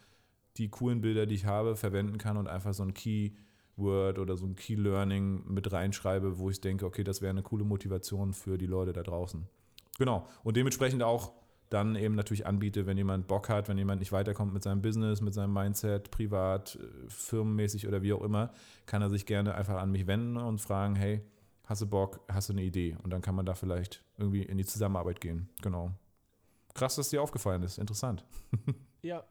die 0.56 0.68
coolen 0.68 1.00
Bilder, 1.00 1.26
die 1.26 1.34
ich 1.34 1.46
habe, 1.46 1.76
verwenden 1.76 2.18
kann 2.18 2.36
und 2.36 2.48
einfach 2.48 2.74
so 2.74 2.82
ein 2.82 2.94
Keyword 2.94 4.18
oder 4.18 4.36
so 4.36 4.46
ein 4.46 4.56
Key 4.56 4.74
Learning 4.74 5.42
mit 5.46 5.70
reinschreibe, 5.72 6.38
wo 6.38 6.50
ich 6.50 6.60
denke, 6.60 6.86
okay, 6.86 7.04
das 7.04 7.20
wäre 7.20 7.30
eine 7.30 7.42
coole 7.42 7.64
Motivation 7.64 8.32
für 8.32 8.58
die 8.58 8.66
Leute 8.66 8.92
da 8.92 9.02
draußen. 9.02 9.46
Genau. 9.98 10.26
Und 10.42 10.56
dementsprechend 10.56 11.02
auch 11.02 11.32
dann 11.70 11.96
eben 11.96 12.14
natürlich 12.14 12.46
anbiete, 12.46 12.86
wenn 12.86 12.96
jemand 12.96 13.26
Bock 13.26 13.48
hat, 13.48 13.68
wenn 13.68 13.78
jemand 13.78 14.00
nicht 14.00 14.12
weiterkommt 14.12 14.52
mit 14.52 14.62
seinem 14.62 14.82
Business, 14.82 15.20
mit 15.20 15.34
seinem 15.34 15.52
Mindset, 15.52 16.10
privat, 16.10 16.76
äh, 16.76 17.08
firmenmäßig 17.08 17.88
oder 17.88 18.02
wie 18.02 18.12
auch 18.12 18.22
immer, 18.22 18.52
kann 18.86 19.02
er 19.02 19.10
sich 19.10 19.26
gerne 19.26 19.54
einfach 19.54 19.76
an 19.76 19.90
mich 19.90 20.06
wenden 20.06 20.36
und 20.36 20.60
fragen, 20.60 20.94
hey, 20.94 21.22
hast 21.64 21.82
du 21.82 21.86
Bock, 21.86 22.20
hast 22.28 22.48
du 22.48 22.52
eine 22.52 22.62
Idee? 22.62 22.96
Und 23.02 23.10
dann 23.10 23.20
kann 23.20 23.34
man 23.34 23.46
da 23.46 23.54
vielleicht 23.54 24.04
irgendwie 24.16 24.42
in 24.42 24.58
die 24.58 24.64
Zusammenarbeit 24.64 25.20
gehen. 25.20 25.48
Genau. 25.60 25.92
Krass, 26.76 26.96
dass 26.96 27.08
dir 27.08 27.22
aufgefallen 27.22 27.62
ist. 27.62 27.78
Interessant. 27.78 28.24
ja, 29.02 29.24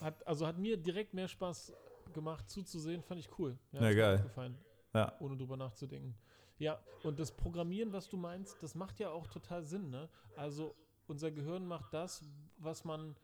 hat, 0.00 0.26
also 0.26 0.46
hat 0.46 0.58
mir 0.58 0.76
direkt 0.76 1.14
mehr 1.14 1.28
Spaß 1.28 1.72
gemacht 2.12 2.50
zuzusehen, 2.50 3.02
fand 3.02 3.20
ich 3.20 3.28
cool. 3.38 3.56
Ja, 3.72 3.82
ja 3.82 3.92
geil. 3.94 4.16
Aufgefallen, 4.16 4.58
ja. 4.92 5.12
Ohne 5.20 5.36
drüber 5.36 5.56
nachzudenken. 5.56 6.14
Ja, 6.58 6.78
und 7.04 7.18
das 7.18 7.32
Programmieren, 7.32 7.92
was 7.92 8.08
du 8.08 8.16
meinst, 8.16 8.62
das 8.62 8.74
macht 8.74 8.98
ja 8.98 9.10
auch 9.10 9.26
total 9.28 9.64
Sinn, 9.64 9.88
ne? 9.90 10.08
Also 10.36 10.74
unser 11.06 11.30
Gehirn 11.30 11.66
macht 11.66 11.94
das, 11.94 12.22
was 12.58 12.84
man 12.84 13.16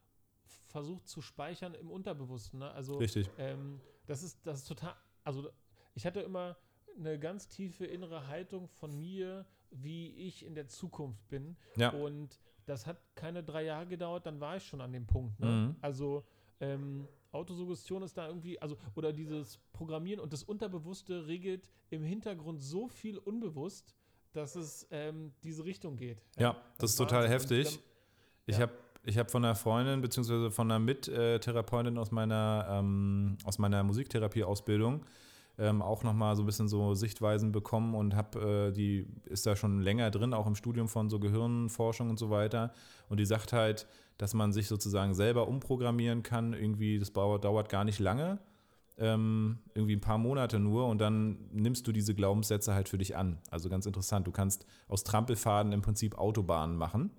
versucht 0.68 1.08
zu 1.08 1.20
speichern 1.20 1.74
im 1.74 1.90
Unterbewussten. 1.90 2.60
Ne? 2.60 2.70
Also, 2.70 2.98
Richtig. 2.98 3.30
Ähm, 3.38 3.80
das, 4.06 4.22
ist, 4.22 4.38
das 4.44 4.58
ist 4.58 4.68
total. 4.68 4.94
Also, 5.24 5.50
ich 5.94 6.06
hatte 6.06 6.20
immer 6.20 6.56
eine 6.98 7.18
ganz 7.18 7.48
tiefe 7.48 7.84
innere 7.84 8.28
Haltung 8.28 8.68
von 8.68 8.98
mir, 8.98 9.46
wie 9.70 10.08
ich 10.14 10.44
in 10.44 10.54
der 10.54 10.68
Zukunft 10.68 11.28
bin. 11.28 11.56
Ja. 11.76 11.90
Und 11.90 12.40
das 12.66 12.86
hat 12.86 12.98
keine 13.14 13.42
drei 13.42 13.64
Jahre 13.64 13.86
gedauert, 13.86 14.26
dann 14.26 14.40
war 14.40 14.56
ich 14.56 14.64
schon 14.64 14.80
an 14.80 14.92
dem 14.92 15.06
Punkt. 15.06 15.40
Ne? 15.40 15.46
Mhm. 15.46 15.76
Also 15.80 16.24
ähm, 16.60 17.08
Autosuggestion 17.32 18.02
ist 18.02 18.16
da 18.16 18.28
irgendwie, 18.28 18.60
also, 18.60 18.76
oder 18.94 19.12
dieses 19.12 19.58
Programmieren 19.72 20.20
und 20.20 20.32
das 20.32 20.42
Unterbewusste 20.42 21.26
regelt 21.26 21.70
im 21.90 22.02
Hintergrund 22.02 22.62
so 22.62 22.88
viel 22.88 23.18
unbewusst, 23.18 23.94
dass 24.32 24.56
es 24.56 24.86
ähm, 24.90 25.32
diese 25.44 25.64
Richtung 25.64 25.96
geht. 25.96 26.22
Ja, 26.38 26.52
das, 26.52 26.78
das 26.78 26.90
ist 26.90 26.96
total 26.96 27.28
heftig. 27.28 27.66
Dann, 27.66 27.78
ich 28.46 28.56
ja. 28.56 28.62
habe 28.62 28.72
ich 29.04 29.16
hab 29.18 29.30
von 29.30 29.44
einer 29.44 29.54
Freundin, 29.54 30.00
beziehungsweise 30.00 30.50
von 30.50 30.70
einer 30.70 30.80
Mittherapeutin 30.80 31.96
aus 31.96 32.10
meiner, 32.10 32.66
ähm, 32.68 33.38
aus 33.44 33.58
meiner 33.58 33.84
Musiktherapie-Ausbildung, 33.84 35.06
ähm, 35.58 35.80
auch 35.80 36.02
nochmal 36.02 36.36
so 36.36 36.42
ein 36.42 36.46
bisschen 36.46 36.68
so 36.68 36.94
Sichtweisen 36.94 37.52
bekommen 37.52 37.94
und 37.94 38.14
habe, 38.14 38.68
äh, 38.68 38.72
die 38.72 39.06
ist 39.24 39.46
da 39.46 39.56
schon 39.56 39.80
länger 39.80 40.10
drin, 40.10 40.34
auch 40.34 40.46
im 40.46 40.54
Studium 40.54 40.88
von 40.88 41.08
so 41.08 41.18
Gehirnforschung 41.18 42.10
und 42.10 42.18
so 42.18 42.30
weiter. 42.30 42.72
Und 43.08 43.18
die 43.20 43.26
sagt 43.26 43.52
halt, 43.52 43.86
dass 44.18 44.34
man 44.34 44.52
sich 44.52 44.68
sozusagen 44.68 45.14
selber 45.14 45.48
umprogrammieren 45.48 46.22
kann. 46.22 46.52
Irgendwie, 46.52 46.98
das 46.98 47.12
dauert, 47.12 47.68
gar 47.68 47.84
nicht 47.84 47.98
lange. 47.98 48.38
Ähm, 48.98 49.58
irgendwie 49.74 49.94
ein 49.94 50.00
paar 50.00 50.16
Monate 50.16 50.58
nur 50.58 50.86
und 50.86 50.98
dann 51.02 51.36
nimmst 51.52 51.86
du 51.86 51.92
diese 51.92 52.14
Glaubenssätze 52.14 52.72
halt 52.72 52.88
für 52.88 52.96
dich 52.96 53.14
an. 53.14 53.38
Also 53.50 53.68
ganz 53.68 53.84
interessant. 53.84 54.26
Du 54.26 54.32
kannst 54.32 54.64
aus 54.88 55.04
Trampelfaden 55.04 55.72
im 55.72 55.82
Prinzip 55.82 56.16
Autobahnen 56.16 56.76
machen, 56.76 57.10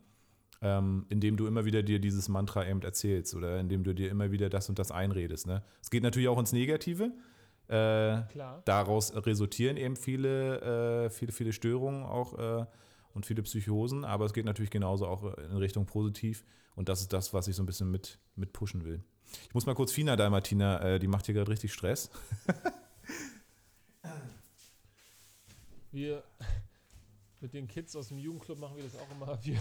ähm, 0.62 1.06
indem 1.10 1.38
du 1.38 1.46
immer 1.46 1.66
wieder 1.66 1.84
dir 1.84 2.00
dieses 2.00 2.30
Mantra 2.30 2.68
eben 2.68 2.82
erzählst 2.82 3.36
oder 3.36 3.60
indem 3.60 3.84
du 3.84 3.94
dir 3.94 4.10
immer 4.10 4.32
wieder 4.32 4.50
das 4.50 4.70
und 4.70 4.80
das 4.80 4.92
einredest. 4.92 5.46
Ne? 5.46 5.62
Es 5.80 5.92
geht 5.92 6.02
natürlich 6.02 6.30
auch 6.30 6.40
ins 6.40 6.52
Negative. 6.52 7.12
Äh, 7.68 8.24
daraus 8.64 9.14
resultieren 9.14 9.76
eben 9.76 9.98
viele, 9.98 11.06
äh, 11.06 11.10
viele, 11.10 11.34
viele 11.34 11.52
Störungen 11.52 12.06
auch 12.06 12.38
äh, 12.38 12.66
und 13.14 13.26
viele 13.26 13.44
Psychosen, 13.44 14.06
aber 14.06 14.26
es 14.26 14.34
geht 14.34 14.46
natürlich 14.46 14.72
genauso 14.72 15.06
auch 15.08 15.38
in 15.38 15.58
Richtung 15.58 15.86
positiv 15.86 16.46
und 16.76 16.88
das 16.88 17.02
ist 17.02 17.12
das, 17.12 17.34
was 17.34 17.48
ich 17.50 17.56
so 17.58 17.64
ein 17.64 17.66
bisschen 17.66 17.92
mit, 17.92 18.20
mit 18.36 18.54
pushen 18.54 18.86
will. 18.86 19.04
Ich 19.44 19.54
muss 19.54 19.66
mal 19.66 19.76
kurz 19.76 19.92
Fina 19.92 20.16
da, 20.16 20.30
Martina, 20.30 20.80
äh, 20.82 21.00
die 21.00 21.08
macht 21.08 21.26
hier 21.26 21.36
gerade 21.36 21.52
richtig 21.52 21.74
Stress. 21.74 22.10
wir 25.92 26.24
mit 27.42 27.54
den 27.54 27.68
Kids 27.68 27.96
aus 27.96 28.08
dem 28.08 28.18
Jugendclub 28.18 28.60
machen 28.60 28.78
wir 28.78 28.84
das 28.84 28.96
auch 28.96 29.12
immer. 29.12 29.38
Wir, 29.44 29.58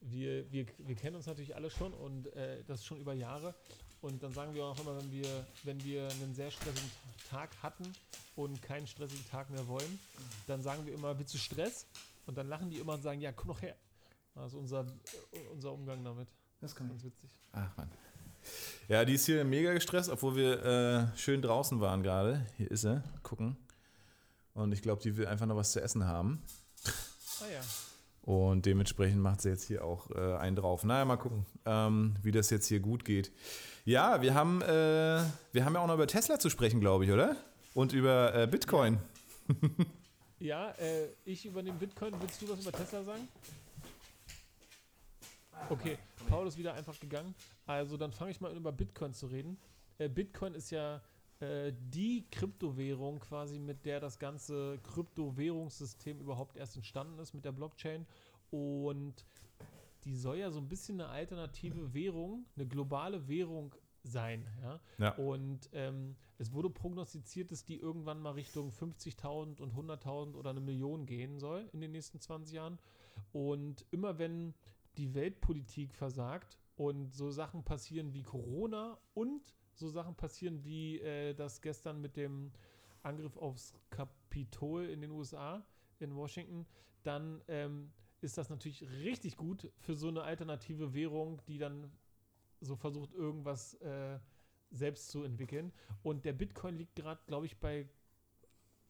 wir, 0.00 0.50
wir, 0.50 0.66
wir 0.78 0.94
kennen 0.94 1.16
uns 1.16 1.26
natürlich 1.26 1.54
alle 1.54 1.70
schon 1.70 1.92
und 1.92 2.26
äh, 2.34 2.62
das 2.66 2.84
schon 2.84 2.98
über 2.98 3.12
Jahre. 3.14 3.54
Und 4.00 4.22
dann 4.22 4.32
sagen 4.32 4.54
wir 4.54 4.64
auch 4.64 4.78
immer, 4.80 4.96
wenn 4.96 5.12
wir, 5.12 5.46
wenn 5.64 5.82
wir 5.84 6.08
einen 6.08 6.34
sehr 6.34 6.50
stressigen 6.50 6.90
Tag 7.28 7.50
hatten 7.62 7.84
und 8.34 8.62
keinen 8.62 8.86
stressigen 8.86 9.24
Tag 9.28 9.50
mehr 9.50 9.66
wollen, 9.68 9.98
dann 10.46 10.62
sagen 10.62 10.86
wir 10.86 10.94
immer, 10.94 11.18
willst 11.18 11.34
du 11.34 11.38
Stress? 11.38 11.86
Und 12.26 12.38
dann 12.38 12.48
lachen 12.48 12.70
die 12.70 12.78
immer 12.78 12.94
und 12.94 13.02
sagen, 13.02 13.20
ja, 13.20 13.32
komm 13.32 13.48
doch 13.48 13.60
her. 13.60 13.76
Das 14.34 14.52
ist 14.52 14.54
unser, 14.54 14.86
unser 15.52 15.72
Umgang 15.72 16.02
damit. 16.02 16.28
Das 16.60 16.70
ist 16.70 16.76
ganz 16.76 17.02
witzig. 17.02 17.30
Ach 17.52 17.76
man. 17.76 17.90
Ja, 18.88 19.04
die 19.04 19.14
ist 19.14 19.26
hier 19.26 19.44
mega 19.44 19.72
gestresst, 19.72 20.08
obwohl 20.08 20.36
wir 20.36 20.64
äh, 20.64 21.18
schön 21.18 21.42
draußen 21.42 21.80
waren 21.80 22.02
gerade. 22.02 22.46
Hier 22.56 22.70
ist 22.70 22.82
sie. 22.82 23.02
Gucken. 23.22 23.56
Und 24.54 24.72
ich 24.72 24.82
glaube, 24.82 25.02
die 25.02 25.16
will 25.16 25.26
einfach 25.26 25.46
noch 25.46 25.56
was 25.56 25.72
zu 25.72 25.82
essen 25.82 26.06
haben. 26.06 26.42
Ah 27.40 27.50
ja. 27.52 27.60
Und 28.30 28.64
dementsprechend 28.64 29.20
macht 29.20 29.40
sie 29.40 29.48
jetzt 29.48 29.64
hier 29.64 29.84
auch 29.84 30.08
äh, 30.12 30.36
einen 30.36 30.54
drauf. 30.54 30.84
Naja, 30.84 31.04
mal 31.04 31.16
gucken, 31.16 31.46
ähm, 31.66 32.14
wie 32.22 32.30
das 32.30 32.48
jetzt 32.50 32.68
hier 32.68 32.78
gut 32.78 33.04
geht. 33.04 33.32
Ja, 33.84 34.22
wir 34.22 34.34
haben, 34.34 34.62
äh, 34.62 35.20
wir 35.50 35.64
haben 35.64 35.74
ja 35.74 35.80
auch 35.80 35.88
noch 35.88 35.94
über 35.94 36.06
Tesla 36.06 36.38
zu 36.38 36.48
sprechen, 36.48 36.78
glaube 36.78 37.04
ich, 37.04 37.10
oder? 37.10 37.34
Und 37.74 37.92
über 37.92 38.32
äh, 38.32 38.46
Bitcoin. 38.46 38.98
Ja, 40.38 40.70
äh, 40.78 41.08
ich 41.24 41.44
übernehme 41.44 41.76
Bitcoin. 41.76 42.14
Willst 42.20 42.40
du 42.40 42.48
was 42.48 42.60
über 42.60 42.70
Tesla 42.70 43.02
sagen? 43.02 43.26
Okay, 45.68 45.98
Paul 46.28 46.46
ist 46.46 46.56
wieder 46.56 46.74
einfach 46.74 47.00
gegangen. 47.00 47.34
Also 47.66 47.96
dann 47.96 48.12
fange 48.12 48.30
ich 48.30 48.40
mal 48.40 48.52
an, 48.52 48.56
über 48.58 48.70
Bitcoin 48.70 49.12
zu 49.12 49.26
reden. 49.26 49.58
Äh, 49.98 50.08
Bitcoin 50.08 50.54
ist 50.54 50.70
ja 50.70 51.00
äh, 51.40 51.72
die 51.72 52.26
Kryptowährung 52.30 53.18
quasi, 53.20 53.58
mit 53.58 53.84
der 53.84 54.00
das 54.00 54.18
ganze 54.18 54.78
Kryptowährungssystem 54.82 56.20
überhaupt 56.20 56.56
erst 56.56 56.76
entstanden 56.76 57.18
ist 57.18 57.34
mit 57.34 57.44
der 57.44 57.52
Blockchain. 57.52 58.06
Und 58.50 59.24
die 60.04 60.16
soll 60.16 60.38
ja 60.38 60.50
so 60.50 60.60
ein 60.60 60.68
bisschen 60.68 61.00
eine 61.00 61.10
alternative 61.10 61.94
Währung, 61.94 62.46
eine 62.56 62.66
globale 62.66 63.28
Währung 63.28 63.74
sein. 64.02 64.46
Ja? 64.62 64.80
Ja. 64.98 65.14
Und 65.16 65.68
ähm, 65.72 66.16
es 66.38 66.52
wurde 66.52 66.70
prognostiziert, 66.70 67.50
dass 67.50 67.64
die 67.64 67.76
irgendwann 67.76 68.20
mal 68.20 68.32
Richtung 68.32 68.70
50.000 68.70 69.60
und 69.60 69.74
100.000 69.74 70.34
oder 70.34 70.50
eine 70.50 70.60
Million 70.60 71.06
gehen 71.06 71.38
soll 71.38 71.68
in 71.72 71.80
den 71.80 71.92
nächsten 71.92 72.20
20 72.20 72.54
Jahren. 72.54 72.78
Und 73.32 73.84
immer 73.90 74.18
wenn 74.18 74.54
die 74.96 75.14
Weltpolitik 75.14 75.94
versagt 75.94 76.58
und 76.76 77.14
so 77.14 77.30
Sachen 77.30 77.62
passieren 77.62 78.14
wie 78.14 78.22
Corona 78.22 78.98
und 79.14 79.54
so 79.74 79.88
Sachen 79.88 80.14
passieren 80.14 80.64
wie 80.64 81.00
äh, 81.00 81.34
das 81.34 81.60
gestern 81.60 82.00
mit 82.00 82.16
dem 82.16 82.52
Angriff 83.02 83.36
aufs 83.36 83.74
Kapitol 83.90 84.86
in 84.86 85.00
den 85.00 85.10
USA, 85.10 85.64
in 85.98 86.14
Washington, 86.14 86.66
dann 87.02 87.40
ähm, 87.48 87.92
ist 88.20 88.36
das 88.36 88.50
natürlich 88.50 88.88
richtig 89.02 89.36
gut 89.36 89.70
für 89.78 89.94
so 89.94 90.08
eine 90.08 90.22
alternative 90.22 90.92
währung, 90.94 91.40
die 91.46 91.58
dann 91.58 91.90
so 92.60 92.76
versucht, 92.76 93.12
irgendwas 93.14 93.74
äh, 93.74 94.18
selbst 94.70 95.08
zu 95.08 95.24
entwickeln. 95.24 95.72
Und 96.02 96.24
der 96.24 96.32
Bitcoin 96.32 96.76
liegt 96.76 96.94
gerade, 96.96 97.20
glaube 97.26 97.46
ich, 97.46 97.58
bei 97.58 97.88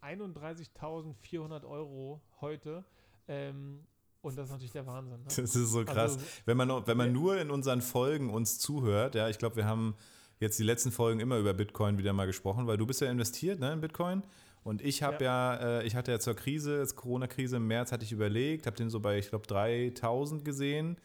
31.400 0.02 1.64
Euro 1.64 2.20
heute. 2.40 2.84
Ähm, 3.28 3.86
und 4.22 4.36
das 4.36 4.46
ist 4.46 4.52
natürlich 4.52 4.72
der 4.72 4.86
Wahnsinn. 4.86 5.20
Ne? 5.20 5.24
Das 5.24 5.38
ist 5.38 5.54
so 5.54 5.84
krass. 5.84 6.14
Also, 6.14 6.20
wenn 6.44 6.56
man, 6.56 6.86
wenn 6.86 6.96
man 6.96 7.12
nur 7.12 7.40
in 7.40 7.50
unseren 7.50 7.80
Folgen 7.80 8.30
uns 8.30 8.58
zuhört, 8.58 9.14
ja, 9.14 9.28
ich 9.28 9.38
glaube, 9.38 9.56
wir 9.56 9.64
haben 9.64 9.94
jetzt 10.40 10.58
die 10.58 10.64
letzten 10.64 10.90
Folgen 10.90 11.20
immer 11.20 11.38
über 11.38 11.54
Bitcoin 11.54 11.98
wieder 11.98 12.12
mal 12.12 12.26
gesprochen, 12.26 12.66
weil 12.66 12.78
du 12.78 12.86
bist 12.86 13.00
ja 13.00 13.10
investiert 13.10 13.60
ne, 13.60 13.72
in 13.72 13.80
Bitcoin. 13.80 14.22
Und 14.64 14.82
ich 14.82 15.02
habe 15.02 15.24
ja, 15.24 15.54
äh, 15.56 15.86
ich 15.86 15.94
hatte 15.94 16.10
ja 16.10 16.18
zur 16.18 16.34
Krise, 16.34 16.86
zur 16.86 16.96
Corona-Krise 16.96 17.56
im 17.56 17.66
März, 17.66 17.92
hatte 17.92 18.04
ich 18.04 18.12
überlegt, 18.12 18.66
habe 18.66 18.76
den 18.76 18.90
so 18.90 19.00
bei, 19.00 19.18
ich 19.18 19.30
glaube, 19.30 19.46
3000 19.46 20.44
gesehen. 20.44 20.96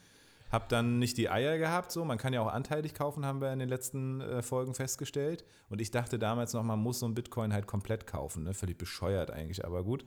Habe 0.51 0.65
dann 0.69 0.99
nicht 0.99 1.17
die 1.17 1.29
Eier 1.29 1.57
gehabt, 1.57 1.91
so. 1.91 2.05
Man 2.05 2.17
kann 2.17 2.31
ja 2.31 2.41
auch 2.41 2.53
anteilig 2.53 2.93
kaufen, 2.93 3.25
haben 3.25 3.41
wir 3.41 3.51
in 3.51 3.59
den 3.59 3.67
letzten 3.67 4.21
äh, 4.21 4.41
Folgen 4.41 4.75
festgestellt. 4.75 5.43
Und 5.69 5.81
ich 5.81 5.89
dachte 5.89 6.19
damals 6.19 6.53
noch, 6.53 6.63
man 6.63 6.79
muss 6.79 6.99
so 6.99 7.07
ein 7.07 7.15
Bitcoin 7.15 7.51
halt 7.51 7.65
komplett 7.65 8.05
kaufen. 8.05 8.43
Ne? 8.43 8.53
Völlig 8.53 8.77
bescheuert 8.77 9.31
eigentlich, 9.31 9.65
aber 9.65 9.83
gut. 9.83 10.05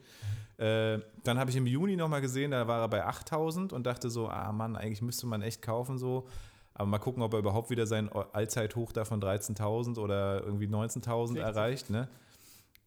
Äh, 0.57 0.99
dann 1.23 1.37
habe 1.39 1.49
ich 1.49 1.57
im 1.57 1.67
Juni 1.67 1.97
nochmal 1.97 2.21
gesehen, 2.21 2.51
da 2.51 2.67
war 2.67 2.79
er 2.79 2.87
bei 2.87 3.05
8000 3.05 3.73
und 3.73 3.85
dachte 3.85 4.09
so, 4.09 4.29
ah 4.29 4.51
Mann, 4.53 4.75
eigentlich 4.77 5.01
müsste 5.01 5.27
man 5.27 5.41
echt 5.41 5.61
kaufen, 5.61 5.97
so. 5.97 6.27
Aber 6.79 6.87
mal 6.87 6.99
gucken, 6.99 7.21
ob 7.23 7.33
er 7.33 7.39
überhaupt 7.39 7.69
wieder 7.69 7.85
sein 7.85 8.07
Allzeithoch 8.07 8.93
da 8.93 9.03
von 9.03 9.21
13.000 9.21 9.99
oder 9.99 10.41
irgendwie 10.45 10.67
19.000 10.67 11.27
60. 11.27 11.37
erreicht, 11.43 11.89
ne? 11.89 12.07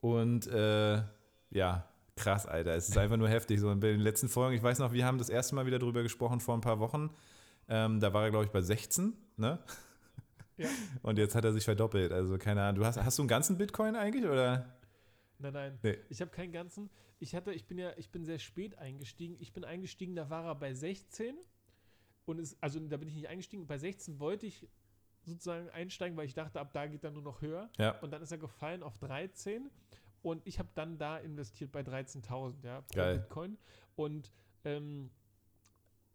Und 0.01 0.47
äh, 0.47 1.03
ja, 1.51 1.87
krass, 2.17 2.47
Alter. 2.47 2.75
Es 2.75 2.89
ist 2.89 2.97
einfach 2.97 3.19
nur 3.19 3.29
heftig. 3.29 3.61
So 3.61 3.71
in 3.71 3.83
den 3.83 4.01
letzten 4.01 4.31
Folgen, 4.31 4.57
ich 4.57 4.63
weiß 4.63 4.79
noch, 4.79 4.95
wir 4.95 5.05
haben 5.05 5.19
das 5.19 5.29
erste 5.29 5.55
Mal 5.55 5.67
wieder 5.67 5.79
drüber 5.79 6.03
gesprochen 6.03 6.41
vor 6.41 6.55
ein 6.55 6.63
paar 6.63 6.79
Wochen. 6.79 7.11
Ähm, 7.69 8.01
da 8.01 8.15
war 8.15 8.25
er, 8.25 8.31
glaube 8.31 8.47
ich, 8.47 8.51
bei 8.51 8.63
16, 8.63 9.13
ne? 9.37 9.59
Ja. 10.57 10.69
Und 11.03 11.19
jetzt 11.19 11.35
hat 11.35 11.45
er 11.45 11.53
sich 11.53 11.65
verdoppelt. 11.65 12.13
Also 12.13 12.39
keine 12.39 12.63
Ahnung. 12.63 12.81
Du 12.81 12.87
hast, 12.87 12.97
hast 12.97 13.19
du 13.19 13.23
einen 13.23 13.29
ganzen 13.29 13.59
Bitcoin 13.59 13.95
eigentlich 13.95 14.25
oder? 14.25 14.75
Nein, 15.39 15.53
nein. 15.53 15.79
Nee. 15.83 15.99
Ich 16.09 16.23
habe 16.23 16.31
keinen 16.31 16.53
ganzen. 16.53 16.89
Ich 17.19 17.35
hatte, 17.35 17.53
ich 17.53 17.67
bin 17.67 17.77
ja, 17.77 17.93
ich 17.99 18.11
bin 18.11 18.25
sehr 18.25 18.39
spät 18.39 18.79
eingestiegen. 18.79 19.37
Ich 19.39 19.53
bin 19.53 19.67
eingestiegen, 19.67 20.17
da 20.17 20.31
war 20.31 20.47
er 20.47 20.55
bei 20.55 20.73
16. 20.73 21.37
Und 22.25 22.39
es, 22.39 22.57
also 22.61 22.79
da 22.81 22.97
bin 22.97 23.09
ich 23.09 23.15
nicht 23.15 23.29
eingestiegen. 23.29 23.67
Bei 23.67 23.79
16 23.79 24.19
wollte 24.21 24.47
ich 24.47 24.69
sozusagen 25.25 25.69
einsteigen, 25.71 26.17
weil 26.17 26.27
ich 26.27 26.35
dachte, 26.35 26.61
ab 26.61 26.73
da 26.73 26.87
geht 26.87 27.05
er 27.05 27.11
nur 27.11 27.23
noch 27.23 27.41
höher. 27.41 27.71
Ja. 27.79 27.99
Und 28.01 28.13
dann 28.13 28.23
ist 28.23 28.33
er 28.33 28.39
gefallen 28.39 28.83
auf 28.83 28.99
13. 28.99 29.71
Und 30.23 30.47
ich 30.47 30.59
habe 30.59 30.69
dann 30.75 30.99
da 30.99 31.19
investiert 31.19 31.73
bei 31.73 31.81
13.000, 31.81 32.65
ja, 32.65 32.81
pro 32.83 32.97
Geil. 32.97 33.19
Bitcoin. 33.19 33.59
Und 33.97 34.33
ähm, 34.65 35.11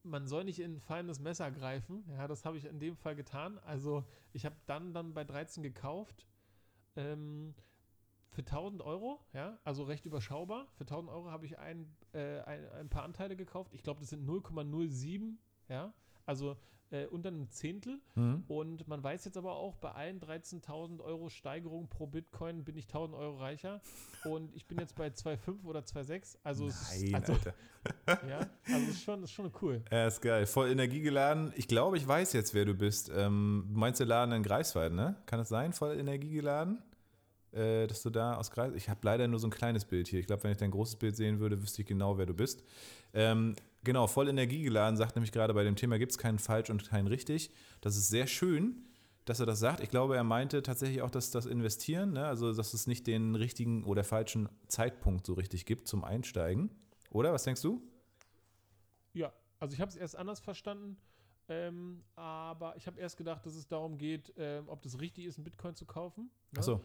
man 0.04 0.28
soll 0.28 0.46
nicht 0.46 0.60
in 0.60 0.76
ein 0.76 0.80
fallendes 0.80 1.20
Messer 1.20 1.52
greifen. 1.52 2.06
Ja, 2.12 2.28
das 2.28 2.46
habe 2.46 2.58
ich 2.58 2.66
in 2.66 2.80
dem 2.80 2.96
Fall 2.96 3.16
getan. 3.16 3.60
Also 3.60 4.06
ich 4.34 4.46
habe 4.46 4.56
dann, 4.66 4.94
dann 4.94 5.14
bei 5.14 5.24
13 5.24 5.64
gekauft. 5.64 6.26
Ähm, 6.96 7.54
für 8.30 8.42
1000 8.42 8.82
Euro, 8.82 9.20
ja, 9.34 9.58
also 9.64 9.84
recht 9.84 10.06
überschaubar. 10.06 10.68
Für 10.78 10.84
1000 10.84 11.12
Euro 11.12 11.32
habe 11.32 11.46
ich 11.46 11.58
ein, 11.58 11.92
äh, 12.14 12.40
ein, 12.42 12.70
ein 12.72 12.90
paar 12.90 13.04
Anteile 13.04 13.36
gekauft. 13.36 13.74
Ich 13.74 13.84
glaube, 13.84 14.00
das 14.00 14.10
sind 14.10 14.28
0,07, 14.28 15.38
ja, 15.70 15.94
also 16.26 16.58
äh, 16.90 17.06
unter 17.08 17.28
einem 17.30 17.50
Zehntel. 17.52 18.00
Mhm. 18.16 18.44
Und 18.48 18.88
man 18.88 19.04
weiß 19.04 19.26
jetzt 19.26 19.36
aber 19.38 19.58
auch, 19.58 19.76
bei 19.76 19.92
allen 19.92 20.22
13.000 20.22 21.02
Euro 21.02 21.30
Steigerung 21.30 21.88
pro 21.90 22.08
Bitcoin 22.08 22.64
bin 22.64 22.78
ich 22.78 22.86
1.000 22.86 23.18
Euro 23.18 23.38
reicher. 23.38 23.82
Und 24.24 24.56
ich 24.56 24.66
bin 24.68 24.80
jetzt 24.80 24.96
bei 24.96 25.08
2,5 25.08 25.66
oder 25.66 25.82
2,6. 25.82 26.38
Also, 26.44 26.68
es 26.68 26.94
ist- 26.94 27.04
Nein, 27.12 27.16
also, 27.16 27.34
Alter. 27.34 27.54
ja, 28.30 28.40
also 28.74 28.90
ist 28.92 29.04
schon, 29.04 29.24
ist 29.24 29.32
schon 29.32 29.52
cool. 29.62 29.82
Er 29.90 30.08
ist 30.08 30.22
geil. 30.22 30.46
Voll 30.46 30.70
energiegeladen. 30.70 31.52
Ich 31.58 31.68
glaube, 31.68 31.98
ich 31.98 32.08
weiß 32.08 32.32
jetzt, 32.34 32.54
wer 32.54 32.64
du 32.66 32.74
bist. 32.74 33.10
Ähm, 33.14 33.66
du 33.70 33.78
meinst 33.78 34.00
der 34.00 34.08
Laden 34.08 34.34
in 34.34 34.44
Greifswald, 34.44 34.94
ne? 34.94 35.16
Kann 35.26 35.40
das 35.40 35.50
sein? 35.50 35.74
Voll 35.74 35.98
energiegeladen? 36.00 36.82
Äh, 37.52 37.88
dass 37.88 38.02
du 38.02 38.10
da 38.10 38.36
aus 38.36 38.52
Greifswald. 38.52 38.76
Ich 38.82 38.90
habe 38.90 39.00
leider 39.04 39.28
nur 39.28 39.40
so 39.40 39.48
ein 39.48 39.52
kleines 39.52 39.86
Bild 39.86 40.08
hier. 40.08 40.20
Ich 40.20 40.28
glaube, 40.28 40.44
wenn 40.44 40.52
ich 40.52 40.58
dein 40.58 40.72
großes 40.72 40.98
Bild 40.98 41.16
sehen 41.16 41.40
würde, 41.40 41.62
wüsste 41.62 41.82
ich 41.82 41.88
genau, 41.88 42.18
wer 42.18 42.26
du 42.26 42.34
bist. 42.34 42.64
Ähm, 43.14 43.56
genau, 43.88 44.06
voll 44.06 44.30
energiegeladen 44.30 44.98
sagt 44.98 45.16
nämlich 45.16 45.32
gerade 45.32 45.56
bei 45.56 45.64
dem 45.64 45.76
Thema 45.76 45.98
gibt 45.98 46.12
es 46.12 46.20
keinen 46.20 46.38
falsch 46.38 46.70
und 46.70 46.88
keinen 46.88 47.08
richtig. 47.08 47.50
Das 47.82 47.98
ist 47.98 48.10
sehr 48.10 48.28
schön, 48.28 48.86
dass 49.26 49.40
er 49.40 49.48
das 49.48 49.60
sagt. 49.60 49.80
Ich 49.80 49.90
glaube, 49.90 50.16
er 50.16 50.24
meinte 50.24 50.62
tatsächlich 50.62 51.02
auch, 51.02 51.10
dass 51.10 51.32
das 51.32 51.48
Investieren, 51.48 52.14
ne? 52.14 52.28
also 52.28 52.54
dass 52.54 52.74
es 52.76 52.86
nicht 52.86 53.08
den 53.08 53.34
richtigen 53.34 53.84
oder 53.86 54.04
falschen 54.04 54.50
Zeitpunkt 54.68 55.26
so 55.26 55.34
richtig 55.34 55.66
gibt 55.66 55.88
zum 55.88 56.04
Einsteigen. 56.04 56.70
Oder? 57.10 57.34
Was 57.34 57.44
denkst 57.44 57.62
du? 57.62 57.82
Ja, 59.14 59.34
also 59.60 59.74
ich 59.74 59.82
habe 59.82 59.90
es 59.90 59.96
erst 59.96 60.16
anders 60.16 60.40
verstanden, 60.40 60.98
ähm, 61.48 62.04
aber 62.16 62.76
ich 62.76 62.86
habe 62.86 63.00
erst 63.00 63.18
gedacht, 63.18 63.46
dass 63.46 63.56
es 63.56 63.68
darum 63.68 63.98
geht, 63.98 64.34
ähm, 64.38 64.66
ob 64.68 64.82
das 64.82 65.00
richtig 65.00 65.26
ist, 65.26 65.38
einen 65.38 65.46
Bitcoin 65.46 65.76
zu 65.76 65.86
kaufen. 65.86 66.30
ne? 66.52 66.60
Achso. 66.60 66.82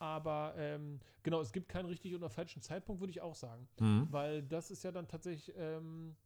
Aber 0.00 0.54
ähm, 0.56 0.98
genau, 1.22 1.42
es 1.42 1.52
gibt 1.52 1.68
keinen 1.68 1.84
richtigen 1.84 2.16
oder 2.16 2.30
falschen 2.30 2.62
Zeitpunkt, 2.62 3.00
würde 3.00 3.10
ich 3.10 3.20
auch 3.20 3.34
sagen. 3.34 3.68
Mhm. 3.78 4.08
Weil 4.10 4.42
das 4.42 4.70
ist 4.70 4.82
ja 4.82 4.90
dann 4.90 5.06
tatsächlich, 5.06 5.54
ähm, 5.58 6.16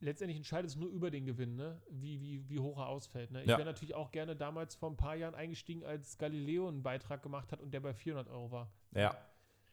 letztendlich 0.00 0.36
entscheidet 0.36 0.70
es 0.70 0.76
nur 0.76 0.90
über 0.90 1.10
den 1.10 1.24
Gewinn, 1.24 1.56
ne? 1.56 1.80
wie, 1.88 2.20
wie, 2.20 2.46
wie 2.50 2.58
hoch 2.58 2.76
er 2.78 2.88
ausfällt. 2.88 3.30
Ne? 3.30 3.40
Ich 3.40 3.48
Ja. 3.48 3.56
wäre 3.56 3.66
natürlich 3.66 3.94
auch 3.94 4.10
gerne 4.10 4.36
damals 4.36 4.74
vor 4.74 4.90
ein 4.90 4.98
paar 4.98 5.16
Jahren 5.16 5.34
eingestiegen, 5.34 5.82
als 5.82 6.18
Galileo 6.18 6.68
einen 6.68 6.82
Beitrag 6.82 7.22
gemacht 7.22 7.50
hat 7.52 7.60
und 7.62 7.72
der 7.72 7.80
bei 7.80 7.94
400 7.94 8.28
Euro 8.28 8.50
war. 8.50 8.70
Ja. 8.94 9.16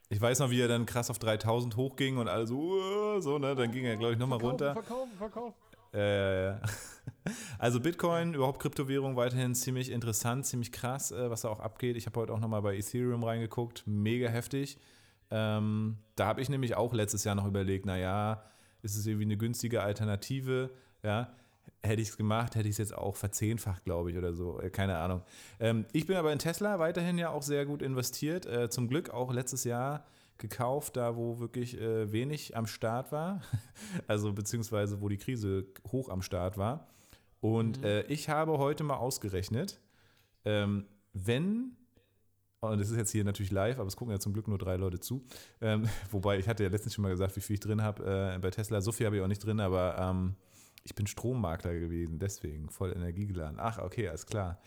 Ich 0.08 0.22
weiß 0.22 0.40
noch, 0.40 0.50
wie 0.50 0.62
er 0.62 0.70
dann 0.70 0.86
krass 0.86 1.10
auf 1.10 1.20
3000 1.20 1.76
hochging 1.76 2.18
und 2.18 2.30
alle 2.30 2.48
so, 2.48 2.60
"Uah", 2.60 3.22
so, 3.22 3.40
ne? 3.40 3.56
Dann 3.56 3.72
ging 3.72 3.84
er, 3.84 3.98
glaube 3.98 4.14
ich, 4.14 4.20
nochmal 4.20 4.40
Verkaufen, 4.40 4.68
runter. 4.68 4.74
Verkaufen, 4.74 5.18
verkaufen. 5.18 5.56
Ja, 5.92 6.00
ja, 6.00 6.44
ja. 6.44 6.62
Also 7.58 7.80
Bitcoin, 7.80 8.34
überhaupt 8.34 8.62
Kryptowährung 8.62 9.16
weiterhin 9.16 9.56
ziemlich 9.56 9.92
interessant, 9.92 10.46
ziemlich 10.46 10.72
krass, 10.72 11.12
äh, 11.12 11.30
was 11.30 11.42
da 11.42 11.50
auch 11.50 11.60
abgeht. 11.60 11.98
Ich 11.98 12.06
habe 12.06 12.20
heute 12.20 12.34
auch 12.34 12.40
nochmal 12.40 12.62
bei 12.62 12.76
Ethereum 12.76 13.24
reingeguckt, 13.24 13.84
mega 13.86 14.28
heftig. 14.30 14.78
Ähm, 15.32 15.98
da 16.16 16.28
habe 16.28 16.42
ich 16.42 16.50
nämlich 16.50 16.76
auch 16.76 16.94
letztes 16.94 17.24
Jahr 17.24 17.36
noch 17.36 17.48
überlegt, 17.48 17.86
naja, 17.86 18.44
ist 18.82 18.96
es 18.96 19.08
irgendwie 19.08 19.26
eine 19.26 19.38
günstige 19.38 19.82
Alternative, 19.82 20.70
ja. 21.02 21.34
Hätte 21.82 22.02
ich 22.02 22.10
es 22.10 22.18
gemacht, 22.18 22.56
hätte 22.56 22.68
ich 22.68 22.74
es 22.74 22.78
jetzt 22.78 22.98
auch 22.98 23.16
verzehnfacht, 23.16 23.84
glaube 23.84 24.12
ich, 24.12 24.18
oder 24.18 24.34
so. 24.34 24.60
Äh, 24.60 24.70
Keine 24.70 24.98
Ahnung. 24.98 25.22
Ähm, 25.60 25.86
ich 25.92 26.06
bin 26.06 26.16
aber 26.16 26.32
in 26.32 26.40
Tesla 26.40 26.80
weiterhin 26.80 27.18
ja 27.18 27.30
auch 27.30 27.42
sehr 27.42 27.66
gut 27.66 27.82
investiert. 27.82 28.46
Äh, 28.46 28.70
zum 28.70 28.88
Glück 28.88 29.10
auch 29.10 29.34
letztes 29.34 29.64
Jahr 29.66 30.06
gekauft, 30.38 30.98
da 30.98 31.16
wo 31.16 31.40
wirklich 31.40 31.80
äh, 31.80 32.12
wenig 32.12 32.56
am 32.56 32.68
Start 32.68 33.12
war. 33.12 33.42
Also 34.08 34.34
beziehungsweise 34.34 35.02
wo 35.02 35.10
die 35.10 35.18
Krise 35.18 35.66
hoch 35.92 36.10
am 36.10 36.22
Start 36.22 36.58
war. 36.58 36.88
Und 37.44 37.80
Mhm. 37.80 37.84
äh, 37.84 38.02
ich 38.04 38.30
habe 38.30 38.58
heute 38.58 38.86
mal 38.86 38.96
ausgerechnet, 38.96 39.82
ähm, 40.46 40.86
wenn, 41.12 41.76
und 42.62 42.80
das 42.80 42.90
ist 42.90 42.96
jetzt 42.96 43.12
hier 43.12 43.26
natürlich 43.26 43.52
live, 43.52 43.80
aber 43.80 43.88
es 43.88 43.98
gucken 43.98 44.14
ja 44.14 44.20
zum 44.20 44.32
Glück 44.32 44.48
nur 44.48 44.58
drei 44.58 44.78
Leute 44.78 45.02
zu. 45.02 45.26
Ähm, 45.60 45.84
wobei, 46.12 46.40
ich 46.40 46.48
hatte 46.48 46.64
ja 46.64 46.70
letztens 46.70 46.94
schon 46.94 47.02
mal 47.02 47.10
gesagt, 47.10 47.36
wie 47.36 47.42
viel 47.42 47.56
ich 47.56 47.60
drin 47.60 47.82
habe 47.82 48.34
äh, 48.36 48.40
bei 48.40 48.50
Tesla. 48.50 48.80
So 48.80 48.94
viel 48.94 49.06
habe 49.06 49.18
ich 49.18 49.22
auch 49.22 49.28
nicht 49.28 49.44
drin, 49.46 49.60
aber 49.60 49.98
ähm, 50.00 50.36
ich 50.86 50.96
bin 50.96 51.06
Strommakler 51.06 51.74
gewesen, 51.74 52.18
deswegen 52.18 52.70
voll 52.70 52.94
energiegeladen. 52.94 53.58
Ach, 53.60 53.78
okay, 53.80 54.08
alles 54.08 54.26
klar. 54.26 54.62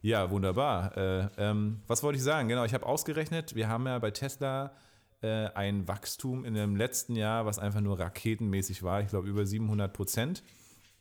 Ja, 0.00 0.30
wunderbar. 0.30 0.96
Äh, 0.96 1.28
ähm, 1.36 1.82
was 1.86 2.02
wollte 2.02 2.16
ich 2.16 2.24
sagen? 2.24 2.48
Genau, 2.48 2.64
ich 2.64 2.72
habe 2.72 2.86
ausgerechnet, 2.86 3.54
wir 3.54 3.68
haben 3.68 3.84
ja 3.86 3.98
bei 3.98 4.10
Tesla 4.10 4.72
äh, 5.20 5.48
ein 5.50 5.86
Wachstum 5.86 6.46
in 6.46 6.54
dem 6.54 6.76
letzten 6.76 7.14
Jahr, 7.14 7.44
was 7.44 7.58
einfach 7.58 7.82
nur 7.82 7.98
raketenmäßig 8.00 8.82
war. 8.82 9.02
Ich 9.02 9.08
glaube, 9.08 9.28
über 9.28 9.44
700 9.44 9.92
Prozent. 9.92 10.42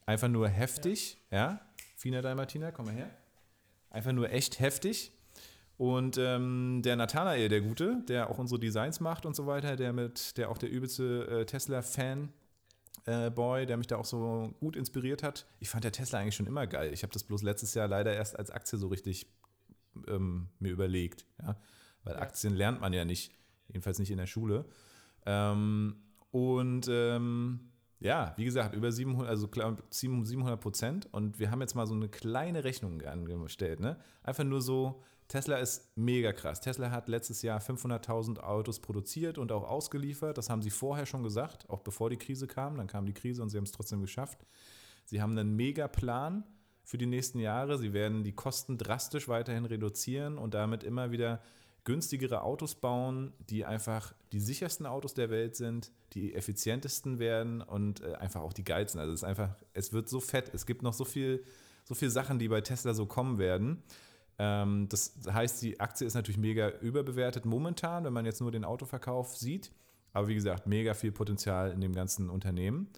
Einfach 0.06 0.28
nur 0.28 0.48
heftig, 0.48 1.18
ja. 1.32 1.62
Fina 1.96 2.22
Dalmatina, 2.22 2.72
komm 2.72 2.86
mal 2.86 2.96
her. 2.96 3.10
Einfach 3.90 4.12
nur 4.12 4.30
echt 4.32 4.60
heftig. 4.60 5.12
Und 5.78 6.18
ähm, 6.18 6.82
der 6.84 6.96
Nathanael, 6.96 7.50
der 7.50 7.62
Gute, 7.62 8.04
der 8.08 8.30
auch 8.30 8.38
unsere 8.38 8.60
Designs 8.60 9.00
macht 9.00 9.26
und 9.26 9.36
so 9.36 9.48
weiter, 9.48 9.76
der 9.76 9.94
mit, 9.94 10.38
der 10.38 10.50
auch 10.50 10.58
der 10.58 10.70
übelste 10.70 11.28
äh, 11.28 11.46
Tesla-Fan 11.46 12.30
äh, 13.06 13.32
Boy, 13.32 13.66
der 13.66 13.78
mich 13.78 13.88
da 13.88 13.98
auch 13.98 14.06
so 14.06 14.54
gut 14.60 14.76
inspiriert 14.76 15.24
hat. 15.24 15.48
Ich 15.60 15.70
fand 15.70 15.84
der 15.84 15.92
Tesla 15.92 16.20
eigentlich 16.20 16.36
schon 16.36 16.46
immer 16.46 16.68
geil. 16.68 16.94
Ich 16.94 17.02
habe 17.04 17.14
das 17.14 17.24
bloß 17.24 17.42
letztes 17.42 17.74
Jahr 17.74 17.88
leider 17.88 18.14
erst 18.14 18.38
als 18.38 18.52
Aktie 18.52 18.78
so 18.78 18.90
richtig 18.90 19.26
ähm, 20.08 20.50
mir 20.60 20.72
überlegt. 20.72 21.26
Ja? 21.42 21.56
Weil 22.04 22.14
Ja. 22.16 22.22
Aktien 22.22 22.56
lernt 22.56 22.80
man 22.80 22.94
ja 22.94 23.04
nicht, 23.04 23.32
jedenfalls 23.68 23.98
nicht 23.98 24.12
in 24.12 24.18
der 24.18 24.28
Schule. 24.28 24.66
Ähm, 25.26 25.96
und 26.30 26.88
ähm, 26.90 27.71
Ja, 28.02 28.34
wie 28.36 28.46
gesagt, 28.46 28.76
über 28.76 28.92
700, 28.92 29.30
also 29.30 29.48
700 29.92 30.60
Prozent. 30.60 31.08
Und 31.12 31.40
wir 31.40 31.52
haben 31.52 31.62
jetzt 31.62 31.76
mal 31.76 31.86
so 31.86 31.94
eine 31.94 32.10
kleine 32.10 32.64
Rechnung 32.64 33.02
angestellt. 33.04 33.80
Ne? 33.80 33.96
Einfach 34.24 34.44
nur 34.44 34.60
so, 34.62 35.04
Tesla 35.28 35.58
ist 35.58 35.96
mega 35.96 36.34
krass. 36.34 36.62
Tesla 36.62 36.90
hat 36.90 37.08
letztes 37.08 37.44
Jahr 37.44 37.62
500.000 37.62 38.40
Autos 38.40 38.80
produziert 38.80 39.38
und 39.38 39.52
auch 39.52 39.64
ausgeliefert. 39.64 40.38
Das 40.38 40.50
haben 40.50 40.64
sie 40.64 40.72
vorher 40.72 41.06
schon 41.06 41.22
gesagt, 41.22 41.70
auch 41.70 41.82
bevor 41.82 42.10
die 42.10 42.18
Krise 42.18 42.48
kam. 42.48 42.76
Dann 42.76 42.88
kam 42.88 43.06
die 43.06 43.14
Krise 43.14 43.44
und 43.44 43.50
sie 43.50 43.58
haben 43.58 43.66
es 43.66 43.72
trotzdem 43.72 44.02
geschafft. 44.02 44.48
Sie 45.06 45.22
haben 45.22 45.38
einen 45.38 45.56
mega 45.56 45.88
Plan 45.88 46.44
für 46.84 46.98
die 46.98 47.06
nächsten 47.06 47.38
Jahre. 47.38 47.78
Sie 47.78 47.94
werden 47.94 48.24
die 48.24 48.34
Kosten 48.34 48.80
drastisch 48.80 49.28
weiterhin 49.28 49.66
reduzieren 49.66 50.40
und 50.40 50.56
damit 50.56 50.84
immer 50.84 51.12
wieder 51.12 51.40
günstigere 51.84 52.44
Autos 52.44 52.76
bauen, 52.76 53.34
die 53.50 53.66
einfach 53.66 54.14
die 54.32 54.40
sichersten 54.40 54.86
Autos 54.86 55.14
der 55.14 55.30
Welt 55.30 55.56
sind, 55.56 55.92
die 56.14 56.36
effizientesten 56.36 57.20
werden 57.20 57.62
und 57.62 58.02
äh, 58.02 58.14
einfach 58.16 58.42
auch 58.42 58.54
die 58.54 58.64
geilsten. 58.64 59.00
Also 59.00 59.14
es 59.14 59.22
ist 59.22 59.28
einfach, 59.28 59.56
es 59.74 59.92
wird 59.92 60.10
so 60.10 60.20
fett. 60.20 60.52
Es 60.54 60.66
gibt 60.66 60.84
noch 60.84 60.94
so 60.94 61.06
viel, 61.06 61.44
so 61.84 61.96
viel 61.96 62.10
Sachen, 62.10 62.38
die 62.38 62.48
bei 62.48 62.62
Tesla 62.62 62.94
so 62.94 63.06
kommen 63.06 63.40
werden. 63.40 63.82
Ähm, 64.38 64.88
das 64.90 65.14
heißt, 65.32 65.62
die 65.64 65.80
Aktie 65.80 66.06
ist 66.06 66.14
natürlich 66.14 66.38
mega 66.38 66.70
überbewertet 66.82 67.46
momentan, 67.46 68.04
wenn 68.04 68.14
man 68.14 68.26
jetzt 68.26 68.42
nur 68.42 68.52
den 68.52 68.66
Autoverkauf 68.66 69.36
sieht. 69.36 69.72
Aber 70.14 70.28
wie 70.28 70.36
gesagt, 70.36 70.68
mega 70.68 70.94
viel 70.94 71.12
Potenzial 71.12 71.72
in 71.72 71.82
dem 71.82 71.94
ganzen 71.94 72.30
Unternehmen. 72.30 72.90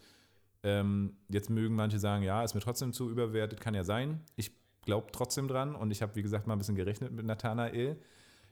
Ähm, 0.64 1.16
jetzt 1.30 1.50
mögen 1.50 1.76
manche 1.76 2.00
sagen, 2.00 2.24
ja, 2.24 2.44
ist 2.44 2.54
mir 2.54 2.62
trotzdem 2.62 2.92
zu 2.92 3.10
überbewertet, 3.10 3.62
kann 3.62 3.76
ja 3.76 3.84
sein. 3.84 4.22
Ich 4.36 4.52
glaube 4.82 5.08
trotzdem 5.12 5.48
dran 5.48 5.76
und 5.76 5.92
ich 5.92 6.02
habe, 6.02 6.16
wie 6.16 6.22
gesagt, 6.22 6.48
mal 6.48 6.56
ein 6.56 6.60
bisschen 6.60 6.76
gerechnet 6.76 7.12
mit 7.12 7.26
Nathanael 7.26 7.98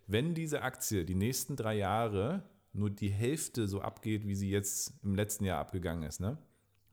wenn 0.07 0.33
diese 0.33 0.61
Aktie 0.61 1.05
die 1.05 1.15
nächsten 1.15 1.55
drei 1.55 1.75
Jahre 1.75 2.43
nur 2.73 2.89
die 2.89 3.09
Hälfte 3.09 3.67
so 3.67 3.81
abgeht, 3.81 4.27
wie 4.27 4.35
sie 4.35 4.49
jetzt 4.49 4.93
im 5.03 5.15
letzten 5.15 5.45
Jahr 5.45 5.59
abgegangen 5.59 6.03
ist, 6.03 6.19
ne? 6.19 6.37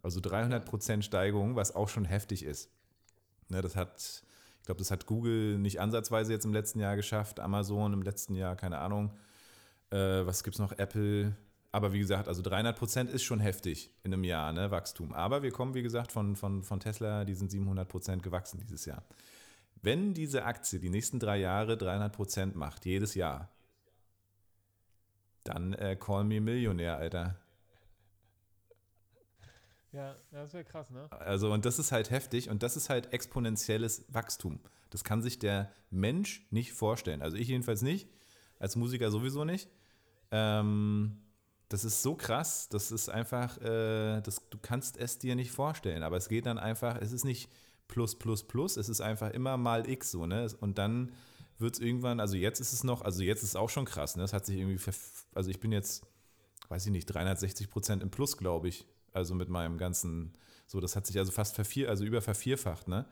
also 0.02 0.20
300% 0.20 1.02
Steigerung, 1.02 1.56
was 1.56 1.74
auch 1.74 1.88
schon 1.88 2.04
heftig 2.04 2.44
ist. 2.44 2.70
Ne, 3.48 3.62
das 3.62 3.76
hat, 3.76 4.22
ich 4.60 4.66
glaube, 4.66 4.78
das 4.78 4.90
hat 4.90 5.06
Google 5.06 5.58
nicht 5.58 5.80
ansatzweise 5.80 6.32
jetzt 6.32 6.44
im 6.44 6.52
letzten 6.52 6.80
Jahr 6.80 6.96
geschafft, 6.96 7.40
Amazon 7.40 7.92
im 7.92 8.02
letzten 8.02 8.34
Jahr, 8.34 8.56
keine 8.56 8.78
Ahnung. 8.78 9.12
Äh, 9.90 10.26
was 10.26 10.44
gibt 10.44 10.56
es 10.56 10.60
noch? 10.60 10.72
Apple. 10.72 11.36
Aber 11.70 11.92
wie 11.92 11.98
gesagt, 11.98 12.28
also 12.28 12.42
300% 12.42 13.08
ist 13.08 13.24
schon 13.24 13.40
heftig 13.40 13.90
in 14.02 14.12
einem 14.12 14.24
Jahr, 14.24 14.52
ne, 14.52 14.70
Wachstum. 14.70 15.12
Aber 15.12 15.42
wir 15.42 15.50
kommen, 15.50 15.74
wie 15.74 15.82
gesagt, 15.82 16.12
von, 16.12 16.36
von, 16.36 16.62
von 16.62 16.80
Tesla, 16.80 17.24
die 17.24 17.34
sind 17.34 17.52
700% 17.52 18.20
gewachsen 18.20 18.58
dieses 18.60 18.84
Jahr. 18.84 19.02
Wenn 19.82 20.14
diese 20.14 20.44
Aktie 20.44 20.80
die 20.80 20.90
nächsten 20.90 21.18
drei 21.18 21.38
Jahre 21.38 21.76
300 21.76 22.12
Prozent 22.12 22.56
macht, 22.56 22.84
jedes 22.84 23.14
Jahr, 23.14 23.48
dann 25.44 25.72
äh, 25.74 25.96
call 25.96 26.24
me 26.24 26.40
Millionär, 26.40 26.98
Alter. 26.98 27.36
Ja, 29.92 30.16
das 30.30 30.52
wäre 30.52 30.64
krass, 30.64 30.90
ne? 30.90 31.10
Also, 31.10 31.52
und 31.52 31.64
das 31.64 31.78
ist 31.78 31.92
halt 31.92 32.10
heftig 32.10 32.50
und 32.50 32.62
das 32.62 32.76
ist 32.76 32.90
halt 32.90 33.12
exponentielles 33.12 34.04
Wachstum. 34.08 34.60
Das 34.90 35.02
kann 35.02 35.22
sich 35.22 35.38
der 35.38 35.72
Mensch 35.90 36.46
nicht 36.50 36.72
vorstellen. 36.72 37.22
Also, 37.22 37.36
ich 37.36 37.48
jedenfalls 37.48 37.82
nicht, 37.82 38.08
als 38.58 38.76
Musiker 38.76 39.10
sowieso 39.10 39.44
nicht. 39.44 39.70
Ähm, 40.30 41.22
das 41.68 41.84
ist 41.84 42.02
so 42.02 42.14
krass, 42.14 42.68
das 42.68 42.90
ist 42.92 43.08
einfach, 43.08 43.58
äh, 43.58 44.20
das, 44.20 44.48
du 44.48 44.58
kannst 44.60 44.96
es 44.96 45.18
dir 45.18 45.34
nicht 45.36 45.50
vorstellen, 45.50 46.02
aber 46.02 46.16
es 46.16 46.28
geht 46.28 46.46
dann 46.46 46.58
einfach, 46.58 46.96
es 47.00 47.12
ist 47.12 47.24
nicht 47.24 47.50
plus, 47.88 48.14
plus, 48.16 48.44
plus. 48.44 48.76
Es 48.76 48.88
ist 48.88 49.00
einfach 49.00 49.30
immer 49.30 49.56
mal 49.56 49.88
x 49.88 50.10
so, 50.10 50.26
ne? 50.26 50.48
Und 50.60 50.78
dann 50.78 51.12
wird 51.58 51.74
es 51.74 51.80
irgendwann, 51.80 52.20
also 52.20 52.36
jetzt 52.36 52.60
ist 52.60 52.72
es 52.72 52.84
noch, 52.84 53.02
also 53.02 53.22
jetzt 53.22 53.42
ist 53.42 53.50
es 53.50 53.56
auch 53.56 53.70
schon 53.70 53.84
krass, 53.84 54.16
ne? 54.16 54.22
Es 54.22 54.32
hat 54.32 54.46
sich 54.46 54.58
irgendwie, 54.58 54.78
also 55.34 55.50
ich 55.50 55.58
bin 55.58 55.72
jetzt, 55.72 56.06
weiß 56.68 56.86
ich 56.86 56.92
nicht, 56.92 57.06
360 57.06 57.70
Prozent 57.70 58.02
im 58.02 58.10
Plus, 58.10 58.36
glaube 58.36 58.68
ich. 58.68 58.86
Also 59.12 59.34
mit 59.34 59.48
meinem 59.48 59.78
ganzen, 59.78 60.34
so, 60.66 60.80
das 60.80 60.94
hat 60.94 61.06
sich 61.06 61.18
also 61.18 61.32
fast 61.32 61.54
vervier, 61.54 61.88
also 61.88 62.04
über 62.04 62.20
vervierfacht, 62.20 62.86
ne? 62.86 63.06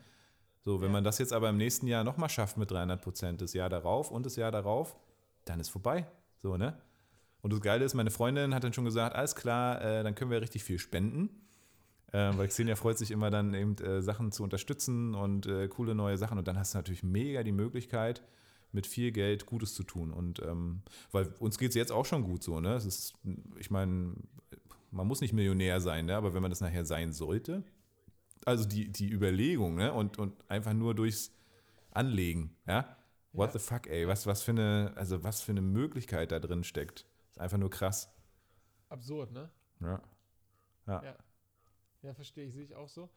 So, 0.61 0.81
wenn 0.81 0.89
ja. 0.89 0.93
man 0.95 1.05
das 1.05 1.19
jetzt 1.19 1.33
aber 1.33 1.49
im 1.49 1.57
nächsten 1.57 1.87
Jahr 1.87 2.05
nochmal 2.05 2.29
schafft 2.29 2.57
mit 2.57 2.71
300 2.71 3.01
Prozent, 3.01 3.41
das 3.41 3.53
Jahr 3.53 3.69
darauf 3.69 4.11
und 4.11 4.27
das 4.27 4.37
Jahr 4.37 4.51
darauf, 4.51 4.97
dann 5.45 5.61
ist 5.61 5.69
vorbei. 5.69 6.07
So, 6.39 6.57
ne? 6.57 6.77
Und 7.41 7.53
das 7.53 7.61
Geile 7.61 7.85
ist, 7.85 7.95
meine 7.95 8.11
Freundin 8.11 8.55
hat 8.55 8.65
dann 8.65 8.73
schon 8.73 8.85
gesagt, 8.85 9.15
alles 9.15 9.37
klar, 9.37 9.81
äh, 9.81 10.03
dann 10.03 10.17
können 10.17 10.31
wir 10.31 10.41
richtig 10.41 10.65
viel 10.65 10.81
spenden. 10.81 11.46
Äh, 12.17 12.39
weil 12.39 12.49
Xenia 12.49 12.77
freut 12.77 12.97
sich 12.97 13.11
immer 13.11 13.31
dann 13.31 13.53
eben 13.53 13.77
äh, 13.77 14.01
Sachen 14.01 14.33
zu 14.33 14.43
unterstützen 14.43 15.15
und 15.15 15.45
äh, 15.45 15.69
coole 15.69 15.95
neue 15.95 16.17
Sachen. 16.17 16.39
Und 16.39 16.49
dann 16.49 16.59
hast 16.59 16.73
du 16.73 16.79
natürlich 16.79 17.03
mega 17.03 17.43
die 17.43 17.53
Möglichkeit, 17.53 18.23
mit 18.73 18.87
viel 18.87 19.13
Geld 19.13 19.45
Gutes 19.45 19.75
zu 19.75 19.83
tun. 19.83 20.15
Und 20.15 20.41
ähm, 20.41 20.81
weil 21.13 21.27
uns 21.41 21.59
geht 21.59 21.71
es 21.71 21.75
jetzt 21.75 21.93
auch 21.93 22.07
schon 22.07 22.23
gut 22.23 22.43
so, 22.43 22.59
ne? 22.59 22.73
Es 22.73 22.87
ist, 22.87 23.15
ich 23.59 23.71
meine, 23.71 24.15
man 24.91 25.07
muss 25.07 25.21
nicht 25.21 25.35
Millionär 25.35 25.79
sein, 25.83 26.07
ne? 26.07 26.17
aber 26.17 26.33
wenn 26.33 26.41
man 26.41 26.51
das 26.51 26.63
nachher 26.63 26.87
sein 26.87 27.13
sollte, 27.13 27.65
also 28.47 28.65
die, 28.65 28.91
die 28.91 29.11
Überlegung, 29.11 29.75
ne? 29.75 29.93
Und, 29.93 30.19
und 30.19 30.33
einfach 30.51 30.73
nur 30.73 30.95
durchs 30.95 31.33
Anlegen, 31.91 32.57
ja? 32.67 32.97
What 33.35 33.49
ja. 33.49 33.53
the 33.53 33.59
fuck, 33.59 33.89
ey, 33.89 34.09
was, 34.09 34.27
was 34.27 34.43
für 34.43 34.53
eine, 34.53 34.93
also 34.97 35.23
was 35.23 35.43
für 35.43 35.53
eine 35.53 35.61
Möglichkeit 35.61 36.33
da 36.33 36.39
drin 36.39 36.65
steckt. 36.65 37.05
Ist 37.33 37.41
einfach 37.41 37.59
nur 37.59 37.69
krass. 37.69 38.11
Absurd, 38.89 39.33
ne? 39.33 39.51
Ja. 39.81 40.01
Ja. 40.87 41.03
ja. 41.05 41.17
Ja, 42.03 42.15
verstehe 42.15 42.47
ich, 42.47 42.55
sehe 42.55 42.65
ich 42.65 42.75
auch 42.75 42.89
so. 42.89 43.09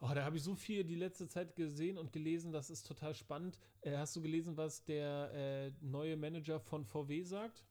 Oh, 0.00 0.10
da 0.14 0.24
habe 0.24 0.36
ich 0.36 0.42
so 0.42 0.54
viel 0.54 0.84
die 0.84 0.94
letzte 0.94 1.26
Zeit 1.26 1.56
gesehen 1.56 1.96
und 1.96 2.12
gelesen, 2.12 2.52
das 2.52 2.68
ist 2.68 2.86
total 2.86 3.14
spannend. 3.14 3.58
Äh, 3.80 3.96
hast 3.96 4.14
du 4.14 4.20
gelesen, 4.20 4.56
was 4.56 4.84
der 4.84 5.32
äh, 5.32 5.72
neue 5.80 6.16
Manager 6.16 6.60
von 6.60 6.84
VW 6.84 7.22
sagt? 7.22 7.64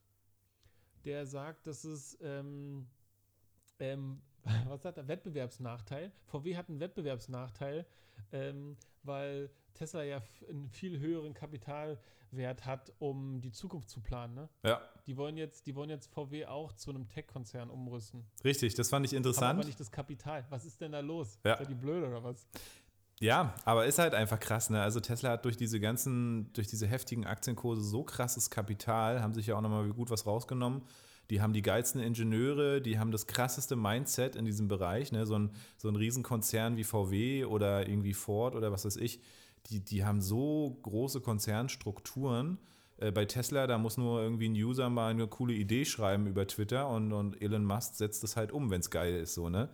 Der 1.03 1.27
sagt, 1.27 1.67
dass 1.67 1.83
es, 1.83 2.17
ähm, 2.21 2.87
ähm, 3.79 4.21
was 4.67 4.81
sagt 4.81 4.97
er, 4.97 5.07
Wettbewerbsnachteil. 5.07 6.11
VW 6.25 6.55
hat 6.55 6.69
einen 6.69 6.79
Wettbewerbsnachteil, 6.79 7.85
ähm, 8.31 8.75
weil 9.03 9.51
Tesla 9.75 10.03
ja 10.03 10.21
einen 10.49 10.69
viel 10.69 10.99
höheren 10.99 11.33
Kapitalwert 11.33 12.65
hat, 12.65 12.91
um 12.99 13.41
die 13.41 13.51
Zukunft 13.51 13.89
zu 13.89 14.01
planen. 14.01 14.33
Ne? 14.33 14.49
Ja. 14.63 14.81
Die 15.05 15.15
wollen 15.17 15.37
jetzt, 15.37 15.67
die 15.67 15.75
wollen 15.75 15.89
jetzt 15.89 16.11
VW 16.11 16.45
auch 16.47 16.73
zu 16.73 16.89
einem 16.89 17.07
Tech-Konzern 17.07 17.69
umrüsten. 17.69 18.25
Richtig, 18.43 18.73
das 18.73 18.89
fand 18.89 19.05
ich 19.05 19.13
interessant. 19.13 19.49
Haben 19.49 19.59
aber 19.59 19.67
nicht 19.67 19.79
das 19.79 19.91
Kapital. 19.91 20.45
Was 20.49 20.65
ist 20.65 20.81
denn 20.81 20.93
da 20.93 21.01
los? 21.01 21.37
Ja. 21.45 21.55
Ist 21.55 21.69
die 21.69 21.75
blöd 21.75 22.03
oder 22.03 22.23
was? 22.23 22.47
Ja, 23.19 23.55
aber 23.63 23.85
ist 23.85 23.99
halt 23.99 24.13
einfach 24.13 24.39
krass, 24.39 24.69
ne? 24.69 24.81
Also 24.81 24.99
Tesla 24.99 25.31
hat 25.31 25.45
durch 25.45 25.55
diese 25.55 25.79
ganzen, 25.79 26.51
durch 26.53 26.67
diese 26.67 26.85
heftigen 26.85 27.25
Aktienkurse 27.25 27.81
so 27.81 28.03
krasses 28.03 28.49
Kapital, 28.49 29.21
haben 29.21 29.33
sich 29.33 29.47
ja 29.47 29.55
auch 29.55 29.61
nochmal 29.61 29.87
gut 29.89 30.09
was 30.09 30.25
rausgenommen. 30.25 30.81
Die 31.29 31.41
haben 31.41 31.53
die 31.53 31.61
geilsten 31.61 32.01
Ingenieure, 32.01 32.81
die 32.81 32.99
haben 32.99 33.11
das 33.11 33.25
krasseste 33.25 33.75
Mindset 33.75 34.35
in 34.35 34.45
diesem 34.45 34.67
Bereich, 34.67 35.11
ne? 35.11 35.25
So 35.25 35.39
ein, 35.39 35.51
so 35.77 35.87
ein 35.87 35.95
Riesenkonzern 35.95 36.75
wie 36.75 36.83
VW 36.83 37.45
oder 37.45 37.87
irgendwie 37.87 38.13
Ford 38.13 38.55
oder 38.55 38.71
was 38.71 38.85
weiß 38.85 38.97
ich 38.97 39.21
die, 39.67 39.79
die 39.83 40.05
haben 40.05 40.21
so 40.21 40.79
große 40.83 41.21
Konzernstrukturen. 41.21 42.59
Äh, 42.97 43.11
bei 43.11 43.25
Tesla, 43.25 43.67
da 43.67 43.77
muss 43.77 43.97
nur 43.97 44.21
irgendwie 44.21 44.49
ein 44.49 44.53
User 44.53 44.89
mal 44.89 45.11
eine 45.11 45.27
coole 45.27 45.53
Idee 45.53 45.85
schreiben 45.85 46.27
über 46.27 46.47
Twitter 46.47 46.87
und, 46.89 47.11
und 47.11 47.41
Elon 47.41 47.65
Musk 47.65 47.95
setzt 47.95 48.23
das 48.23 48.35
halt 48.35 48.51
um, 48.51 48.69
wenn 48.69 48.81
es 48.81 48.89
geil 48.89 49.15
ist, 49.15 49.33
so, 49.33 49.49
ne? 49.49 49.69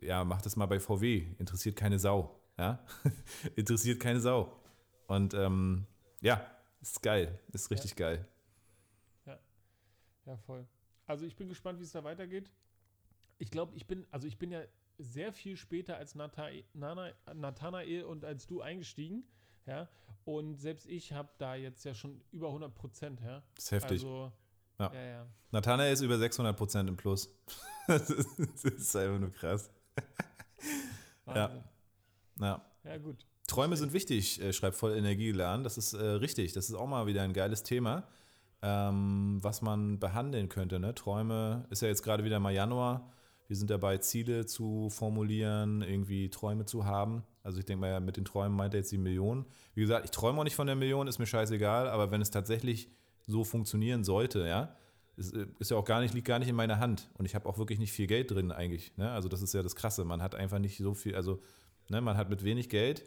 Ja, 0.00 0.24
mach 0.24 0.42
das 0.42 0.56
mal 0.56 0.66
bei 0.66 0.80
VW. 0.80 1.24
Interessiert 1.38 1.76
keine 1.76 1.98
Sau. 1.98 2.40
Ja? 2.58 2.84
Interessiert 3.56 4.00
keine 4.00 4.20
Sau. 4.20 4.52
Und 5.06 5.34
ähm, 5.34 5.86
ja, 6.20 6.44
ist 6.80 7.02
geil. 7.02 7.38
Ist 7.52 7.70
richtig 7.70 7.92
ja. 7.92 7.96
geil. 7.96 8.28
Ja. 9.26 9.38
Ja, 10.26 10.36
voll. 10.38 10.66
Also 11.06 11.26
ich 11.26 11.36
bin 11.36 11.48
gespannt, 11.48 11.78
wie 11.78 11.84
es 11.84 11.92
da 11.92 12.02
weitergeht. 12.02 12.50
Ich 13.38 13.50
glaube, 13.50 13.76
ich 13.76 13.86
bin, 13.86 14.06
also 14.10 14.26
ich 14.26 14.38
bin 14.38 14.50
ja 14.50 14.62
sehr 14.98 15.32
viel 15.32 15.56
später 15.56 15.96
als 15.96 16.14
Nathanael 16.14 18.04
und 18.04 18.24
als 18.24 18.46
du 18.46 18.60
eingestiegen. 18.60 19.24
Ja, 19.66 19.88
und 20.24 20.56
selbst 20.56 20.86
ich 20.86 21.12
habe 21.12 21.30
da 21.38 21.54
jetzt 21.54 21.84
ja 21.84 21.94
schon 21.94 22.20
über 22.32 22.48
100 22.48 22.74
Prozent. 22.74 23.20
Ja? 23.20 23.42
Das 23.54 23.64
ist 23.64 23.72
heftig. 23.72 24.02
Also, 24.02 24.32
ja. 24.78 24.92
ja, 24.92 25.02
ja. 25.02 25.26
Nathanael 25.50 25.92
ist 25.92 26.00
über 26.00 26.18
600 26.18 26.56
Prozent 26.56 26.88
im 26.88 26.96
Plus. 26.96 27.28
das, 27.86 28.10
ist, 28.10 28.28
das 28.38 28.64
ist 28.64 28.96
einfach 28.96 29.20
nur 29.20 29.30
krass. 29.30 29.70
ja. 31.26 31.50
ja. 32.40 32.64
Ja, 32.84 32.98
gut. 32.98 33.26
Träume 33.46 33.76
sind 33.76 33.92
wichtig, 33.92 34.40
äh, 34.40 34.52
schreibt 34.52 34.76
voll 34.76 34.96
Energie 34.96 35.30
lernen. 35.30 35.64
Das 35.64 35.78
ist 35.78 35.92
äh, 35.92 36.02
richtig. 36.02 36.52
Das 36.54 36.68
ist 36.68 36.74
auch 36.74 36.86
mal 36.86 37.06
wieder 37.06 37.22
ein 37.22 37.34
geiles 37.34 37.62
Thema, 37.62 38.08
ähm, 38.62 39.38
was 39.42 39.62
man 39.62 39.98
behandeln 39.98 40.48
könnte. 40.48 40.80
Ne? 40.80 40.94
Träume 40.94 41.66
ist 41.70 41.82
ja 41.82 41.88
jetzt 41.88 42.02
gerade 42.02 42.24
wieder 42.24 42.40
mal 42.40 42.52
Januar. 42.52 43.10
Wir 43.46 43.56
sind 43.56 43.70
dabei, 43.70 43.98
Ziele 43.98 44.46
zu 44.46 44.88
formulieren, 44.90 45.82
irgendwie 45.82 46.30
Träume 46.30 46.64
zu 46.64 46.86
haben. 46.86 47.22
Also 47.42 47.58
ich 47.58 47.64
denke 47.66 47.80
mal, 47.80 48.00
mit 48.00 48.16
den 48.16 48.24
Träumen 48.24 48.56
meint 48.56 48.74
er 48.74 48.80
jetzt 48.80 48.92
die 48.92 48.98
Million. 48.98 49.44
Wie 49.74 49.82
gesagt, 49.82 50.06
ich 50.06 50.10
träume 50.10 50.40
auch 50.40 50.44
nicht 50.44 50.56
von 50.56 50.66
der 50.66 50.76
Million, 50.76 51.06
ist 51.06 51.18
mir 51.18 51.26
scheißegal, 51.26 51.88
aber 51.88 52.10
wenn 52.10 52.22
es 52.22 52.30
tatsächlich 52.30 52.88
so 53.26 53.44
funktionieren 53.44 54.02
sollte, 54.04 54.46
ja, 54.46 54.74
ist, 55.16 55.34
ist 55.34 55.70
ja 55.70 55.76
auch 55.76 55.84
gar 55.84 56.00
nicht, 56.00 56.14
liegt 56.14 56.26
gar 56.26 56.38
nicht 56.38 56.48
in 56.48 56.56
meiner 56.56 56.78
Hand. 56.78 57.10
Und 57.14 57.26
ich 57.26 57.34
habe 57.34 57.48
auch 57.48 57.58
wirklich 57.58 57.78
nicht 57.78 57.92
viel 57.92 58.06
Geld 58.06 58.30
drin 58.30 58.50
eigentlich. 58.50 58.96
Ne? 58.96 59.10
Also 59.10 59.28
das 59.28 59.42
ist 59.42 59.54
ja 59.54 59.62
das 59.62 59.76
Krasse. 59.76 60.04
Man 60.04 60.22
hat 60.22 60.34
einfach 60.34 60.58
nicht 60.58 60.78
so 60.78 60.94
viel, 60.94 61.14
also 61.14 61.40
ne, 61.88 62.00
man 62.00 62.16
hat 62.16 62.30
mit 62.30 62.44
wenig 62.44 62.68
Geld 62.68 63.04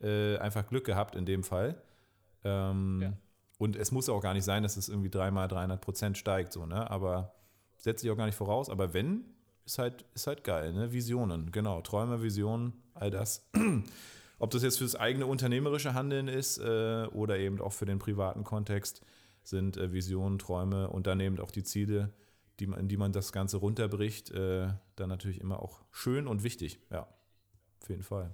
äh, 0.00 0.36
einfach 0.38 0.68
Glück 0.68 0.84
gehabt 0.84 1.16
in 1.16 1.26
dem 1.26 1.42
Fall. 1.42 1.82
Ähm, 2.44 3.00
ja. 3.02 3.12
Und 3.58 3.74
es 3.74 3.90
muss 3.90 4.08
auch 4.08 4.20
gar 4.20 4.34
nicht 4.34 4.44
sein, 4.44 4.62
dass 4.62 4.76
es 4.76 4.88
irgendwie 4.88 5.10
dreimal 5.10 5.48
300 5.48 5.80
Prozent 5.80 6.16
steigt, 6.16 6.52
so, 6.52 6.64
ne? 6.64 6.88
Aber 6.88 7.34
setze 7.76 8.06
ich 8.06 8.12
auch 8.12 8.16
gar 8.16 8.26
nicht 8.26 8.36
voraus. 8.36 8.70
Aber 8.70 8.94
wenn, 8.94 9.24
ist 9.68 9.78
halt, 9.78 10.04
ist 10.14 10.26
halt 10.26 10.44
geil, 10.44 10.72
ne? 10.72 10.92
Visionen, 10.92 11.52
genau. 11.52 11.82
Träume, 11.82 12.22
Visionen, 12.22 12.72
all 12.94 13.10
das. 13.10 13.46
Ob 14.38 14.50
das 14.50 14.62
jetzt 14.62 14.78
fürs 14.78 14.96
eigene 14.96 15.26
unternehmerische 15.26 15.92
Handeln 15.92 16.26
ist 16.28 16.58
äh, 16.58 17.06
oder 17.12 17.38
eben 17.38 17.60
auch 17.60 17.72
für 17.72 17.84
den 17.84 17.98
privaten 17.98 18.44
Kontext, 18.44 19.04
sind 19.42 19.76
äh, 19.76 19.92
Visionen, 19.92 20.38
Träume 20.38 20.88
und 20.88 21.06
dann 21.06 21.20
eben 21.20 21.38
auch 21.38 21.50
die 21.50 21.64
Ziele, 21.64 22.14
die 22.60 22.66
man, 22.66 22.80
in 22.80 22.88
die 22.88 22.96
man 22.96 23.12
das 23.12 23.30
Ganze 23.30 23.58
runterbricht, 23.58 24.30
äh, 24.30 24.68
dann 24.96 25.08
natürlich 25.10 25.40
immer 25.40 25.62
auch 25.62 25.84
schön 25.90 26.26
und 26.26 26.44
wichtig. 26.44 26.80
Ja, 26.90 27.06
auf 27.82 27.90
jeden 27.90 28.02
Fall. 28.02 28.32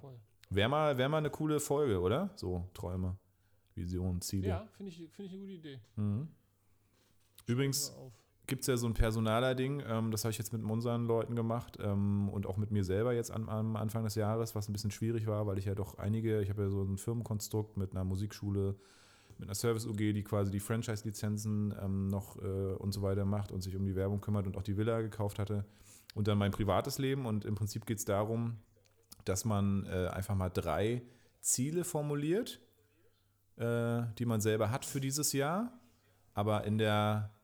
Wäre 0.49 0.69
mal, 0.69 0.97
wär 0.97 1.09
mal 1.09 1.17
eine 1.17 1.31
coole 1.31 1.59
Folge, 1.59 1.99
oder? 1.99 2.29
So 2.37 2.69
Träume, 2.73 3.17
Visionen, 3.73 4.21
Ziele. 4.21 4.47
Ja, 4.47 4.67
finde 4.77 4.91
ich, 4.91 4.97
find 5.11 5.27
ich 5.27 5.33
eine 5.33 5.41
gute 5.41 5.53
Idee. 5.53 5.79
Mhm. 5.97 6.29
Übrigens. 7.45 7.93
Gibt 8.47 8.61
es 8.61 8.67
ja 8.67 8.77
so 8.77 8.87
ein 8.87 8.93
Personaler-Ding, 8.93 9.83
ähm, 9.87 10.11
das 10.11 10.23
habe 10.23 10.31
ich 10.31 10.37
jetzt 10.37 10.53
mit 10.53 10.63
unseren 10.63 11.05
Leuten 11.05 11.35
gemacht 11.35 11.77
ähm, 11.81 12.29
und 12.29 12.45
auch 12.45 12.57
mit 12.57 12.71
mir 12.71 12.83
selber 12.83 13.13
jetzt 13.13 13.31
an, 13.31 13.49
am 13.49 13.75
Anfang 13.75 14.03
des 14.03 14.15
Jahres, 14.15 14.55
was 14.55 14.69
ein 14.69 14.73
bisschen 14.73 14.91
schwierig 14.91 15.27
war, 15.27 15.47
weil 15.47 15.57
ich 15.57 15.65
ja 15.65 15.75
doch 15.75 15.97
einige, 15.97 16.41
ich 16.41 16.49
habe 16.49 16.63
ja 16.63 16.69
so 16.69 16.83
ein 16.83 16.97
Firmenkonstrukt 16.97 17.77
mit 17.77 17.91
einer 17.91 18.03
Musikschule, 18.03 18.75
mit 19.37 19.47
einer 19.47 19.55
Service-UG, 19.55 20.13
die 20.13 20.23
quasi 20.23 20.51
die 20.51 20.59
Franchise-Lizenzen 20.59 21.73
ähm, 21.81 22.07
noch 22.07 22.37
äh, 22.37 22.73
und 22.75 22.93
so 22.93 23.01
weiter 23.01 23.25
macht 23.25 23.51
und 23.51 23.61
sich 23.61 23.75
um 23.75 23.85
die 23.85 23.95
Werbung 23.95 24.21
kümmert 24.21 24.47
und 24.47 24.57
auch 24.57 24.63
die 24.63 24.77
Villa 24.77 25.01
gekauft 25.01 25.39
hatte. 25.39 25.65
Und 26.13 26.27
dann 26.27 26.37
mein 26.37 26.51
privates 26.51 26.97
Leben 26.97 27.25
und 27.25 27.43
im 27.43 27.55
Prinzip 27.55 27.85
geht 27.85 27.97
es 27.97 28.05
darum, 28.05 28.57
dass 29.25 29.43
man 29.43 29.85
äh, 29.85 30.07
einfach 30.07 30.35
mal 30.35 30.49
drei 30.49 31.01
Ziele 31.41 31.83
formuliert, 31.83 32.61
äh, 33.57 34.03
die 34.17 34.25
man 34.25 34.39
selber 34.39 34.71
hat 34.71 34.85
für 34.85 35.01
dieses 35.01 35.33
Jahr, 35.33 35.73
aber 36.33 36.63
in 36.63 36.77
der 36.77 37.34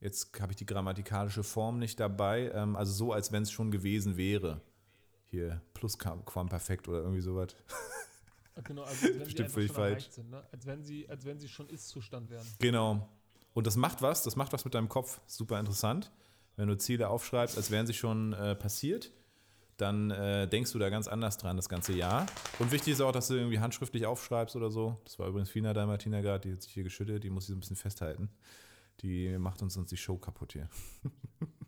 Jetzt 0.00 0.38
habe 0.40 0.52
ich 0.52 0.56
die 0.56 0.66
grammatikalische 0.66 1.42
Form 1.42 1.78
nicht 1.78 1.98
dabei. 2.00 2.50
Ähm, 2.54 2.76
also 2.76 2.92
so, 2.92 3.12
als 3.12 3.32
wenn 3.32 3.42
es 3.42 3.50
schon 3.50 3.70
gewesen 3.70 4.16
wäre. 4.16 4.60
Hier, 5.24 5.60
Plusquamperfekt 5.74 6.88
oder 6.88 6.98
irgendwie 6.98 7.20
sowas. 7.20 7.56
Genau, 8.64 8.82
also 8.82 9.06
als 9.06 9.14
wenn 9.18 9.24
Bestimmt 9.24 9.50
sie 9.50 9.68
falsch. 9.68 10.10
sind, 10.10 10.30
ne? 10.30 10.42
als, 10.52 10.66
wenn 10.66 10.82
sie, 10.82 11.08
als 11.08 11.24
wenn 11.24 11.38
sie 11.38 11.48
schon 11.48 11.68
Ist-Zustand 11.68 12.30
wären. 12.30 12.46
Genau. 12.58 13.08
Und 13.54 13.66
das 13.66 13.76
macht 13.76 14.02
was, 14.02 14.22
das 14.22 14.36
macht 14.36 14.52
was 14.52 14.64
mit 14.64 14.74
deinem 14.74 14.88
Kopf. 14.88 15.20
Super 15.26 15.58
interessant. 15.58 16.12
Wenn 16.56 16.68
du 16.68 16.76
Ziele 16.76 17.08
aufschreibst, 17.08 17.56
als 17.56 17.70
wären 17.70 17.86
sie 17.86 17.94
schon 17.94 18.32
äh, 18.32 18.54
passiert, 18.54 19.12
dann 19.76 20.10
äh, 20.10 20.48
denkst 20.48 20.72
du 20.72 20.78
da 20.78 20.88
ganz 20.88 21.06
anders 21.06 21.36
dran 21.36 21.56
das 21.56 21.68
ganze 21.68 21.92
Jahr. 21.92 22.26
Und 22.58 22.72
wichtig 22.72 22.94
ist 22.94 23.00
auch, 23.00 23.12
dass 23.12 23.28
du 23.28 23.34
irgendwie 23.34 23.58
handschriftlich 23.58 24.06
aufschreibst 24.06 24.56
oder 24.56 24.70
so. 24.70 24.98
Das 25.04 25.18
war 25.18 25.28
übrigens 25.28 25.50
Fina 25.50 25.74
da, 25.74 25.86
Martina 25.86 26.20
gerade, 26.22 26.48
die 26.48 26.54
hat 26.54 26.62
sich 26.62 26.72
hier 26.72 26.84
geschüttet, 26.84 27.24
die 27.24 27.30
muss 27.30 27.44
ich 27.44 27.48
so 27.48 27.54
ein 27.54 27.60
bisschen 27.60 27.76
festhalten. 27.76 28.30
Die 29.00 29.36
macht 29.38 29.62
uns 29.62 29.74
sonst 29.74 29.90
die 29.90 29.96
Show 29.96 30.16
kaputt 30.18 30.52
hier. 30.54 30.68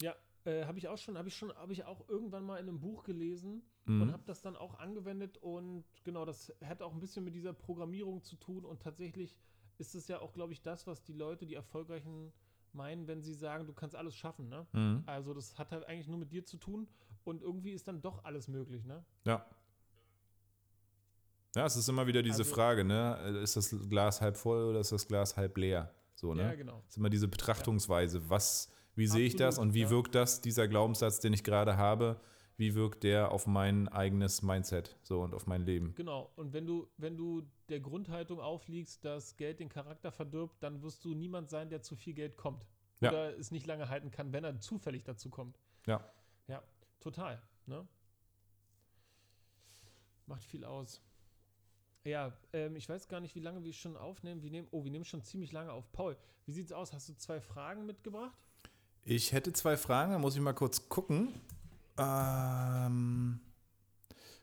Ja, 0.00 0.14
äh, 0.44 0.64
habe 0.64 0.78
ich 0.78 0.88
auch 0.88 0.98
schon, 0.98 1.18
habe 1.18 1.28
ich 1.28 1.36
schon, 1.36 1.52
habe 1.54 1.72
ich 1.72 1.84
auch 1.84 2.08
irgendwann 2.08 2.44
mal 2.44 2.58
in 2.58 2.68
einem 2.68 2.80
Buch 2.80 3.04
gelesen 3.04 3.62
Mhm. 3.86 4.02
und 4.02 4.12
habe 4.12 4.22
das 4.26 4.42
dann 4.42 4.54
auch 4.54 4.78
angewendet 4.78 5.38
und 5.38 5.84
genau, 6.04 6.26
das 6.26 6.54
hat 6.62 6.82
auch 6.82 6.92
ein 6.92 7.00
bisschen 7.00 7.24
mit 7.24 7.34
dieser 7.34 7.54
Programmierung 7.54 8.22
zu 8.22 8.36
tun 8.36 8.66
und 8.66 8.82
tatsächlich 8.82 9.40
ist 9.78 9.94
es 9.94 10.08
ja 10.08 10.20
auch, 10.20 10.34
glaube 10.34 10.52
ich, 10.52 10.60
das, 10.60 10.86
was 10.86 11.02
die 11.02 11.14
Leute, 11.14 11.46
die 11.46 11.54
Erfolgreichen 11.54 12.32
meinen, 12.74 13.06
wenn 13.08 13.22
sie 13.22 13.32
sagen, 13.32 13.66
du 13.66 13.72
kannst 13.72 13.96
alles 13.96 14.14
schaffen, 14.14 14.50
ne? 14.50 14.66
Mhm. 14.72 15.04
Also 15.06 15.32
das 15.32 15.58
hat 15.58 15.72
halt 15.72 15.84
eigentlich 15.86 16.06
nur 16.06 16.18
mit 16.18 16.30
dir 16.32 16.44
zu 16.44 16.58
tun 16.58 16.86
und 17.24 17.40
irgendwie 17.40 17.72
ist 17.72 17.88
dann 17.88 18.02
doch 18.02 18.24
alles 18.24 18.46
möglich, 18.46 18.84
ne? 18.84 19.04
Ja. 19.24 19.46
Ja, 21.56 21.66
es 21.66 21.76
ist 21.76 21.88
immer 21.88 22.06
wieder 22.06 22.22
diese 22.22 22.42
Also- 22.42 22.54
Frage, 22.54 22.84
ne? 22.84 23.40
Ist 23.42 23.56
das 23.56 23.74
Glas 23.88 24.20
halb 24.20 24.36
voll 24.36 24.64
oder 24.64 24.80
ist 24.80 24.92
das 24.92 25.06
Glas 25.08 25.36
halb 25.36 25.56
leer? 25.56 25.92
So, 26.14 26.34
ne? 26.34 26.42
Ja, 26.42 26.54
genau. 26.54 26.82
Es 26.84 26.90
ist 26.90 26.96
immer 26.98 27.10
diese 27.10 27.28
Betrachtungsweise. 27.28 28.28
Was, 28.28 28.70
wie 28.94 29.06
sehe 29.06 29.26
ich 29.26 29.36
das 29.36 29.58
und 29.58 29.74
wie 29.74 29.82
ja. 29.82 29.90
wirkt 29.90 30.14
das, 30.14 30.40
dieser 30.40 30.68
Glaubenssatz, 30.68 31.20
den 31.20 31.32
ich 31.32 31.44
gerade 31.44 31.76
habe, 31.76 32.20
wie 32.56 32.74
wirkt 32.74 33.04
der 33.04 33.30
auf 33.30 33.46
mein 33.46 33.86
eigenes 33.86 34.42
Mindset 34.42 34.98
so 35.02 35.22
und 35.22 35.32
auf 35.32 35.46
mein 35.46 35.62
Leben? 35.62 35.94
Genau. 35.94 36.32
Und 36.34 36.52
wenn 36.52 36.66
du, 36.66 36.88
wenn 36.96 37.16
du 37.16 37.42
der 37.68 37.78
Grundhaltung 37.78 38.40
aufliegst, 38.40 39.04
dass 39.04 39.36
Geld 39.36 39.60
den 39.60 39.68
Charakter 39.68 40.10
verdirbt, 40.10 40.60
dann 40.60 40.82
wirst 40.82 41.04
du 41.04 41.14
niemand 41.14 41.50
sein, 41.50 41.70
der 41.70 41.82
zu 41.82 41.94
viel 41.94 42.14
Geld 42.14 42.36
kommt. 42.36 42.66
Ja. 43.00 43.10
Oder 43.10 43.38
es 43.38 43.52
nicht 43.52 43.66
lange 43.66 43.88
halten 43.88 44.10
kann, 44.10 44.32
wenn 44.32 44.42
er 44.42 44.58
zufällig 44.58 45.04
dazu 45.04 45.30
kommt. 45.30 45.56
Ja. 45.86 46.04
Ja, 46.48 46.62
total. 46.98 47.40
Ne? 47.66 47.86
Macht 50.26 50.42
viel 50.42 50.64
aus. 50.64 51.00
Ja, 52.04 52.32
ähm, 52.52 52.76
ich 52.76 52.88
weiß 52.88 53.08
gar 53.08 53.20
nicht, 53.20 53.34
wie 53.34 53.40
lange 53.40 53.62
wir 53.64 53.72
schon 53.72 53.96
aufnehmen. 53.96 54.42
Wir 54.42 54.50
nehmen, 54.50 54.68
oh, 54.70 54.84
wir 54.84 54.90
nehmen 54.90 55.04
schon 55.04 55.22
ziemlich 55.22 55.52
lange 55.52 55.72
auf. 55.72 55.90
Paul, 55.92 56.16
wie 56.46 56.52
sieht's 56.52 56.72
aus? 56.72 56.92
Hast 56.92 57.08
du 57.08 57.14
zwei 57.16 57.40
Fragen 57.40 57.84
mitgebracht? 57.86 58.36
Ich 59.04 59.32
hätte 59.32 59.52
zwei 59.52 59.76
Fragen, 59.76 60.12
da 60.12 60.18
muss 60.18 60.34
ich 60.34 60.40
mal 60.40 60.52
kurz 60.54 60.88
gucken. 60.88 61.28
Ähm, 61.98 63.40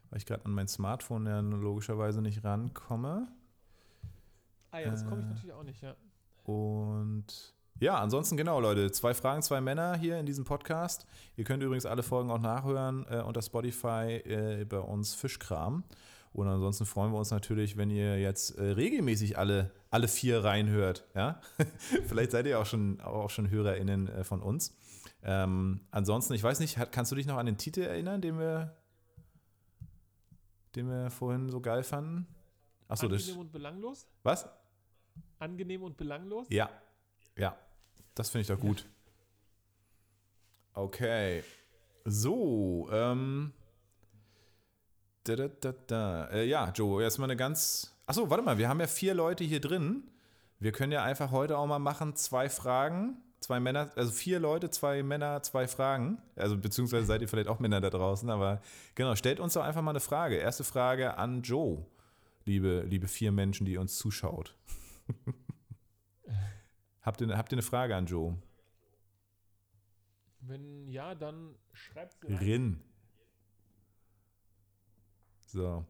weil 0.10 0.18
ich 0.18 0.26
gerade 0.26 0.46
an 0.46 0.52
mein 0.52 0.68
Smartphone 0.68 1.26
ja 1.26 1.40
logischerweise 1.40 2.22
nicht 2.22 2.44
rankomme. 2.44 3.28
Ah 4.72 4.80
ja, 4.80 4.92
das 4.92 5.06
komme 5.06 5.22
ich 5.22 5.26
Äh. 5.28 5.30
natürlich 5.30 5.54
auch 5.54 5.64
nicht, 5.64 5.82
ja. 5.82 5.96
Und 6.44 7.54
ja, 7.80 7.98
ansonsten 8.00 8.38
genau, 8.38 8.60
Leute. 8.60 8.92
Zwei 8.92 9.14
Fragen, 9.14 9.42
zwei 9.42 9.62
Männer 9.62 9.96
hier 9.96 10.20
in 10.20 10.26
diesem 10.26 10.46
Podcast. 10.46 11.06
Ihr 11.38 11.44
könnt 11.46 11.64
übrigens 11.64 11.86
alle 11.86 12.04
Folgen 12.04 12.30
auch 12.30 12.40
nachhören 12.40 13.06
äh, 13.10 13.22
unter 13.22 13.42
Spotify 13.42 14.22
äh, 14.26 14.66
bei 14.66 14.80
uns 14.80 15.14
Fischkram. 15.16 15.84
Und 16.36 16.50
ansonsten 16.50 16.86
freuen 16.86 17.14
wir 17.14 17.18
uns 17.18 17.32
natürlich, 17.32 17.78
wenn 17.78 17.90
ihr 17.90 18.20
jetzt 18.20 18.58
äh, 18.58 18.72
regelmäßig 18.72 19.38
alle, 19.38 19.72
alle 19.90 20.10
vier 20.10 20.44
reinhört. 20.44 21.08
Ja? 21.16 21.40
Vielleicht 22.08 22.32
seid 22.32 22.46
ihr 22.46 22.60
auch 22.60 22.66
schon, 22.66 23.00
auch 23.00 23.30
schon 23.30 23.50
HörerInnen 23.50 24.10
äh, 24.10 24.24
von 24.26 24.42
uns. 24.42 24.76
Ähm, 25.24 25.80
ansonsten, 25.92 26.34
ich 26.34 26.44
weiß 26.44 26.60
nicht, 26.60 26.78
hat, 26.78 26.92
kannst 26.92 27.14
du 27.14 27.16
dich 27.16 27.26
noch 27.26 27.38
an 27.38 27.46
den 27.46 27.58
Titel 27.58 27.80
erinnern, 27.84 28.20
den 28.20 28.38
wir, 28.38 28.76
den 30.76 30.90
wir 30.90 31.10
vorhin 31.10 31.50
so 31.50 31.62
geil 31.62 31.84
fanden? 31.84 32.28
Achso, 32.90 33.08
das. 33.08 33.22
Angenehm 33.22 33.40
und 33.40 33.52
belanglos? 33.54 34.08
Was? 34.24 34.50
Angenehm 35.40 35.84
und 35.84 35.96
belanglos? 35.96 36.48
Ja, 36.50 36.70
ja, 37.38 37.58
das 38.14 38.30
finde 38.30 38.42
ich 38.42 38.48
doch 38.48 38.60
gut. 38.60 38.86
Okay. 40.74 41.46
So, 42.04 42.90
ähm. 42.92 43.54
Da, 45.26 45.36
da, 45.36 45.48
da, 45.48 45.74
da. 45.88 46.26
Äh, 46.28 46.46
ja, 46.46 46.70
Joe, 46.70 47.02
erstmal 47.02 47.30
eine 47.30 47.36
ganz. 47.36 47.92
Achso, 48.06 48.30
warte 48.30 48.44
mal, 48.44 48.60
wir 48.60 48.70
haben 48.70 48.80
ja 48.80 48.86
vier 48.86 49.16
Leute 49.16 49.44
hier 49.44 49.60
drin. 49.60 50.04
Wir 50.60 50.72
können 50.72 50.92
ja 50.92 51.04
einfach 51.04 51.32
heute 51.32 51.58
auch 51.58 51.66
mal 51.66 51.80
machen, 51.80 52.16
zwei 52.16 52.48
Fragen, 52.48 53.18
zwei 53.40 53.60
Männer, 53.60 53.90
also 53.96 54.12
vier 54.12 54.40
Leute, 54.40 54.70
zwei 54.70 55.02
Männer, 55.02 55.42
zwei 55.42 55.68
Fragen. 55.68 56.22
Also 56.36 56.58
beziehungsweise 56.58 57.08
seid 57.08 57.22
ihr 57.22 57.28
vielleicht 57.28 57.50
auch 57.50 57.60
Männer 57.60 57.82
da 57.82 57.90
draußen, 57.90 58.30
aber 58.30 58.62
genau, 58.94 59.16
stellt 59.16 59.40
uns 59.40 59.54
doch 59.54 59.64
einfach 59.64 59.82
mal 59.82 59.92
eine 59.92 60.00
Frage. 60.00 60.36
Erste 60.36 60.64
Frage 60.64 61.18
an 61.18 61.42
Joe, 61.42 61.84
liebe, 62.46 62.82
liebe 62.82 63.08
vier 63.08 63.32
Menschen, 63.32 63.66
die 63.66 63.78
uns 63.78 63.98
zuschaut. 63.98 64.56
habt, 67.02 67.20
ihr, 67.22 67.36
habt 67.36 67.52
ihr 67.52 67.56
eine 67.56 67.64
Frage 67.64 67.96
an 67.96 68.06
Joe? 68.06 68.38
Wenn 70.42 70.88
ja, 70.88 71.16
dann 71.16 71.56
schreibt 71.74 72.18
sie. 72.22 72.34
Rin. 72.36 72.84
So. 75.46 75.86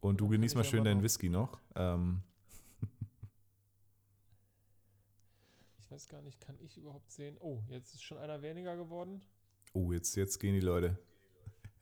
Und 0.00 0.20
du 0.20 0.28
genießt 0.28 0.54
mal 0.56 0.64
schön 0.64 0.84
deinen 0.84 0.98
noch- 0.98 1.04
Whisky 1.04 1.28
noch. 1.28 1.58
Ähm, 1.74 2.22
Ich 5.78 5.90
weiß 5.90 6.08
gar 6.08 6.22
nicht, 6.22 6.40
kann 6.40 6.56
ich 6.60 6.78
überhaupt 6.78 7.10
sehen? 7.10 7.36
Oh, 7.40 7.62
jetzt 7.68 7.92
ist 7.94 8.02
schon 8.02 8.16
einer 8.18 8.40
weniger 8.42 8.76
geworden. 8.76 9.20
oh, 9.74 9.92
jetzt, 9.92 10.14
jetzt 10.16 10.38
gehen 10.38 10.54
die 10.54 10.60
Leute. 10.60 10.96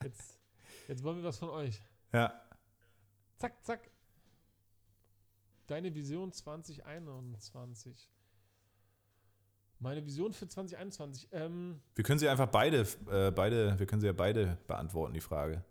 Jetzt, 0.02 0.40
jetzt 0.88 1.02
wollen 1.04 1.18
wir 1.18 1.24
was 1.24 1.38
von 1.38 1.50
euch. 1.50 1.80
Ja. 2.12 2.32
Zack, 3.36 3.62
zack. 3.64 3.90
Deine 5.68 5.94
Vision 5.94 6.32
2021. 6.32 8.10
Meine 9.78 10.04
Vision 10.04 10.32
für 10.32 10.48
2021. 10.48 11.28
Ähm, 11.32 11.80
Wir 11.94 12.02
können 12.04 12.18
sie 12.18 12.28
einfach 12.28 12.48
beide, 12.48 12.80
äh, 13.10 13.30
beide, 13.30 13.78
wir 13.78 13.86
können 13.86 14.00
sie 14.00 14.08
ja 14.08 14.12
beide 14.12 14.58
beantworten, 14.66 15.14
die 15.14 15.20
Frage. 15.20 15.64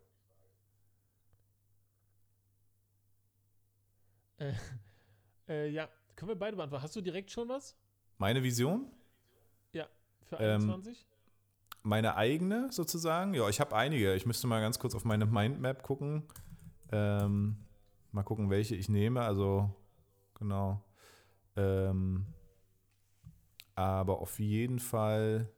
Äh, 5.48 5.70
ja, 5.70 5.90
können 6.16 6.30
wir 6.30 6.36
beide 6.36 6.56
beantworten. 6.58 6.84
Hast 6.84 6.96
du 6.96 7.02
direkt 7.02 7.32
schon 7.32 7.50
was 7.50 7.78
Meine 8.18 8.44
Vision? 8.44 8.92
für 10.30 10.40
Ähm, 10.40 10.62
21? 10.62 11.06
Meine 11.82 12.16
eigene 12.16 12.72
sozusagen? 12.72 13.34
Ja, 13.34 13.50
ich 13.50 13.60
habe 13.60 13.76
einige. 13.76 14.14
Ich 14.14 14.26
müsste 14.26 14.48
mal 14.48 14.62
ganz 14.62 14.80
kurz 14.80 14.96
auf 14.96 15.06
meine 15.06 15.26
Mindmap 15.26 15.82
gucken. 15.82 16.24
Ähm, 16.92 17.58
mal 18.12 18.24
gucken, 18.24 18.50
welche 18.50 18.76
ich 18.76 18.90
nehme. 18.90 19.22
Also, 19.22 19.74
genau. 20.36 20.84
Ähm, 21.56 22.28
aber 23.76 24.20
auf 24.20 24.40
jeden 24.40 24.80
Fall, 24.80 25.50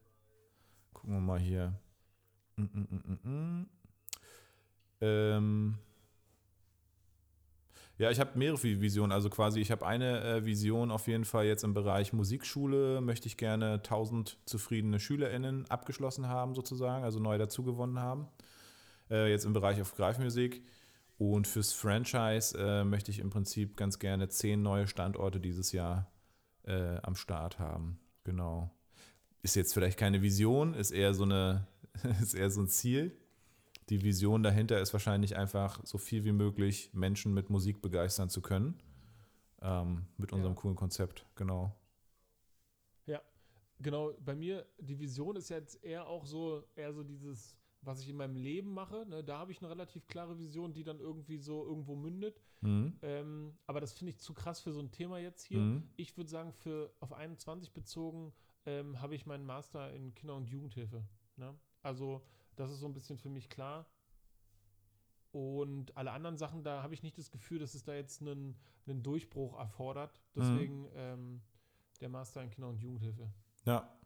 gucken 0.94 1.14
wir 1.14 1.20
mal 1.20 1.40
hier. 1.40 1.74
Mm, 2.56 2.62
mm, 2.62 2.88
mm, 2.90 3.18
mm, 3.24 3.28
mm. 3.28 3.66
Ähm, 5.00 5.78
Ja, 8.02 8.10
ich 8.10 8.18
habe 8.18 8.36
mehrere 8.36 8.60
Visionen. 8.60 9.12
Also 9.12 9.30
quasi, 9.30 9.60
ich 9.60 9.70
habe 9.70 9.86
eine 9.86 10.24
äh, 10.24 10.44
Vision 10.44 10.90
auf 10.90 11.06
jeden 11.06 11.24
Fall 11.24 11.46
jetzt 11.46 11.62
im 11.62 11.72
Bereich 11.72 12.12
Musikschule. 12.12 13.00
Möchte 13.00 13.28
ich 13.28 13.36
gerne 13.36 13.74
1000 13.74 14.38
zufriedene 14.44 14.98
SchülerInnen 14.98 15.70
abgeschlossen 15.70 16.26
haben, 16.26 16.56
sozusagen, 16.56 17.04
also 17.04 17.20
neu 17.20 17.38
dazugewonnen 17.38 18.00
haben. 18.00 18.26
Äh, 19.08 19.30
jetzt 19.30 19.44
im 19.44 19.52
Bereich 19.52 19.80
auf 19.80 19.94
Greifmusik. 19.94 20.64
Und 21.16 21.46
fürs 21.46 21.72
Franchise 21.72 22.58
äh, 22.58 22.82
möchte 22.82 23.12
ich 23.12 23.20
im 23.20 23.30
Prinzip 23.30 23.76
ganz 23.76 24.00
gerne 24.00 24.28
10 24.28 24.60
neue 24.60 24.88
Standorte 24.88 25.38
dieses 25.38 25.70
Jahr 25.70 26.10
am 26.64 27.16
Start 27.16 27.58
haben. 27.58 27.98
Genau. 28.22 28.70
Ist 29.42 29.56
jetzt 29.56 29.74
vielleicht 29.74 29.98
keine 29.98 30.22
Vision, 30.22 30.74
ist 30.74 30.92
eher 30.92 31.12
so 31.12 31.24
eine, 31.24 31.66
ist 32.22 32.34
eher 32.34 32.50
so 32.50 32.60
ein 32.60 32.68
Ziel 32.68 33.16
die 33.88 34.02
Vision 34.02 34.42
dahinter 34.42 34.80
ist 34.80 34.92
wahrscheinlich 34.92 35.36
einfach, 35.36 35.84
so 35.84 35.98
viel 35.98 36.24
wie 36.24 36.32
möglich 36.32 36.90
Menschen 36.92 37.34
mit 37.34 37.50
Musik 37.50 37.82
begeistern 37.82 38.30
zu 38.30 38.40
können. 38.40 38.80
Ähm, 39.60 40.06
mit 40.16 40.32
unserem 40.32 40.54
ja. 40.54 40.60
coolen 40.60 40.76
Konzept, 40.76 41.26
genau. 41.36 41.74
Ja, 43.06 43.20
genau. 43.78 44.12
Bei 44.24 44.34
mir, 44.34 44.66
die 44.78 44.98
Vision 44.98 45.36
ist 45.36 45.50
jetzt 45.50 45.82
eher 45.84 46.06
auch 46.06 46.26
so, 46.26 46.64
eher 46.74 46.92
so 46.92 47.04
dieses, 47.04 47.56
was 47.80 48.00
ich 48.00 48.08
in 48.08 48.16
meinem 48.16 48.34
Leben 48.34 48.72
mache. 48.72 49.06
Ne? 49.06 49.22
Da 49.22 49.38
habe 49.38 49.52
ich 49.52 49.60
eine 49.60 49.70
relativ 49.70 50.06
klare 50.08 50.38
Vision, 50.38 50.72
die 50.72 50.82
dann 50.82 50.98
irgendwie 50.98 51.38
so 51.38 51.64
irgendwo 51.64 51.94
mündet. 51.94 52.40
Mhm. 52.60 52.96
Ähm, 53.02 53.54
aber 53.66 53.80
das 53.80 53.92
finde 53.92 54.10
ich 54.10 54.18
zu 54.18 54.34
krass 54.34 54.60
für 54.60 54.72
so 54.72 54.80
ein 54.80 54.90
Thema 54.90 55.18
jetzt 55.18 55.44
hier. 55.44 55.58
Mhm. 55.58 55.88
Ich 55.96 56.16
würde 56.16 56.30
sagen, 56.30 56.52
für 56.52 56.92
auf 57.00 57.12
21 57.12 57.72
bezogen 57.72 58.32
ähm, 58.66 59.00
habe 59.00 59.14
ich 59.14 59.26
meinen 59.26 59.44
Master 59.44 59.92
in 59.92 60.14
Kinder- 60.14 60.36
und 60.36 60.48
Jugendhilfe. 60.48 61.04
Ne? 61.36 61.54
Also 61.82 62.22
das 62.56 62.70
ist 62.70 62.80
so 62.80 62.86
ein 62.86 62.94
bisschen 62.94 63.18
für 63.18 63.28
mich 63.28 63.48
klar. 63.48 63.86
Und 65.30 65.96
alle 65.96 66.12
anderen 66.12 66.36
Sachen, 66.36 66.62
da 66.62 66.82
habe 66.82 66.92
ich 66.92 67.02
nicht 67.02 67.16
das 67.16 67.30
Gefühl, 67.30 67.58
dass 67.58 67.74
es 67.74 67.84
da 67.84 67.94
jetzt 67.94 68.20
einen, 68.20 68.56
einen 68.86 69.02
Durchbruch 69.02 69.58
erfordert. 69.58 70.20
Deswegen 70.36 70.82
mhm. 70.82 70.88
ähm, 70.94 71.42
der 72.00 72.10
Master 72.10 72.42
in 72.42 72.50
Kinder- 72.50 72.68
und 72.68 72.78
Jugendhilfe. 72.78 73.32
Ja. 73.64 73.96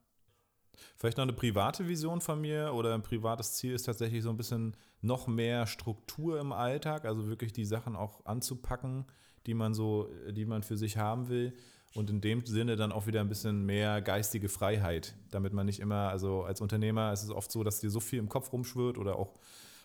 Vielleicht 0.97 1.16
noch 1.16 1.22
eine 1.22 1.32
private 1.32 1.88
Vision 1.88 2.20
von 2.20 2.40
mir 2.40 2.74
oder 2.74 2.94
ein 2.94 3.03
privates 3.03 3.55
Ziel 3.55 3.72
ist 3.72 3.84
tatsächlich 3.84 4.22
so 4.22 4.30
ein 4.30 4.36
bisschen 4.36 4.76
noch 5.01 5.26
mehr 5.26 5.66
Struktur 5.66 6.38
im 6.38 6.53
Alltag, 6.53 7.07
also 7.07 7.28
wirklich 7.28 7.55
die 7.55 7.64
Sachen 7.64 7.97
auch 7.97 8.26
anzupacken, 8.26 9.07
die 9.47 9.55
man 9.55 9.72
so, 9.72 10.11
die 10.30 10.44
man 10.44 10.62
für 10.62 10.76
sich 10.76 10.99
haben 10.99 11.28
will 11.28 11.57
und 11.95 12.11
in 12.11 12.20
dem 12.20 12.45
Sinne 12.45 12.76
dann 12.76 12.93
auch 12.93 13.07
wieder 13.07 13.20
ein 13.20 13.28
bisschen 13.28 13.64
mehr 13.64 14.03
geistige 14.03 14.49
Freiheit, 14.49 15.14
damit 15.30 15.53
man 15.53 15.66
nicht 15.66 15.80
immer, 15.80 16.09
also 16.09 16.45
als 16.45 16.61
Unternehmer 16.61 17.12
ist 17.12 17.22
es 17.22 17.30
oft 17.30 17.51
so, 17.51 17.64
dass 17.64 17.80
dir 17.80 17.91
so 17.91 18.01
viel 18.01 18.18
im 18.18 18.28
Kopf 18.28 18.53
rumschwirrt 18.53 18.99
oder 18.99 19.18
auch 19.18 19.34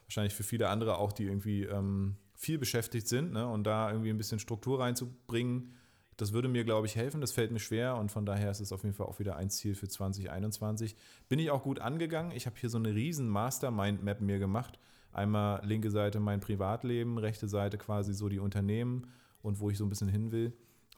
wahrscheinlich 0.06 0.34
für 0.34 0.44
viele 0.44 0.70
andere 0.70 0.98
auch, 0.98 1.14
die 1.14 1.24
irgendwie 1.24 1.64
ähm, 1.64 2.16
viel 2.36 2.58
beschäftigt 2.58 3.08
sind 3.08 3.32
ne? 3.32 3.48
und 3.48 3.64
da 3.66 3.90
irgendwie 3.92 4.10
ein 4.10 4.18
bisschen 4.18 4.40
Struktur 4.40 4.80
reinzubringen, 4.82 5.74
das 6.22 6.34
würde 6.34 6.50
mir, 6.50 6.64
glaube 6.64 6.86
ich, 6.86 6.96
helfen. 6.96 7.20
Das 7.20 7.32
fällt 7.32 7.52
mir 7.52 7.60
schwer 7.60 7.98
und 7.98 8.12
von 8.12 8.28
daher 8.28 8.52
ist 8.52 8.60
es 8.60 8.72
auf 8.72 8.84
jeden 8.84 8.94
Fall 8.94 9.08
auch 9.08 9.18
wieder 9.18 9.38
ein 9.38 9.50
Ziel 9.50 9.74
für 9.74 9.88
2021. 9.88 10.96
Bin 11.30 11.40
ich 11.40 11.50
auch 11.50 11.64
gut 11.64 11.80
angegangen. 11.80 12.32
Ich 12.34 12.46
habe 12.46 12.56
hier 12.60 12.70
so 12.70 12.78
eine 12.78 12.94
riesen 12.94 13.28
Mastermind-Map 13.28 14.22
mir 14.22 14.38
gemacht. 14.38 14.78
Einmal 15.14 15.66
linke 15.66 15.90
Seite 15.90 16.20
mein 16.20 16.40
Privatleben, 16.40 17.18
rechte 17.18 17.48
Seite 17.48 17.80
quasi 17.80 18.14
so 18.14 18.30
die 18.30 18.38
Unternehmen 18.38 19.08
und 19.42 19.60
wo 19.60 19.72
ich 19.72 19.80
so 19.80 19.84
ein 19.84 19.90
bisschen 19.90 20.10
hin 20.10 20.32
will. 20.32 20.54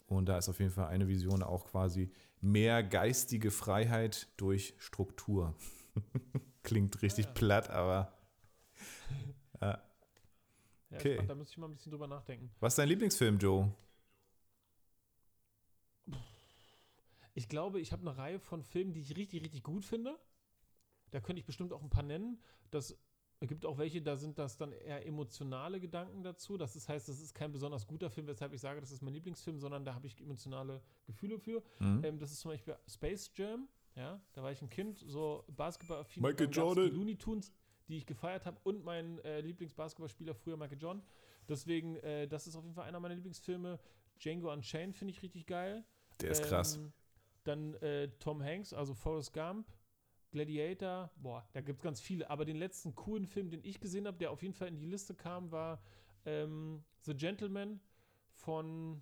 Und 0.06 0.26
da 0.26 0.38
ist 0.38 0.48
auf 0.48 0.58
jeden 0.58 0.70
Fall 0.70 0.88
eine 0.88 1.08
Vision 1.08 1.42
auch 1.42 1.66
quasi 1.66 2.10
mehr 2.40 2.82
geistige 2.82 3.50
Freiheit 3.50 4.28
durch 4.36 4.74
Struktur. 4.78 5.54
Klingt 6.62 7.00
richtig 7.02 7.26
ja, 7.26 7.30
ja. 7.30 7.34
platt, 7.34 7.70
aber. 7.70 8.12
Ja. 9.60 9.82
Okay. 10.92 11.14
Spannend, 11.14 11.30
da 11.30 11.34
müsste 11.34 11.52
ich 11.52 11.58
mal 11.58 11.66
ein 11.66 11.74
bisschen 11.74 11.90
drüber 11.90 12.06
nachdenken. 12.06 12.50
Was 12.60 12.74
ist 12.74 12.78
dein 12.78 12.88
Lieblingsfilm, 12.88 13.38
Joe? 13.38 13.72
Ich 17.34 17.48
glaube, 17.48 17.80
ich 17.80 17.92
habe 17.92 18.02
eine 18.02 18.16
Reihe 18.16 18.38
von 18.38 18.62
Filmen, 18.62 18.92
die 18.92 19.00
ich 19.00 19.16
richtig, 19.16 19.42
richtig 19.42 19.62
gut 19.64 19.84
finde. 19.84 20.16
Da 21.10 21.20
könnte 21.20 21.40
ich 21.40 21.46
bestimmt 21.46 21.72
auch 21.72 21.82
ein 21.82 21.90
paar 21.90 22.04
nennen. 22.04 22.40
Das 22.70 22.96
es 23.44 23.48
gibt 23.48 23.66
auch 23.66 23.76
welche, 23.78 24.00
da 24.00 24.16
sind 24.16 24.38
das 24.38 24.56
dann 24.56 24.72
eher 24.72 25.06
emotionale 25.06 25.78
Gedanken 25.78 26.22
dazu. 26.22 26.56
Das 26.56 26.76
ist, 26.76 26.88
heißt, 26.88 27.08
das 27.08 27.20
ist 27.20 27.34
kein 27.34 27.52
besonders 27.52 27.86
guter 27.86 28.08
Film, 28.10 28.26
weshalb 28.26 28.54
ich 28.54 28.60
sage, 28.60 28.80
das 28.80 28.90
ist 28.90 29.02
mein 29.02 29.12
Lieblingsfilm, 29.12 29.58
sondern 29.58 29.84
da 29.84 29.94
habe 29.94 30.06
ich 30.06 30.18
emotionale 30.20 30.80
Gefühle 31.04 31.38
für. 31.38 31.62
Mhm. 31.78 32.04
Ähm, 32.04 32.18
das 32.18 32.32
ist 32.32 32.40
zum 32.40 32.50
Beispiel 32.50 32.76
Space 32.88 33.30
Jam. 33.34 33.68
Ja, 33.96 34.20
da 34.32 34.42
war 34.42 34.50
ich 34.50 34.60
ein 34.60 34.70
Kind, 34.70 35.04
so 35.06 35.44
Basketball-affin. 35.48 36.22
Michael 36.22 36.48
Jordan. 36.50 36.90
Looney 36.90 37.16
Tunes, 37.16 37.52
die 37.86 37.98
ich 37.98 38.06
gefeiert 38.06 38.46
habe 38.46 38.58
und 38.64 38.82
mein 38.82 39.18
äh, 39.20 39.40
Lieblingsbasketballspieler 39.40 40.34
früher 40.34 40.56
Michael 40.56 40.78
John. 40.80 41.02
Deswegen, 41.48 41.96
äh, 41.96 42.26
das 42.26 42.46
ist 42.46 42.56
auf 42.56 42.64
jeden 42.64 42.74
Fall 42.74 42.88
einer 42.88 42.98
meiner 42.98 43.14
Lieblingsfilme. 43.14 43.78
Django 44.18 44.52
Unchained 44.52 44.96
finde 44.96 45.12
ich 45.12 45.22
richtig 45.22 45.46
geil. 45.46 45.84
Der 46.20 46.30
ist 46.30 46.40
ähm, 46.40 46.48
krass. 46.48 46.80
Dann 47.44 47.74
äh, 47.74 48.08
Tom 48.18 48.42
Hanks, 48.42 48.72
also 48.72 48.94
Forrest 48.94 49.34
Gump. 49.34 49.68
Gladiator, 50.34 51.12
boah, 51.14 51.48
da 51.52 51.60
gibt 51.60 51.78
es 51.78 51.84
ganz 51.84 52.00
viele. 52.00 52.28
Aber 52.28 52.44
den 52.44 52.56
letzten 52.56 52.96
coolen 52.96 53.24
Film, 53.24 53.50
den 53.50 53.62
ich 53.62 53.78
gesehen 53.78 54.06
habe, 54.08 54.18
der 54.18 54.32
auf 54.32 54.42
jeden 54.42 54.52
Fall 54.52 54.66
in 54.66 54.76
die 54.76 54.84
Liste 54.84 55.14
kam, 55.14 55.52
war 55.52 55.80
ähm, 56.26 56.82
The 57.02 57.14
Gentleman 57.14 57.80
von 58.32 59.00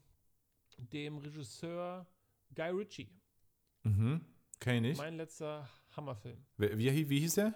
dem 0.76 1.16
Regisseur 1.16 2.07
Guy 2.55 2.68
Ritchie. 2.68 3.11
Mhm, 3.83 4.20
kenn 4.61 4.85
ich. 4.85 4.99
Mein 4.99 5.16
letzter 5.16 5.66
Hammerfilm. 5.97 6.45
Wie, 6.59 6.78
wie, 6.78 7.09
wie 7.09 7.20
hieß 7.20 7.37
der? 7.37 7.55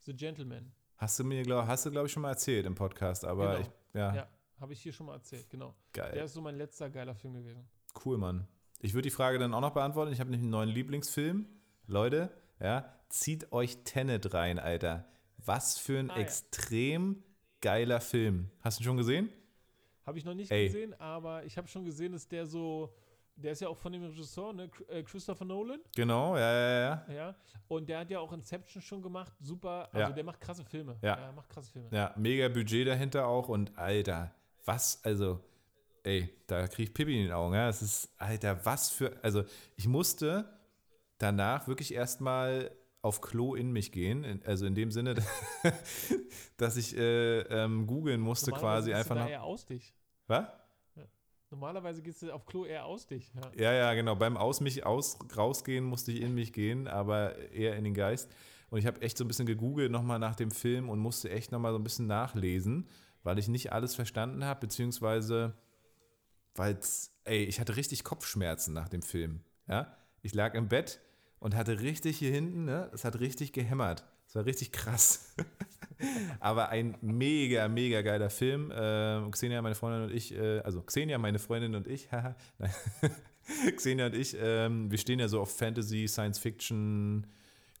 The 0.00 0.12
Gentleman. 0.12 0.72
Hast 0.96 1.16
du 1.20 1.24
mir, 1.24 1.44
glaub, 1.44 1.68
hast 1.68 1.86
du, 1.86 1.92
glaube 1.92 2.08
ich, 2.08 2.12
schon 2.12 2.22
mal 2.22 2.30
erzählt 2.30 2.66
im 2.66 2.74
Podcast, 2.74 3.24
aber 3.24 3.58
genau. 3.58 3.60
ich, 3.60 3.94
ja. 3.94 4.14
Ja, 4.16 4.28
habe 4.58 4.72
ich 4.72 4.82
hier 4.82 4.92
schon 4.92 5.06
mal 5.06 5.14
erzählt, 5.14 5.48
genau. 5.48 5.76
Geil. 5.92 6.10
Der 6.12 6.24
ist 6.24 6.32
so 6.32 6.40
mein 6.40 6.56
letzter 6.56 6.90
geiler 6.90 7.14
Film 7.14 7.34
gewesen. 7.34 7.68
Cool, 8.04 8.18
Mann. 8.18 8.48
Ich 8.80 8.94
würde 8.94 9.06
die 9.06 9.14
Frage 9.14 9.38
dann 9.38 9.54
auch 9.54 9.60
noch 9.60 9.74
beantworten. 9.74 10.12
Ich 10.12 10.18
habe 10.18 10.30
nämlich 10.30 10.42
einen 10.42 10.50
neuen 10.50 10.70
Lieblingsfilm. 10.70 11.46
Leute, 11.86 12.30
ja, 12.60 12.92
zieht 13.08 13.52
euch 13.52 13.78
Tenet 13.84 14.34
rein, 14.34 14.58
Alter. 14.58 15.04
Was 15.38 15.78
für 15.78 15.98
ein 15.98 16.10
ah, 16.10 16.16
extrem 16.18 17.14
ja. 17.14 17.22
geiler 17.60 18.00
Film. 18.00 18.50
Hast 18.60 18.78
du 18.78 18.82
ihn 18.82 18.84
schon 18.84 18.96
gesehen? 18.96 19.30
Habe 20.06 20.18
ich 20.18 20.24
noch 20.24 20.34
nicht 20.34 20.50
Ey. 20.50 20.66
gesehen, 20.66 20.98
aber 21.00 21.44
ich 21.44 21.56
habe 21.56 21.68
schon 21.68 21.84
gesehen, 21.84 22.12
dass 22.12 22.26
der 22.28 22.46
so, 22.46 22.94
der 23.36 23.52
ist 23.52 23.60
ja 23.60 23.68
auch 23.68 23.76
von 23.76 23.92
dem 23.92 24.04
Regisseur, 24.04 24.52
ne? 24.52 24.70
Äh, 24.88 25.02
Christopher 25.02 25.44
Nolan. 25.44 25.80
Genau, 25.94 26.36
ja, 26.36 26.52
ja, 26.52 26.80
ja. 26.80 27.14
Ja, 27.14 27.36
und 27.68 27.88
der 27.88 28.00
hat 28.00 28.10
ja 28.10 28.18
auch 28.20 28.32
Inception 28.32 28.82
schon 28.82 29.02
gemacht. 29.02 29.32
Super, 29.40 29.88
also 29.92 29.98
ja. 29.98 30.10
der 30.10 30.24
macht 30.24 30.40
krasse 30.40 30.64
Filme. 30.64 30.96
Ja. 31.02 31.18
ja, 31.18 31.32
macht 31.32 31.48
krasse 31.48 31.70
Filme. 31.70 31.88
Ja, 31.92 32.12
mega 32.16 32.48
Budget 32.48 32.86
dahinter 32.88 33.26
auch 33.26 33.48
und 33.48 33.76
Alter, 33.78 34.34
was, 34.64 35.02
also, 35.04 35.40
ey, 36.02 36.28
da 36.46 36.66
kriege 36.68 36.88
ich 36.88 36.94
Pippi 36.94 37.18
in 37.18 37.26
den 37.26 37.32
Augen, 37.32 37.54
ja. 37.54 37.68
Es 37.68 37.80
ist, 37.82 38.10
Alter, 38.18 38.64
was 38.64 38.90
für, 38.90 39.16
also, 39.22 39.44
ich 39.76 39.86
musste 39.86 40.59
danach 41.20 41.68
wirklich 41.68 41.94
erstmal 41.94 42.72
auf 43.02 43.20
Klo 43.20 43.54
in 43.54 43.70
mich 43.70 43.92
gehen. 43.92 44.42
Also 44.44 44.66
in 44.66 44.74
dem 44.74 44.90
Sinne, 44.90 45.14
dass 46.56 46.76
ich 46.76 46.96
äh, 46.96 47.40
ähm, 47.42 47.86
googeln 47.86 48.20
musste 48.20 48.50
quasi 48.50 48.92
einfach 48.92 49.14
noch. 49.14 49.28
eher 49.28 49.44
aus 49.44 49.64
dich. 49.64 49.94
Was? 50.26 50.48
Normalerweise 51.50 52.00
gehst 52.02 52.22
du 52.22 52.32
auf 52.32 52.46
Klo 52.46 52.64
eher 52.64 52.84
aus 52.84 53.06
dich. 53.06 53.32
Ja, 53.56 53.62
ja, 53.62 53.72
ja 53.72 53.94
genau. 53.94 54.14
Beim 54.14 54.36
Aus 54.36 54.60
mich 54.60 54.86
aus, 54.86 55.18
rausgehen 55.36 55.84
musste 55.84 56.12
ich 56.12 56.20
in 56.20 56.34
mich 56.34 56.52
gehen, 56.52 56.86
aber 56.86 57.36
eher 57.52 57.76
in 57.76 57.82
den 57.82 57.94
Geist. 57.94 58.30
Und 58.70 58.78
ich 58.78 58.86
habe 58.86 59.02
echt 59.02 59.18
so 59.18 59.24
ein 59.24 59.28
bisschen 59.28 59.46
gegoogelt 59.46 59.90
nochmal 59.90 60.20
nach 60.20 60.36
dem 60.36 60.52
Film 60.52 60.88
und 60.88 61.00
musste 61.00 61.28
echt 61.28 61.50
nochmal 61.50 61.72
so 61.72 61.78
ein 61.78 61.82
bisschen 61.82 62.06
nachlesen, 62.06 62.86
weil 63.24 63.36
ich 63.40 63.48
nicht 63.48 63.72
alles 63.72 63.96
verstanden 63.96 64.44
habe, 64.44 64.60
beziehungsweise 64.60 65.54
weil 66.54 66.78
ey, 67.24 67.44
ich 67.44 67.58
hatte 67.58 67.76
richtig 67.76 68.04
Kopfschmerzen 68.04 68.72
nach 68.72 68.88
dem 68.88 69.02
Film. 69.02 69.40
Ja, 69.66 69.96
ich 70.22 70.34
lag 70.34 70.54
im 70.54 70.68
Bett 70.68 71.00
und 71.40 71.56
hatte 71.56 71.80
richtig 71.80 72.18
hier 72.18 72.30
hinten, 72.30 72.66
ne, 72.66 72.88
es 72.92 73.04
hat 73.04 73.18
richtig 73.18 73.52
gehämmert. 73.52 74.04
Es 74.28 74.36
war 74.36 74.44
richtig 74.46 74.70
krass. 74.70 75.34
Aber 76.40 76.68
ein 76.68 76.96
mega, 77.00 77.66
mega 77.68 78.02
geiler 78.02 78.30
Film. 78.30 78.70
Äh, 78.70 79.28
Xenia, 79.30 79.60
meine 79.60 79.74
Freundin 79.74 80.04
und 80.04 80.12
ich, 80.14 80.32
äh, 80.34 80.60
also 80.60 80.82
Xenia, 80.82 81.18
meine 81.18 81.38
Freundin 81.38 81.74
und 81.74 81.88
ich, 81.88 82.12
haha, 82.12 82.36
Xenia 83.76 84.06
und 84.06 84.14
ich, 84.14 84.36
ähm, 84.40 84.90
wir 84.90 84.98
stehen 84.98 85.18
ja 85.18 85.28
so 85.28 85.40
auf 85.40 85.56
Fantasy, 85.56 86.06
Science 86.06 86.38
Fiction, 86.38 87.26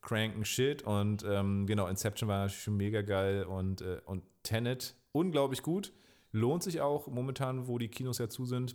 cranken 0.02 0.44
Shit 0.44 0.82
und 0.82 1.24
ähm, 1.28 1.66
genau, 1.66 1.86
Inception 1.86 2.28
war 2.28 2.48
schon 2.48 2.76
mega 2.76 3.02
geil 3.02 3.44
und, 3.44 3.82
äh, 3.82 4.00
und 4.06 4.24
Tenet 4.42 4.96
unglaublich 5.12 5.62
gut. 5.62 5.92
Lohnt 6.32 6.62
sich 6.62 6.80
auch 6.80 7.06
momentan, 7.06 7.68
wo 7.68 7.78
die 7.78 7.88
Kinos 7.88 8.18
ja 8.18 8.28
zu 8.28 8.44
sind. 8.46 8.74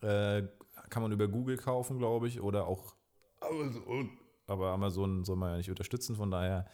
Äh, 0.00 0.42
kann 0.90 1.02
man 1.02 1.12
über 1.12 1.28
Google 1.28 1.56
kaufen, 1.56 1.98
glaube 1.98 2.28
ich, 2.28 2.40
oder 2.40 2.66
auch 2.66 2.95
Amazon. 3.40 4.10
Aber 4.46 4.68
Amazon 4.68 5.24
soll 5.24 5.36
man 5.36 5.50
ja 5.50 5.56
nicht 5.56 5.70
unterstützen, 5.70 6.16
von 6.16 6.30
daher. 6.30 6.66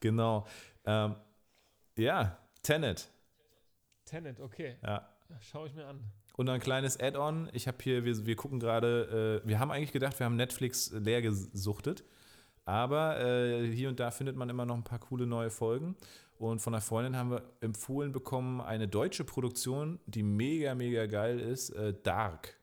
Genau. 0.00 0.46
Ähm, 0.84 1.14
ja, 1.96 2.38
Tenet. 2.62 3.08
Tenet, 4.04 4.40
okay. 4.40 4.76
Ja. 4.82 5.08
Schaue 5.40 5.68
ich 5.68 5.74
mir 5.74 5.86
an. 5.86 6.00
Und 6.36 6.48
ein 6.48 6.60
kleines 6.60 6.98
Add-on. 6.98 7.48
Ich 7.52 7.68
habe 7.68 7.78
hier, 7.82 8.04
wir, 8.04 8.26
wir 8.26 8.36
gucken 8.36 8.58
gerade, 8.58 9.42
äh, 9.44 9.48
wir 9.48 9.58
haben 9.58 9.70
eigentlich 9.70 9.92
gedacht, 9.92 10.18
wir 10.18 10.26
haben 10.26 10.36
Netflix 10.36 10.90
leer 10.92 11.22
gesuchtet. 11.22 12.04
Aber 12.64 13.20
äh, 13.20 13.66
hier 13.66 13.88
und 13.88 14.00
da 14.00 14.10
findet 14.10 14.36
man 14.36 14.48
immer 14.48 14.64
noch 14.64 14.76
ein 14.76 14.84
paar 14.84 14.98
coole 14.98 15.26
neue 15.26 15.50
Folgen. 15.50 15.96
Und 16.38 16.60
von 16.60 16.74
einer 16.74 16.80
Freundin 16.80 17.16
haben 17.16 17.30
wir 17.30 17.42
empfohlen 17.60 18.12
bekommen, 18.12 18.60
eine 18.60 18.88
deutsche 18.88 19.24
Produktion, 19.24 20.00
die 20.06 20.22
mega, 20.22 20.74
mega 20.74 21.06
geil 21.06 21.38
ist, 21.38 21.70
äh, 21.70 21.94
Dark. 22.02 22.56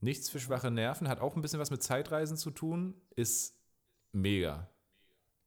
Nichts 0.00 0.28
für 0.28 0.40
schwache 0.40 0.70
Nerven, 0.70 1.08
hat 1.08 1.20
auch 1.20 1.36
ein 1.36 1.42
bisschen 1.42 1.60
was 1.60 1.70
mit 1.70 1.82
Zeitreisen 1.82 2.36
zu 2.36 2.50
tun, 2.50 3.00
ist 3.14 3.58
mega. 4.12 4.68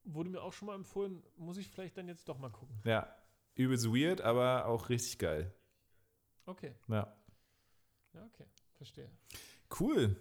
Wurde 0.04 0.30
mir 0.30 0.42
auch 0.42 0.52
schon 0.52 0.66
mal 0.66 0.74
empfohlen, 0.74 1.22
muss 1.36 1.56
ich 1.56 1.68
vielleicht 1.68 1.96
dann 1.96 2.08
jetzt 2.08 2.28
doch 2.28 2.38
mal 2.38 2.50
gucken. 2.50 2.80
Ja, 2.84 3.14
übelst 3.54 3.86
weird, 3.86 4.20
aber 4.20 4.66
auch 4.66 4.88
richtig 4.88 5.18
geil. 5.18 5.54
Okay, 6.46 6.74
Ja. 6.88 7.14
ja, 8.14 8.24
okay, 8.24 8.46
verstehe. 8.76 9.10
Cool. 9.78 10.16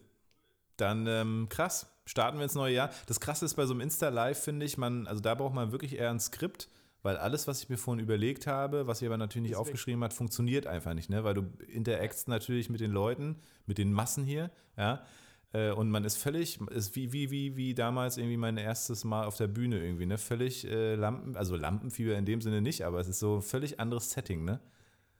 Dann 0.78 1.08
ähm, 1.08 1.48
krass. 1.50 1.92
Starten 2.06 2.38
wir 2.38 2.44
ins 2.44 2.56
neue 2.56 2.74
Jahr. 2.74 2.90
Das 3.08 3.20
Krasse 3.20 3.46
ist 3.46 3.56
bei 3.56 3.66
so 3.66 3.74
einem 3.74 3.82
Insta-Live, 3.82 4.44
finde 4.44 4.66
ich, 4.66 4.78
man, 4.78 5.08
also 5.08 5.22
da 5.22 5.36
braucht 5.36 5.54
man 5.54 5.72
wirklich 5.72 5.94
eher 5.98 6.10
ein 6.10 6.20
Skript, 6.20 6.70
weil 7.02 7.18
alles, 7.18 7.48
was 7.48 7.62
ich 7.64 7.70
mir 7.70 7.78
vorhin 7.78 8.04
überlegt 8.04 8.48
habe, 8.48 8.88
was 8.88 9.02
ich 9.02 9.08
aber 9.08 9.18
natürlich 9.18 9.50
nicht 9.50 9.58
aufgeschrieben 9.58 10.04
habe, 10.04 10.14
funktioniert 10.14 10.68
einfach 10.68 10.94
nicht, 10.94 11.10
ne? 11.10 11.24
Weil 11.24 11.34
du 11.34 11.46
interagst 11.68 12.28
natürlich 12.28 12.70
mit 12.70 12.82
den 12.82 12.92
Leuten, 12.92 13.38
mit 13.66 13.78
den 13.78 13.94
Massen 13.94 14.24
hier, 14.24 14.52
ja. 14.78 15.04
Äh, 15.52 15.72
Und 15.72 15.90
man 15.90 16.04
ist 16.04 16.18
völlig, 16.18 16.62
ist 16.70 16.96
wie, 16.96 17.12
wie, 17.12 17.32
wie, 17.32 17.56
wie 17.56 17.74
damals 17.74 18.18
irgendwie 18.18 18.38
mein 18.38 18.58
erstes 18.58 19.04
Mal 19.04 19.26
auf 19.26 19.38
der 19.38 19.48
Bühne 19.48 19.84
irgendwie, 19.84 20.06
ne? 20.06 20.18
Völlig 20.18 20.66
äh, 20.68 20.96
Lampen, 20.96 21.36
also 21.36 21.56
Lampenfieber 21.56 22.16
in 22.18 22.26
dem 22.26 22.42
Sinne 22.42 22.62
nicht, 22.62 22.84
aber 22.84 23.00
es 23.00 23.08
ist 23.08 23.20
so 23.20 23.38
ein 23.38 23.42
völlig 23.42 23.80
anderes 23.80 24.12
Setting, 24.12 24.44
ne? 24.44 24.60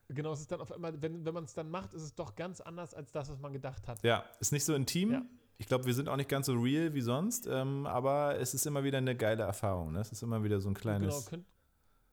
Genau, 0.08 0.32
es 0.32 0.40
ist 0.40 0.50
dann 0.50 0.60
auf 0.60 0.72
einmal, 0.72 1.00
wenn, 1.00 1.24
wenn 1.24 1.34
man 1.34 1.44
es 1.44 1.54
dann 1.54 1.70
macht, 1.70 1.94
ist 1.94 2.02
es 2.02 2.14
doch 2.14 2.34
ganz 2.34 2.60
anders 2.60 2.94
als 2.94 3.12
das, 3.12 3.30
was 3.30 3.38
man 3.38 3.52
gedacht 3.52 3.86
hat. 3.86 4.02
Ja, 4.02 4.24
ist 4.40 4.52
nicht 4.52 4.64
so 4.64 4.74
intim. 4.74 5.12
Ja. 5.12 5.22
Ich 5.58 5.66
glaube, 5.66 5.84
wir 5.84 5.94
sind 5.94 6.08
auch 6.08 6.16
nicht 6.16 6.28
ganz 6.28 6.46
so 6.46 6.54
real 6.54 6.94
wie 6.94 7.00
sonst, 7.00 7.46
ähm, 7.46 7.86
aber 7.86 8.38
es 8.40 8.54
ist 8.54 8.66
immer 8.66 8.82
wieder 8.82 8.98
eine 8.98 9.14
geile 9.14 9.42
Erfahrung. 9.44 9.92
Ne? 9.92 10.00
Es 10.00 10.10
ist 10.10 10.22
immer 10.22 10.42
wieder 10.42 10.60
so 10.60 10.68
ein 10.68 10.74
genau, 10.74 10.82
kleines. 10.82 11.26
könnt, 11.26 11.44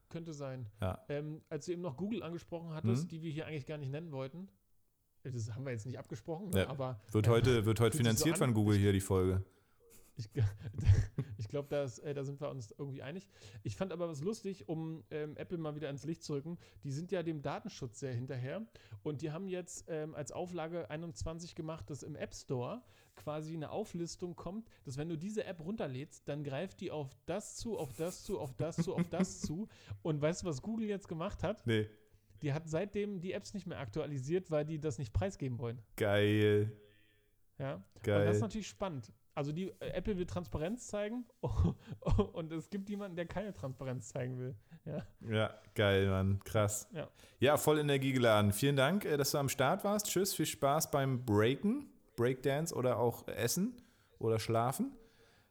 könnte 0.10 0.34
sein. 0.34 0.68
ja. 0.82 1.04
Ähm, 1.10 1.42
als 1.50 1.66
du 1.66 1.72
eben 1.74 1.82
noch 1.82 1.98
Google 1.98 2.24
angesprochen 2.24 2.74
hattest, 2.74 3.04
Mhm. 3.06 3.08
die 3.10 3.22
wir 3.22 3.32
hier 3.32 3.46
eigentlich 3.48 3.66
gar 3.66 3.78
nicht 3.78 3.92
nennen 3.92 4.12
wollten, 4.12 4.48
äh, 5.24 5.32
das 5.32 5.54
haben 5.54 5.66
wir 5.66 5.72
jetzt 5.72 5.86
nicht 5.86 6.00
abgesprochen, 6.00 6.52
Ja. 6.54 6.68
aber 6.70 7.00
Wird 7.12 7.28
ähm, 7.28 7.34
heute, 7.34 7.66
wird 7.66 7.80
heute 7.80 7.98
so 7.98 8.04
finanziert 8.04 8.36
an. 8.36 8.40
von 8.40 8.54
Google 8.54 8.78
hier 8.78 8.94
die 8.94 9.02
Folge. 9.02 9.44
Ich, 10.18 10.30
ich 11.38 11.48
glaube, 11.48 11.76
äh, 11.76 12.14
da 12.14 12.24
sind 12.24 12.42
wir 12.42 12.50
uns 12.50 12.72
irgendwie 12.72 13.04
einig. 13.04 13.28
Ich 13.64 13.76
fand 13.76 13.92
aber 13.92 14.10
was 14.10 14.22
lustig, 14.22 14.68
um 14.68 15.04
ähm, 15.12 15.38
Apple 15.38 15.58
mal 15.58 15.76
wieder 15.76 15.90
ins 15.90 16.04
Licht 16.04 16.24
zu 16.24 16.34
rücken. 16.34 16.58
Die 16.84 16.92
sind 16.92 17.12
ja 17.12 17.24
dem 17.24 17.42
Datenschutz 17.42 18.00
sehr 18.00 18.14
hinterher 18.14 18.66
und 19.04 19.22
die 19.22 19.32
haben 19.32 19.48
jetzt 19.48 19.86
ähm, 19.88 20.16
als 20.16 20.32
Auflage 20.32 20.90
21 20.90 21.56
gemacht, 21.56 21.90
dass 21.90 22.04
im 22.04 22.16
App 22.16 22.34
Store 22.34 22.82
quasi 23.16 23.54
eine 23.54 23.72
Auflistung 23.72 24.36
kommt, 24.36 24.70
dass 24.86 24.98
wenn 24.98 25.10
du 25.10 25.18
diese 25.18 25.44
App 25.44 25.60
runterlädst, 25.60 26.28
dann 26.28 26.44
greift 26.44 26.82
die 26.82 26.92
auf 26.92 27.10
das 27.26 27.58
zu, 27.58 27.78
auf 27.78 27.94
das 27.94 28.24
zu, 28.24 28.40
auf 28.40 28.54
das 28.56 28.78
zu, 28.78 28.96
auf 28.96 29.10
das 29.10 29.42
zu. 29.42 29.68
Und 30.02 30.22
weißt 30.22 30.44
du, 30.44 30.48
was 30.48 30.62
Google 30.62 30.88
jetzt 30.88 31.08
gemacht 31.08 31.44
hat? 31.44 31.66
Nee. 31.66 31.90
Die 32.42 32.54
hat 32.54 32.70
seitdem 32.70 33.20
die 33.20 33.34
Apps 33.34 33.54
nicht 33.54 33.66
mehr 33.66 33.80
aktualisiert, 33.80 34.52
weil 34.52 34.64
die 34.66 34.80
das 34.80 35.00
nicht 35.00 35.12
preisgeben 35.12 35.58
wollen. 35.58 35.80
Geil. 35.96 36.72
Ja. 37.58 37.76
Und 37.76 37.84
das 37.96 38.04
Geil. 38.04 38.32
ist 38.32 38.42
natürlich 38.42 38.68
spannend. 38.68 39.12
Also 39.38 39.52
die 39.52 39.68
äh, 39.80 39.90
Apple 39.90 40.18
will 40.18 40.26
Transparenz 40.26 40.88
zeigen 40.88 41.24
und 42.34 42.52
es 42.52 42.72
gibt 42.72 42.90
jemanden, 42.90 43.16
der 43.16 43.28
keine 43.28 43.54
Transparenz 43.54 44.10
zeigen 44.10 44.40
will. 44.40 44.56
Ja. 44.84 45.06
Ja, 45.30 45.54
geil, 45.76 46.10
Mann. 46.10 46.40
Krass. 46.44 46.88
Ja. 46.92 47.08
ja, 47.40 47.58
voll 47.58 47.78
energiegeladen. 47.78 48.52
Vielen 48.52 48.76
Dank, 48.76 49.06
äh, 49.06 49.16
dass 49.16 49.30
du 49.30 49.38
am 49.38 49.48
Start 49.48 49.84
warst. 49.84 50.08
Tschüss, 50.08 50.34
viel 50.34 50.48
Spaß 50.48 50.90
beim 50.90 51.24
Breaken, 51.24 51.88
Breakdance 52.16 52.74
oder 52.74 52.98
auch 52.98 53.28
Essen 53.28 53.80
oder 54.18 54.40
Schlafen. 54.40 54.98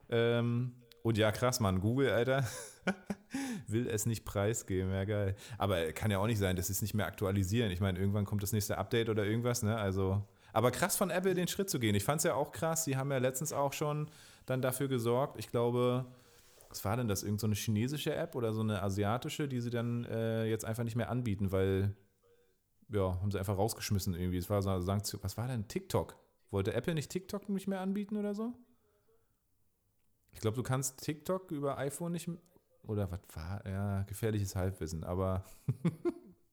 Ähm, 0.09 0.73
und 1.05 1.17
ja, 1.17 1.31
krass, 1.31 1.61
Mann. 1.61 1.81
Google, 1.81 2.11
Alter, 2.11 2.45
will 3.69 3.87
es 3.87 4.05
nicht 4.05 4.25
preisgeben. 4.25 4.91
Ja, 4.91 5.05
geil. 5.05 5.37
Aber 5.59 5.93
kann 5.93 6.11
ja 6.11 6.19
auch 6.19 6.27
nicht 6.27 6.39
sein, 6.39 6.57
dass 6.57 6.67
sie 6.67 6.73
es 6.73 6.83
nicht 6.83 6.95
mehr 6.95 7.07
aktualisieren. 7.07 7.71
Ich 7.71 7.81
meine, 7.81 8.01
irgendwann 8.01 8.25
kommt 8.25 8.43
das 8.43 8.53
nächste 8.53 8.79
Update 8.79 9.11
oder 9.11 9.25
irgendwas, 9.25 9.63
ne? 9.63 9.77
Also. 9.77 10.27
Aber 10.57 10.71
krass 10.71 10.97
von 10.97 11.11
Apple 11.11 11.35
den 11.35 11.49
Schritt 11.49 11.69
zu 11.69 11.79
gehen. 11.79 11.95
Ich 11.95 12.05
fand 12.05 12.21
es 12.21 12.25
ja 12.25 12.33
auch 12.33 12.51
krass. 12.51 12.85
Sie 12.85 12.97
haben 12.97 13.11
ja 13.11 13.19
letztens 13.19 13.53
auch 13.53 13.75
schon 13.75 14.09
dann 14.47 14.63
dafür 14.63 14.89
gesorgt. 14.89 15.39
Ich 15.39 15.51
glaube, 15.51 16.07
was 16.71 16.83
war 16.83 16.97
denn 16.97 17.09
das? 17.09 17.23
Irgend 17.23 17.43
so 17.43 17.47
eine 17.47 17.55
chinesische 17.55 18.15
App 18.15 18.35
oder 18.35 18.55
so 18.55 18.63
eine 18.63 18.83
asiatische, 18.83 19.49
die 19.49 19.61
sie 19.61 19.69
dann 19.69 20.07
äh, 20.07 20.47
jetzt 20.47 20.65
einfach 20.65 20.85
nicht 20.85 20.97
mehr 20.97 21.11
anbieten, 21.11 21.53
weil, 21.53 21.95
ja, 22.89 23.21
haben 23.21 23.31
sie 23.31 23.39
einfach 23.39 23.59
rausgeschmissen 23.59 24.15
irgendwie. 24.15 24.39
Es 24.39 24.49
war 24.49 24.63
so 24.63 24.81
Sanktion. 24.81 25.23
Was 25.23 25.37
war 25.37 25.47
denn 25.47 25.69
TikTok? 25.69 26.17
Wollte 26.51 26.73
Apple 26.73 26.95
nicht 26.95 27.11
TikTok 27.11 27.51
nicht 27.51 27.69
mehr 27.69 27.83
anbieten 27.83 28.17
oder 28.17 28.35
so? 28.35 28.55
Ich 30.33 30.41
glaube, 30.41 30.57
du 30.57 30.63
kannst 30.63 31.05
TikTok 31.05 31.51
über 31.51 31.77
iPhone 31.77 32.13
nicht. 32.13 32.31
Oder 32.83 33.11
was 33.11 33.21
war? 33.35 33.63
Ja, 33.67 34.05
gefährliches 34.05 34.57
Halbwissen, 34.57 35.05
aber. 35.05 35.45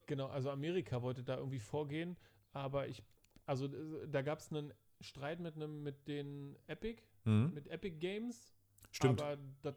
Genau, 0.06 0.28
also 0.28 0.50
Amerika 0.50 1.02
wollte 1.02 1.24
da 1.24 1.38
irgendwie 1.38 1.62
vorgehen, 1.62 2.18
aber 2.52 2.90
ich, 2.90 3.04
also 3.46 3.66
äh, 3.68 4.08
da 4.10 4.22
gab 4.22 4.40
es 4.40 4.52
einen 4.52 4.74
Streit 5.02 5.40
mit 5.40 5.56
einem, 5.56 5.84
mit 5.84 6.08
den 6.08 6.56
Epic, 6.68 7.02
Hm, 7.26 7.54
mit 7.54 7.68
Epic 7.70 7.98
Games. 7.98 8.54
stimmt. 8.92 9.22
Aber 9.22 9.38
das 9.62 9.76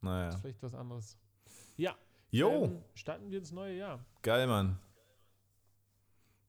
naja. 0.00 0.28
ist 0.28 0.40
vielleicht 0.40 0.62
was 0.62 0.74
anderes. 0.74 1.18
Ja. 1.76 1.96
Jo, 2.30 2.64
Ähm, 2.64 2.82
starten 2.94 3.30
wir 3.30 3.38
ins 3.38 3.50
neue 3.52 3.76
Jahr. 3.76 4.04
geil, 4.22 4.46
Mann. 4.46 4.78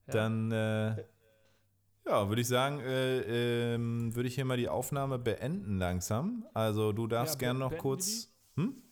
Ja. 0.06 0.12
Dann, 0.14 0.50
äh, 0.52 1.04
ja, 2.06 2.28
würde 2.28 2.40
ich 2.40 2.48
sagen, 2.48 2.80
äh, 2.80 3.74
ähm, 3.74 4.14
würde 4.14 4.28
ich 4.28 4.34
hier 4.34 4.44
mal 4.44 4.56
die 4.56 4.68
Aufnahme 4.68 5.18
beenden 5.18 5.78
langsam. 5.78 6.46
Also 6.54 6.92
du 6.92 7.06
darfst 7.06 7.34
Ja, 7.36 7.48
gerne 7.48 7.58
noch 7.60 7.76
kurz. 7.78 8.32
Hm? 8.56 8.82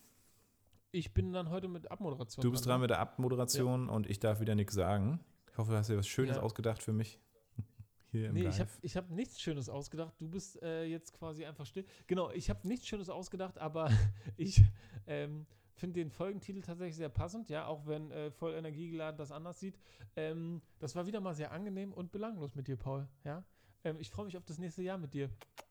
Ich 0.91 1.13
bin 1.13 1.31
dann 1.33 1.49
heute 1.49 1.67
mit 1.67 1.89
Abmoderation. 1.91 2.41
Du 2.43 2.51
bist 2.51 2.65
dran 2.65 2.81
mit 2.81 2.89
der 2.89 2.99
Abmoderation 2.99 3.89
und 3.89 4.09
ich 4.09 4.19
darf 4.19 4.39
wieder 4.41 4.55
nichts 4.55 4.73
sagen. 4.73 5.19
Ich 5.51 5.57
hoffe, 5.57 5.71
du 5.71 5.77
hast 5.77 5.89
dir 5.89 5.97
was 5.97 6.07
Schönes 6.07 6.37
Ja. 6.37 6.43
ausgedacht 6.43 6.81
für 6.81 6.93
mich. 6.93 7.19
Hier 8.11 8.29
im 8.29 8.35
Nee, 8.35 8.43
Live. 8.43 8.79
ich 8.81 8.95
habe 8.95 9.07
hab 9.07 9.15
nichts 9.15 9.41
Schönes 9.41 9.69
ausgedacht. 9.69 10.13
Du 10.19 10.29
bist 10.29 10.61
äh, 10.61 10.85
jetzt 10.85 11.13
quasi 11.13 11.45
einfach 11.45 11.65
still. 11.65 11.85
Genau, 12.07 12.31
ich 12.31 12.49
habe 12.49 12.67
nichts 12.67 12.87
Schönes 12.87 13.09
ausgedacht, 13.09 13.57
aber 13.57 13.89
ich 14.37 14.63
ähm, 15.07 15.45
finde 15.75 15.99
den 15.99 16.09
Folgentitel 16.09 16.61
tatsächlich 16.61 16.95
sehr 16.95 17.09
passend, 17.09 17.49
ja, 17.49 17.65
auch 17.67 17.85
wenn 17.85 18.11
äh, 18.11 18.31
voll 18.31 18.53
energiegeladen 18.53 19.17
das 19.17 19.31
anders 19.31 19.59
sieht. 19.59 19.77
Ähm, 20.15 20.61
das 20.79 20.95
war 20.95 21.05
wieder 21.05 21.19
mal 21.19 21.35
sehr 21.35 21.51
angenehm 21.51 21.91
und 21.93 22.11
belanglos 22.11 22.55
mit 22.55 22.67
dir, 22.67 22.77
Paul, 22.77 23.07
ja. 23.23 23.43
Ähm, 23.83 23.97
ich 23.99 24.09
freue 24.09 24.25
mich 24.25 24.37
auf 24.37 24.45
das 24.45 24.57
nächste 24.57 24.83
Jahr 24.83 24.97
mit 24.97 25.13
dir. 25.13 25.29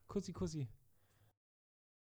Kussi, 0.09 0.33
kussi. 0.33 0.68